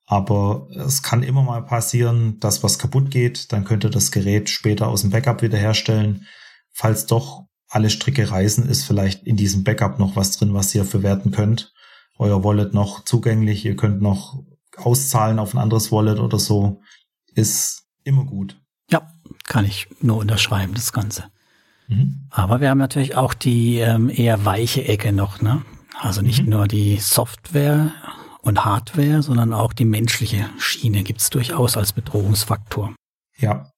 Aber 0.08 0.68
es 0.70 1.02
kann 1.02 1.24
immer 1.24 1.42
mal 1.42 1.64
passieren, 1.64 2.40
dass 2.40 2.64
was 2.64 2.78
kaputt 2.78 3.10
geht. 3.10 3.52
Dann 3.52 3.64
könnt 3.66 3.84
ihr 3.84 3.90
das 3.90 4.12
Gerät 4.12 4.50
später 4.50 4.88
aus 4.88 5.02
dem 5.02 5.10
Backup 5.10 5.42
wiederherstellen. 5.42 6.28
Falls 6.72 7.08
doch 7.08 7.46
alle 7.68 7.90
Stricke 7.90 8.30
reisen, 8.30 8.70
ist 8.70 8.84
vielleicht 8.84 9.24
in 9.24 9.36
diesem 9.36 9.64
Backup 9.64 9.98
noch 9.98 10.16
was 10.16 10.38
drin, 10.38 10.54
was 10.54 10.76
ihr 10.76 10.86
verwerten 10.86 11.32
könnt. 11.32 11.74
Euer 12.18 12.44
Wallet 12.44 12.74
noch 12.74 13.04
zugänglich. 13.04 13.66
Ihr 13.66 13.76
könnt 13.76 14.02
noch 14.02 14.44
auszahlen 14.78 15.40
auf 15.40 15.54
ein 15.54 15.60
anderes 15.60 15.92
Wallet 15.92 16.20
oder 16.20 16.38
so. 16.38 16.82
Ist 17.34 17.86
immer 18.04 18.26
gut. 18.26 18.62
Ja, 18.92 19.12
kann 19.46 19.66
ich 19.66 19.88
nur 20.02 20.18
unterschreiben, 20.18 20.76
das 20.76 20.94
Ganze. 20.94 21.26
Mhm. 21.88 22.28
Aber 22.30 22.62
wir 22.62 22.70
haben 22.70 22.78
natürlich 22.78 23.16
auch 23.16 23.34
die 23.34 23.80
ähm, 23.80 24.10
eher 24.10 24.46
weiche 24.46 24.86
Ecke 24.86 25.12
noch, 25.12 25.42
ne? 25.42 25.64
Also 26.00 26.22
nicht 26.22 26.44
mhm. 26.44 26.50
nur 26.50 26.68
die 26.68 26.98
Software 26.98 27.92
und 28.46 28.64
Hardware, 28.64 29.22
sondern 29.22 29.54
auch 29.54 29.74
die 29.74 29.86
menschliche 29.86 30.50
Schiene 30.58 31.04
gibt's 31.04 31.30
durchaus 31.30 31.76
als 31.76 31.92
Bedrohungsfaktor. 31.92 32.96
Ja, 33.38 33.72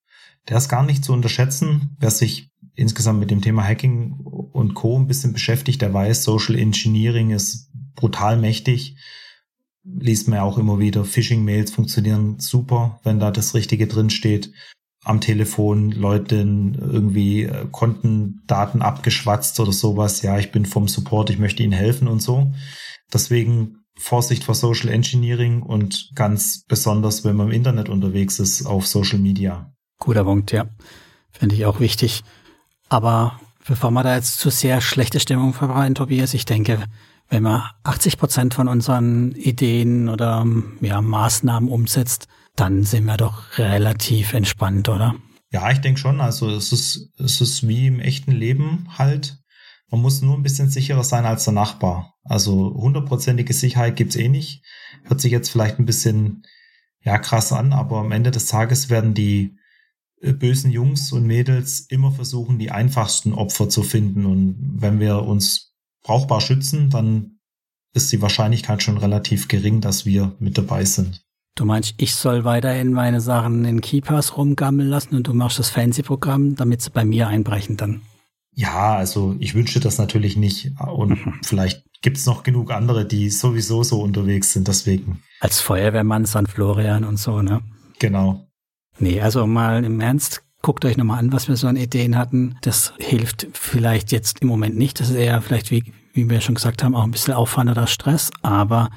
der 0.47 0.58
ist 0.58 0.69
gar 0.69 0.84
nicht 0.84 1.03
zu 1.03 1.13
unterschätzen. 1.13 1.97
Wer 1.99 2.12
sich 2.12 2.51
insgesamt 2.75 3.19
mit 3.19 3.32
dem 3.32 3.41
Thema 3.41 3.63
Hacking 3.63 4.13
und 4.13 4.75
Co. 4.75 4.99
ein 4.99 5.08
bisschen 5.08 5.34
beschäftigt, 5.34 5.82
der 5.82 5.93
weiß, 5.93 6.23
Social 6.23 6.56
Engineering 6.56 7.32
ist 7.32 7.71
brutal 7.95 8.38
mächtig 8.38 8.95
liest 9.88 10.27
man 10.27 10.38
ja 10.38 10.43
auch 10.43 10.58
immer 10.58 10.80
wieder, 10.80 11.06
Phishing-Mails 11.06 11.71
funktionieren 11.71 12.39
super, 12.39 12.99
wenn 13.03 13.19
da 13.19 13.32
das 13.32 13.53
Richtige 13.53 13.88
drin 13.88 14.10
steht. 14.10 14.51
Am 15.03 15.21
Telefon 15.21 15.91
Leuten 15.91 16.75
irgendwie 16.75 17.43
äh, 17.43 17.65
Kontendaten 17.71 18.82
abgeschwatzt 18.82 19.60
oder 19.60 19.71
sowas. 19.71 20.21
Ja, 20.21 20.38
ich 20.38 20.51
bin 20.51 20.65
vom 20.65 20.88
Support, 20.88 21.30
ich 21.30 21.39
möchte 21.39 21.63
Ihnen 21.63 21.73
helfen 21.73 22.08
und 22.08 22.21
so. 22.21 22.51
Deswegen 23.13 23.86
Vorsicht 23.97 24.43
vor 24.43 24.55
Social 24.55 24.89
Engineering 24.89 25.62
und 25.62 26.12
ganz 26.15 26.63
besonders, 26.67 27.23
wenn 27.23 27.36
man 27.36 27.47
im 27.47 27.53
Internet 27.53 27.89
unterwegs 27.89 28.39
ist, 28.39 28.65
auf 28.65 28.88
Social 28.88 29.19
Media. 29.19 29.71
Guter 29.99 30.23
Punkt, 30.23 30.51
ja. 30.51 30.67
Finde 31.31 31.55
ich 31.55 31.65
auch 31.65 31.79
wichtig. 31.79 32.23
Aber 32.89 33.39
bevor 33.65 33.91
wir 33.91 34.03
da 34.03 34.15
jetzt 34.15 34.39
zu 34.39 34.49
sehr 34.49 34.81
schlechte 34.81 35.19
Stimmung 35.19 35.53
verbreiten, 35.53 35.95
Tobias, 35.95 36.33
ich 36.33 36.45
denke, 36.45 36.83
wenn 37.29 37.43
man 37.43 37.63
80 37.83 38.17
Prozent 38.17 38.53
von 38.53 38.67
unseren 38.67 39.33
Ideen 39.33 40.10
oder 40.10 40.45
ja, 40.81 41.01
Maßnahmen 41.01 41.69
umsetzt, 41.69 42.27
dann 42.55 42.83
sind 42.83 43.05
wir 43.05 43.17
doch 43.17 43.57
relativ 43.57 44.33
entspannt, 44.33 44.89
oder? 44.89 45.15
Ja, 45.51 45.69
ich 45.71 45.79
denke 45.79 45.99
schon. 45.99 46.21
Also 46.21 46.49
es 46.49 46.71
ist, 46.71 47.12
es 47.19 47.41
ist 47.41 47.67
wie 47.67 47.88
im 47.88 47.99
echten 47.99 48.31
Leben 48.31 48.88
halt. 48.97 49.38
Man 49.89 50.02
muss 50.02 50.21
nur 50.21 50.36
ein 50.36 50.43
bisschen 50.43 50.69
sicherer 50.69 51.04
sein 51.04 51.26
als 51.26 51.45
der 51.45 51.54
Nachbar. 51.54 52.15
Also 52.23 52.73
hundertprozentige 52.76 53.54
Sicherheit 53.54 53.95
gibt's 53.95 54.15
eh 54.15 54.28
nicht. 54.28 54.63
Hört 55.04 55.21
sich 55.21 55.32
jetzt 55.32 55.50
vielleicht 55.50 55.80
ein 55.80 55.86
bisschen 55.86 56.43
ja 57.02 57.17
krass 57.17 57.54
an, 57.54 57.71
aber 57.71 58.00
am 58.00 58.12
Ende 58.12 58.32
des 58.32 58.47
Tages 58.47 58.89
werden 58.89 59.13
die 59.13 59.58
äh, 60.21 60.34
bösen 60.34 60.71
Jungs 60.71 61.12
und 61.12 61.26
Mädels 61.26 61.82
immer 61.89 62.12
versuchen, 62.12 62.60
die 62.60 62.71
einfachsten 62.71 63.34
Opfer 63.34 63.69
zu 63.69 63.84
finden. 63.84 64.26
Und 64.26 64.58
wenn 64.82 65.00
wir 65.00 65.23
uns 65.23 65.73
brauchbar 66.04 66.41
schützen, 66.41 66.89
dann 66.89 67.39
ist 67.93 68.12
die 68.12 68.21
Wahrscheinlichkeit 68.21 68.84
schon 68.84 68.97
relativ 68.97 69.47
gering, 69.47 69.82
dass 69.82 70.06
wir 70.06 70.36
mit 70.39 70.58
dabei 70.58 70.86
sind. 70.86 71.21
Du 71.56 71.65
meinst, 71.65 71.95
ich 71.97 72.13
soll 72.13 72.43
weiterhin 72.43 72.93
meine 72.93 73.19
Sachen 73.19 73.65
in 73.65 73.82
Keepers 73.82 74.38
rumgammeln 74.38 74.89
lassen 74.89 75.15
und 75.15 75.28
du 75.28 75.34
machst 75.34 75.58
das 75.58 75.71
Fancy-Programm, 75.71 76.56
damit 76.56 76.82
sie 76.82 76.91
bei 76.91 77.04
mir 77.04 77.28
einbrechen 77.28 77.78
dann? 77.78 78.02
Ja, 78.57 78.95
also 78.95 79.35
ich 79.39 79.53
wünsche 79.53 79.79
das 79.79 79.99
natürlich 79.99 80.35
nicht. 80.35 80.71
Und 80.79 81.09
mhm. 81.09 81.33
vielleicht 81.43 81.83
gibt 82.01 82.17
es 82.17 82.25
noch 82.25 82.43
genug 82.43 82.71
andere, 82.71 83.05
die 83.05 83.29
sowieso 83.29 83.83
so 83.83 84.01
unterwegs 84.01 84.53
sind, 84.53 84.67
deswegen. 84.67 85.21
Als 85.39 85.61
Feuerwehrmann, 85.61 86.25
San 86.25 86.47
Florian 86.47 87.03
und 87.03 87.17
so, 87.17 87.41
ne? 87.41 87.61
Genau. 87.99 88.47
Nee, 88.99 89.21
also 89.21 89.45
mal 89.45 89.83
im 89.83 89.99
Ernst, 89.99 90.43
Guckt 90.63 90.85
euch 90.85 90.97
nochmal 90.97 91.19
an, 91.19 91.31
was 91.31 91.47
wir 91.47 91.55
so 91.55 91.67
an 91.67 91.75
Ideen 91.75 92.17
hatten. 92.17 92.57
Das 92.61 92.93
hilft 92.97 93.47
vielleicht 93.53 94.11
jetzt 94.11 94.39
im 94.41 94.47
Moment 94.47 94.75
nicht. 94.75 94.99
Das 94.99 95.09
ist 95.09 95.15
eher 95.15 95.41
vielleicht, 95.41 95.71
wie, 95.71 95.93
wie 96.13 96.29
wir 96.29 96.41
schon 96.41 96.55
gesagt 96.55 96.83
haben, 96.83 96.95
auch 96.95 97.03
ein 97.03 97.11
bisschen 97.11 97.35
Aufwand 97.35 97.69
oder 97.69 97.87
Stress. 97.87 98.31
Aber 98.41 98.89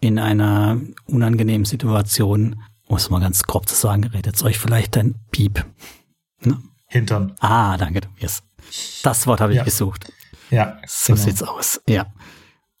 in 0.00 0.18
einer 0.18 0.80
unangenehmen 1.06 1.64
Situation, 1.64 2.60
muss 2.88 3.10
man 3.10 3.22
ganz 3.22 3.44
grob 3.44 3.68
zu 3.68 3.74
sagen, 3.74 4.04
redet 4.04 4.42
euch 4.42 4.58
vielleicht 4.58 4.96
ein 4.96 5.14
Piep. 5.30 5.64
Ne? 6.40 6.58
Hintern. 6.88 7.34
Ah, 7.38 7.76
danke, 7.76 8.02
Tobias. 8.02 8.42
Das 9.02 9.26
Wort 9.26 9.40
habe 9.40 9.52
ich 9.52 9.58
ja. 9.58 9.64
gesucht. 9.64 10.12
Ja. 10.50 10.78
So 10.86 11.14
genau. 11.14 11.24
sieht's 11.24 11.42
aus. 11.42 11.80
Ja. 11.88 12.06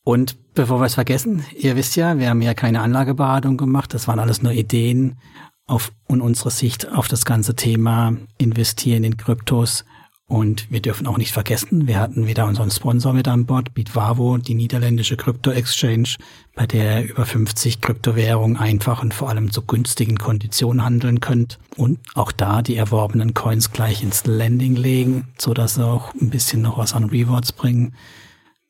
Und 0.04 0.54
bevor 0.54 0.80
wir 0.80 0.86
es 0.86 0.94
vergessen, 0.94 1.44
ihr 1.56 1.76
wisst 1.76 1.96
ja, 1.96 2.18
wir 2.18 2.28
haben 2.28 2.42
ja 2.42 2.54
keine 2.54 2.80
Anlageberatung 2.80 3.56
gemacht. 3.56 3.94
Das 3.94 4.06
waren 4.06 4.18
alles 4.18 4.42
nur 4.42 4.52
Ideen 4.52 5.18
auf 5.66 5.92
und 6.06 6.20
unsere 6.20 6.50
Sicht 6.50 6.88
auf 6.88 7.08
das 7.08 7.24
ganze 7.24 7.56
Thema 7.56 8.16
investieren 8.38 9.04
in 9.04 9.16
Kryptos. 9.16 9.84
Und 10.26 10.70
wir 10.70 10.80
dürfen 10.80 11.06
auch 11.06 11.18
nicht 11.18 11.32
vergessen, 11.32 11.86
wir 11.86 12.00
hatten 12.00 12.26
wieder 12.26 12.46
unseren 12.46 12.70
Sponsor 12.70 13.12
mit 13.12 13.28
an 13.28 13.44
Bord, 13.44 13.74
Bitvavo, 13.74 14.38
die 14.38 14.54
niederländische 14.54 15.18
Krypto-Exchange, 15.18 16.16
bei 16.54 16.66
der 16.66 17.02
ihr 17.02 17.10
über 17.10 17.26
50 17.26 17.82
Kryptowährungen 17.82 18.56
einfach 18.56 19.02
und 19.02 19.12
vor 19.12 19.28
allem 19.28 19.50
zu 19.50 19.62
günstigen 19.62 20.16
Konditionen 20.16 20.82
handeln 20.82 21.20
könnt. 21.20 21.58
Und 21.76 21.98
auch 22.14 22.32
da 22.32 22.62
die 22.62 22.76
erworbenen 22.76 23.34
Coins 23.34 23.70
gleich 23.70 24.02
ins 24.02 24.24
Landing 24.24 24.76
legen, 24.76 25.28
so 25.38 25.52
dass 25.52 25.74
sie 25.74 25.84
auch 25.84 26.14
ein 26.14 26.30
bisschen 26.30 26.62
noch 26.62 26.78
was 26.78 26.94
an 26.94 27.04
Rewards 27.04 27.52
bringen. 27.52 27.94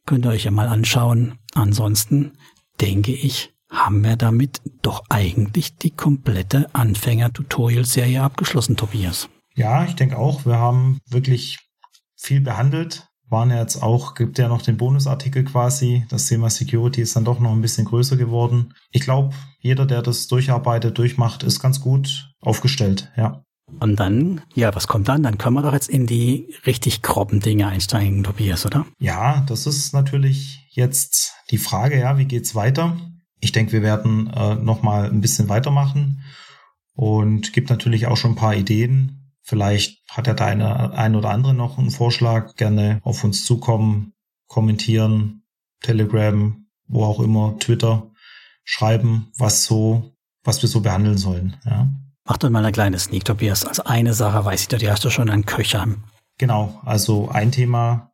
Könnt 0.07 0.27
ihr 0.27 0.31
euch 0.31 0.45
ja 0.45 0.51
mal 0.51 0.67
anschauen. 0.67 1.39
Ansonsten 1.55 2.33
denke 2.81 3.13
ich, 3.13 3.55
haben 3.71 4.03
wir 4.03 4.17
damit 4.17 4.61
doch 4.83 5.05
eigentlich 5.09 5.77
die 5.77 5.91
komplette 5.91 6.75
Anfänger-Tutorial-Serie 6.75 8.23
abgeschlossen, 8.23 8.77
Tobias. 8.77 9.29
Ja, 9.57 9.85
ich 9.85 9.95
denke 9.95 10.19
auch. 10.19 10.45
Wir 10.47 10.59
haben 10.59 10.99
wirklich 11.09 11.59
viel 12.17 12.41
behandelt. 12.41 13.07
Waren 13.29 13.51
ja 13.51 13.61
jetzt 13.61 13.83
auch, 13.83 14.15
gibt 14.15 14.39
ja 14.39 14.49
noch 14.49 14.63
den 14.63 14.77
Bonusartikel 14.77 15.45
quasi. 15.45 16.05
Das 16.11 16.27
Thema 16.27 16.51
Security 16.51 17.01
ist 17.01 17.17
dann 17.17 17.25
doch 17.25 17.41
noch 17.41 17.53
ein 17.53 17.63
bisschen 17.63 17.87
größer 17.87 18.17
geworden. 18.17 18.75
Ich 18.91 19.01
glaube, 19.01 19.35
jeder, 19.61 19.87
der 19.87 20.03
das 20.03 20.27
durcharbeitet, 20.27 20.99
durchmacht, 20.99 21.43
ist 21.43 21.61
ganz 21.61 21.81
gut 21.81 22.31
aufgestellt, 22.41 23.11
ja. 23.17 23.43
Und 23.81 23.97
dann, 23.97 24.43
ja, 24.55 24.75
was 24.75 24.87
kommt 24.87 25.09
dann? 25.09 25.23
Dann 25.23 25.39
können 25.39 25.55
wir 25.57 25.63
doch 25.63 25.73
jetzt 25.73 25.89
in 25.89 26.07
die 26.07 26.55
richtig 26.67 27.03
groben 27.03 27.41
Dinge 27.41 27.67
einsteigen, 27.67 28.23
Tobias, 28.23 28.67
oder? 28.67 28.87
Ja, 28.99 29.45
das 29.49 29.67
ist 29.67 29.95
natürlich 29.95 30.69
jetzt 30.71 31.35
die 31.51 31.59
Frage, 31.59 31.99
ja, 31.99 32.19
wie 32.19 32.27
geht's 32.27 32.55
weiter? 32.55 32.97
Ich 33.41 33.53
denke, 33.53 33.73
wir 33.73 33.83
werden 33.83 34.29
äh, 34.29 34.55
noch 34.57 34.83
mal 34.83 35.11
ein 35.11 35.21
bisschen 35.21 35.49
weitermachen 35.49 36.23
und 36.95 37.53
gibt 37.53 37.71
natürlich 37.71 38.07
auch 38.07 38.17
schon 38.17 38.33
ein 38.33 38.37
paar 38.37 38.55
Ideen. 38.55 39.24
Vielleicht 39.45 40.03
hat 40.09 40.27
ja 40.27 40.33
der 40.33 40.47
eine, 40.47 40.93
ein 40.95 41.15
oder 41.15 41.31
andere 41.31 41.53
noch 41.53 41.79
einen 41.79 41.91
Vorschlag. 41.91 42.57
Gerne 42.57 43.01
auf 43.05 43.23
uns 43.25 43.45
zukommen, 43.45 44.15
kommentieren, 44.47 45.43
Telegram, 45.83 46.67
wo 46.87 47.05
auch 47.05 47.21
immer, 47.21 47.59
Twitter, 47.59 48.11
schreiben, 48.65 49.31
was 49.37 49.65
so, 49.65 50.15
was 50.43 50.63
wir 50.63 50.69
so 50.69 50.81
behandeln 50.81 51.19
sollen. 51.19 51.57
Ja. 51.67 51.89
Mach 52.25 52.39
doch 52.39 52.49
mal 52.49 52.61
eine 52.61 52.73
kleine 52.73 52.99
Sneak, 52.99 53.27
Tobias. 53.27 53.67
Also 53.67 53.85
eine 53.85 54.15
Sache 54.15 54.43
weiß 54.43 54.63
ich, 54.63 54.69
die 54.69 54.91
hast 54.91 55.05
du 55.05 55.11
schon 55.11 55.29
an 55.29 55.45
Köcher. 55.45 55.87
Genau, 56.39 56.81
also 56.87 57.29
ein 57.29 57.53
Thema, 57.53 58.13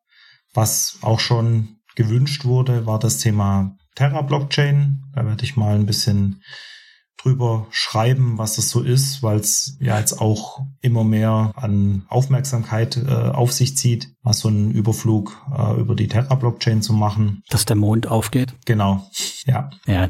was 0.52 0.98
auch 1.00 1.20
schon 1.20 1.76
gewünscht 1.94 2.44
wurde, 2.44 2.86
war 2.86 2.98
das 2.98 3.18
Thema 3.18 3.76
Terra 3.94 4.22
Blockchain. 4.22 5.04
Da 5.14 5.24
werde 5.24 5.44
ich 5.44 5.56
mal 5.56 5.76
ein 5.76 5.86
bisschen 5.86 6.42
drüber 7.22 7.66
schreiben, 7.70 8.38
was 8.38 8.56
das 8.56 8.70
so 8.70 8.80
ist, 8.82 9.22
weil 9.22 9.38
es 9.38 9.76
ja 9.80 9.98
jetzt 9.98 10.20
auch 10.20 10.60
immer 10.80 11.04
mehr 11.04 11.52
an 11.56 12.04
Aufmerksamkeit 12.08 12.96
äh, 12.96 13.10
auf 13.10 13.52
sich 13.52 13.76
zieht, 13.76 14.12
mal 14.22 14.32
so 14.32 14.48
einen 14.48 14.70
Überflug 14.70 15.36
äh, 15.56 15.80
über 15.80 15.94
die 15.94 16.08
Terra 16.08 16.34
Blockchain 16.34 16.82
zu 16.82 16.92
machen. 16.92 17.42
Dass 17.50 17.64
der 17.64 17.76
Mond 17.76 18.06
aufgeht? 18.06 18.54
Genau, 18.64 19.06
ja. 19.46 19.70
Ja, 19.86 20.08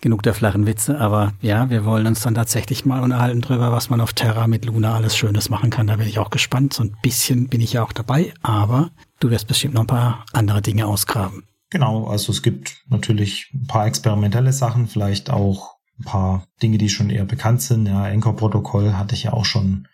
genug 0.00 0.22
der 0.22 0.34
flachen 0.34 0.66
Witze, 0.66 0.98
aber 1.00 1.32
ja, 1.40 1.70
wir 1.70 1.84
wollen 1.84 2.06
uns 2.06 2.20
dann 2.20 2.34
tatsächlich 2.34 2.84
mal 2.84 3.02
unterhalten 3.02 3.40
drüber, 3.40 3.72
was 3.72 3.90
man 3.90 4.00
auf 4.00 4.12
Terra 4.12 4.46
mit 4.46 4.64
Luna 4.64 4.94
alles 4.94 5.16
Schönes 5.16 5.50
machen 5.50 5.70
kann. 5.70 5.86
Da 5.86 5.96
bin 5.96 6.08
ich 6.08 6.18
auch 6.18 6.30
gespannt. 6.30 6.72
So 6.72 6.84
ein 6.84 6.96
bisschen 7.02 7.48
bin 7.48 7.60
ich 7.60 7.74
ja 7.74 7.82
auch 7.82 7.92
dabei, 7.92 8.32
aber 8.42 8.90
du 9.20 9.30
wirst 9.30 9.48
bestimmt 9.48 9.74
noch 9.74 9.82
ein 9.82 9.88
paar 9.88 10.24
andere 10.32 10.62
Dinge 10.62 10.86
ausgraben. 10.86 11.44
Genau, 11.70 12.06
also 12.06 12.32
es 12.32 12.42
gibt 12.42 12.84
natürlich 12.88 13.50
ein 13.52 13.66
paar 13.66 13.86
experimentelle 13.86 14.52
Sachen, 14.52 14.86
vielleicht 14.86 15.30
auch 15.30 15.77
ein 15.98 16.04
paar 16.04 16.46
Dinge, 16.62 16.78
die 16.78 16.88
schon 16.88 17.10
eher 17.10 17.24
bekannt 17.24 17.62
sind. 17.62 17.86
Ja, 17.86 18.04
Anchor-Protokoll 18.04 18.94
hatte 18.94 19.14
ich 19.14 19.24
ja 19.24 19.32
auch 19.32 19.44
schon 19.44 19.88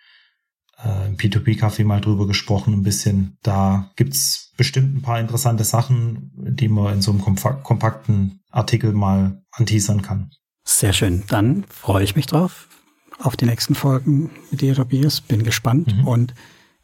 äh, 0.82 1.08
im 1.08 1.16
P2P-Café 1.16 1.84
mal 1.84 2.00
drüber 2.00 2.26
gesprochen, 2.26 2.74
ein 2.74 2.82
bisschen. 2.82 3.38
Da 3.42 3.90
gibt's 3.96 4.52
bestimmt 4.56 4.96
ein 4.96 5.02
paar 5.02 5.20
interessante 5.20 5.64
Sachen, 5.64 6.30
die 6.34 6.68
man 6.68 6.94
in 6.94 7.02
so 7.02 7.10
einem 7.10 7.20
kompakten 7.20 8.40
Artikel 8.50 8.92
mal 8.92 9.42
anteasern 9.50 10.02
kann. 10.02 10.30
Sehr 10.64 10.92
schön. 10.92 11.24
Dann 11.28 11.64
freue 11.68 12.04
ich 12.04 12.16
mich 12.16 12.26
drauf 12.26 12.68
auf 13.18 13.36
die 13.36 13.46
nächsten 13.46 13.74
Folgen 13.74 14.30
mit 14.50 14.60
dir, 14.60 14.74
Tobias. 14.74 15.20
Bin 15.20 15.44
gespannt 15.44 15.96
mhm. 15.96 16.06
und 16.06 16.34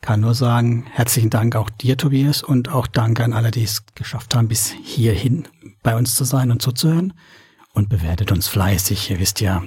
kann 0.01 0.21
nur 0.21 0.35
sagen, 0.35 0.87
herzlichen 0.91 1.31
Dank 1.31 1.57
auch 1.57 1.68
dir, 1.68 1.97
Tobias, 1.97 2.43
und 2.43 2.71
auch 2.71 2.87
Danke 2.87 3.25
an 3.25 3.33
alle, 3.33 3.51
die 3.51 3.64
es 3.64 3.85
geschafft 3.95 4.35
haben, 4.35 4.49
bis 4.49 4.71
hierhin 4.71 5.47
bei 5.83 5.97
uns 5.97 6.14
zu 6.14 6.25
sein 6.25 6.51
und 6.51 6.62
zuzuhören. 6.62 7.12
Und 7.73 7.89
bewertet 7.89 8.33
uns 8.33 8.49
fleißig. 8.49 9.11
Ihr 9.11 9.21
wisst 9.21 9.41
ja, 9.41 9.62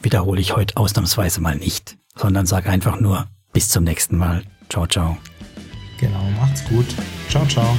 wiederhole 0.00 0.40
ich 0.40 0.54
heute 0.54 0.76
ausnahmsweise 0.76 1.40
mal 1.40 1.56
nicht, 1.56 1.96
sondern 2.14 2.46
sage 2.46 2.70
einfach 2.70 3.00
nur 3.00 3.28
bis 3.52 3.68
zum 3.68 3.84
nächsten 3.84 4.16
Mal. 4.18 4.42
Ciao, 4.68 4.86
ciao. 4.86 5.16
Genau, 5.98 6.22
macht's 6.38 6.64
gut. 6.64 6.86
Ciao, 7.28 7.46
ciao. 7.46 7.76